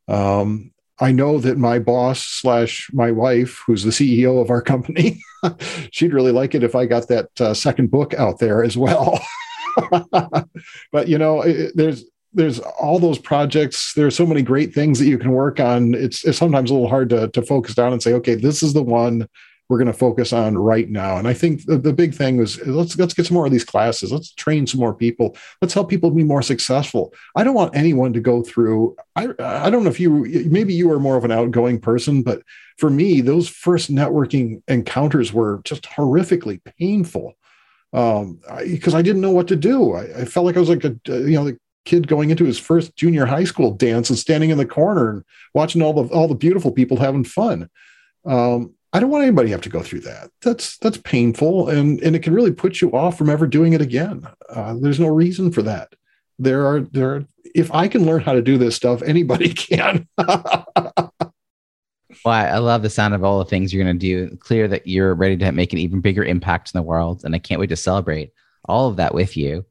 Um, 0.07 0.71
I 0.99 1.11
know 1.11 1.39
that 1.39 1.57
my 1.57 1.79
boss 1.79 2.23
slash 2.23 2.89
my 2.93 3.11
wife, 3.11 3.63
who's 3.65 3.83
the 3.83 3.89
CEO 3.89 4.39
of 4.39 4.51
our 4.51 4.61
company, 4.61 5.19
she'd 5.91 6.13
really 6.13 6.31
like 6.31 6.53
it 6.53 6.63
if 6.63 6.75
I 6.75 6.85
got 6.85 7.07
that 7.07 7.41
uh, 7.41 7.53
second 7.55 7.89
book 7.89 8.13
out 8.13 8.37
there 8.39 8.63
as 8.63 8.77
well. 8.77 9.19
but 10.91 11.07
you 11.07 11.17
know, 11.17 11.41
it, 11.41 11.71
there's 11.75 12.05
there's 12.33 12.59
all 12.59 12.99
those 12.99 13.19
projects. 13.19 13.93
There's 13.93 14.15
so 14.15 14.25
many 14.25 14.41
great 14.41 14.73
things 14.73 14.99
that 14.99 15.05
you 15.05 15.17
can 15.17 15.31
work 15.31 15.59
on. 15.59 15.93
It's, 15.93 16.23
it's 16.23 16.37
sometimes 16.37 16.69
a 16.69 16.73
little 16.73 16.89
hard 16.89 17.09
to 17.09 17.29
to 17.29 17.41
focus 17.41 17.75
down 17.75 17.93
and 17.93 18.01
say, 18.01 18.13
okay, 18.13 18.35
this 18.35 18.63
is 18.63 18.73
the 18.73 18.83
one 18.83 19.27
we're 19.71 19.77
going 19.77 19.87
to 19.87 19.93
focus 19.93 20.33
on 20.33 20.57
right 20.57 20.89
now. 20.89 21.15
And 21.15 21.29
I 21.29 21.33
think 21.33 21.63
the, 21.63 21.77
the 21.77 21.93
big 21.93 22.13
thing 22.13 22.35
was 22.35 22.59
let's 22.67 22.97
let's 22.97 23.13
get 23.13 23.25
some 23.25 23.35
more 23.35 23.45
of 23.45 23.53
these 23.53 23.63
classes. 23.63 24.11
Let's 24.11 24.33
train 24.33 24.67
some 24.67 24.81
more 24.81 24.93
people. 24.93 25.37
Let's 25.61 25.73
help 25.73 25.89
people 25.89 26.11
be 26.11 26.25
more 26.25 26.41
successful. 26.41 27.13
I 27.37 27.45
don't 27.45 27.53
want 27.55 27.73
anyone 27.73 28.11
to 28.11 28.19
go 28.19 28.43
through. 28.43 28.97
I 29.15 29.29
I 29.39 29.69
don't 29.69 29.85
know 29.85 29.89
if 29.89 29.99
you 29.99 30.45
maybe 30.49 30.73
you 30.73 30.91
are 30.91 30.99
more 30.99 31.15
of 31.15 31.23
an 31.23 31.31
outgoing 31.31 31.79
person, 31.79 32.21
but 32.21 32.41
for 32.77 32.89
me, 32.89 33.21
those 33.21 33.47
first 33.47 33.89
networking 33.89 34.61
encounters 34.67 35.31
were 35.31 35.61
just 35.63 35.83
horrifically 35.83 36.61
painful 36.77 37.35
um, 37.93 38.39
because 38.63 38.95
I 38.95 39.01
didn't 39.01 39.21
know 39.21 39.31
what 39.31 39.47
to 39.49 39.55
do. 39.55 39.93
I, 39.93 40.21
I 40.21 40.25
felt 40.25 40.45
like 40.45 40.55
I 40.55 40.59
was 40.59 40.69
like 40.69 40.83
a 40.83 40.95
you 41.05 41.35
know 41.35 41.45
the 41.45 41.57
kid 41.85 42.07
going 42.07 42.29
into 42.29 42.45
his 42.45 42.59
first 42.59 42.95
junior 42.95 43.25
high 43.25 43.43
school 43.43 43.71
dance 43.71 44.09
and 44.09 44.19
standing 44.19 44.49
in 44.49 44.57
the 44.57 44.65
corner 44.65 45.09
and 45.09 45.23
watching 45.53 45.81
all 45.81 45.93
the 45.93 46.13
all 46.13 46.27
the 46.27 46.35
beautiful 46.35 46.71
people 46.71 46.97
having 46.97 47.23
fun. 47.23 47.69
Um, 48.25 48.73
I 48.93 48.99
don't 48.99 49.09
want 49.09 49.23
anybody 49.23 49.47
to 49.47 49.53
have 49.53 49.61
to 49.61 49.69
go 49.69 49.81
through 49.81 50.01
that. 50.01 50.29
That's 50.41 50.77
that's 50.77 50.97
painful, 50.97 51.69
and 51.69 52.01
and 52.01 52.15
it 52.15 52.23
can 52.23 52.33
really 52.33 52.51
put 52.51 52.81
you 52.81 52.91
off 52.91 53.17
from 53.17 53.29
ever 53.29 53.47
doing 53.47 53.73
it 53.73 53.81
again. 53.81 54.27
Uh, 54.49 54.75
there's 54.79 54.99
no 54.99 55.07
reason 55.07 55.51
for 55.51 55.61
that. 55.63 55.93
There 56.39 56.65
are 56.65 56.81
there. 56.81 57.15
Are, 57.15 57.25
if 57.53 57.73
I 57.73 57.87
can 57.87 58.05
learn 58.05 58.21
how 58.21 58.33
to 58.33 58.41
do 58.41 58.57
this 58.57 58.75
stuff, 58.75 59.01
anybody 59.01 59.53
can. 59.53 60.07
well, 62.25 62.33
I 62.33 62.57
love 62.57 62.81
the 62.81 62.89
sound 62.89 63.13
of 63.13 63.23
all 63.23 63.39
the 63.39 63.45
things 63.45 63.73
you're 63.73 63.83
going 63.83 63.97
to 63.97 63.99
do. 63.99 64.35
Clear 64.37 64.67
that 64.67 64.87
you're 64.87 65.13
ready 65.13 65.37
to 65.37 65.51
make 65.51 65.73
an 65.73 65.79
even 65.79 66.01
bigger 66.01 66.23
impact 66.23 66.71
in 66.73 66.77
the 66.77 66.83
world, 66.83 67.23
and 67.23 67.35
I 67.35 67.39
can't 67.39 67.59
wait 67.59 67.69
to 67.69 67.75
celebrate 67.75 68.33
all 68.65 68.89
of 68.89 68.97
that 68.97 69.13
with 69.13 69.37
you. 69.37 69.65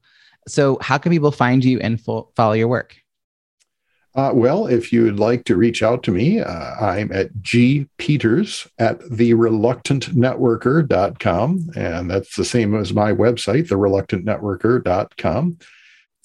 So, 0.47 0.77
how 0.81 0.97
can 0.97 1.11
people 1.11 1.31
find 1.31 1.63
you 1.63 1.79
and 1.79 2.01
fo- 2.01 2.31
follow 2.35 2.53
your 2.53 2.67
work? 2.67 2.95
Uh, 4.13 4.31
well, 4.33 4.67
if 4.67 4.91
you'd 4.91 5.19
like 5.19 5.45
to 5.45 5.55
reach 5.55 5.81
out 5.81 6.03
to 6.03 6.11
me, 6.11 6.41
uh, 6.41 6.75
I'm 6.81 7.13
at 7.13 7.41
G 7.41 7.87
Peters 7.97 8.67
at 8.77 8.99
thereluctantnetworker.com. 8.99 11.71
And 11.77 12.11
that's 12.11 12.35
the 12.35 12.43
same 12.43 12.75
as 12.75 12.93
my 12.93 13.13
website, 13.13 13.69
thereluctantnetworker.com. 13.69 15.59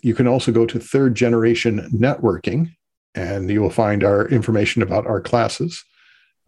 You 0.03 0.15
can 0.15 0.27
also 0.27 0.51
go 0.51 0.67
to 0.67 0.81
Third 0.81 1.15
Generation 1.15 1.89
Networking, 1.93 2.75
and 3.15 3.49
you 3.49 3.63
will 3.63 3.71
find 3.71 4.03
our 4.03 4.27
information 4.29 4.83
about 4.83 5.07
our 5.07 5.21
classes. 5.21 5.85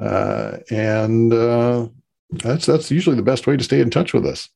Uh, 0.00 0.58
and 0.70 1.32
uh, 1.32 1.88
that's 2.30 2.66
that's 2.66 2.90
usually 2.90 3.16
the 3.16 3.22
best 3.22 3.46
way 3.46 3.56
to 3.56 3.64
stay 3.64 3.80
in 3.80 3.90
touch 3.90 4.12
with 4.12 4.26
us. 4.26 4.48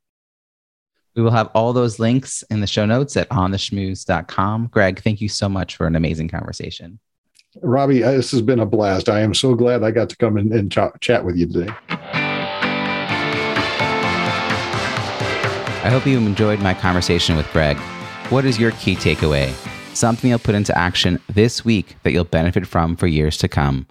We 1.15 1.23
will 1.23 1.31
have 1.31 1.51
all 1.55 1.73
those 1.73 1.99
links 1.99 2.43
in 2.51 2.61
the 2.61 2.67
show 2.67 2.87
notes 2.87 3.17
at 3.17 3.29
ontheschmooze.com. 3.29 4.69
Greg, 4.69 5.03
thank 5.03 5.21
you 5.21 5.29
so 5.29 5.49
much 5.49 5.77
for 5.77 5.87
an 5.87 5.95
amazing 5.95 6.29
conversation. 6.29 6.99
Robbie, 7.61 8.01
this 8.01 8.31
has 8.31 8.41
been 8.41 8.61
a 8.61 8.67
blast. 8.67 9.11
I 9.11 9.21
am 9.21 9.35
so 9.35 9.55
glad 9.55 9.83
I 9.83 9.91
got 9.91 10.09
to 10.09 10.17
come 10.17 10.39
in 10.39 10.51
and 10.53 10.73
ch- 10.73 10.79
chat 11.01 11.23
with 11.25 11.37
you 11.37 11.47
today. 11.47 11.73
I 15.85 15.91
hope 15.91 16.07
you 16.07 16.17
enjoyed 16.17 16.61
my 16.61 16.73
conversation 16.73 17.37
with 17.37 17.51
Greg. 17.53 17.77
What 18.31 18.47
is 18.47 18.59
your 18.59 18.71
key 18.73 18.95
takeaway? 18.95 19.53
Something 19.95 20.31
you'll 20.31 20.39
put 20.39 20.55
into 20.55 20.77
action 20.79 21.21
this 21.29 21.65
week 21.65 21.97
that 22.05 22.13
you'll 22.13 22.25
benefit 22.25 22.67
from 22.67 22.97
for 22.97 23.07
years 23.07 23.37
to 23.39 23.49
come. 23.49 23.87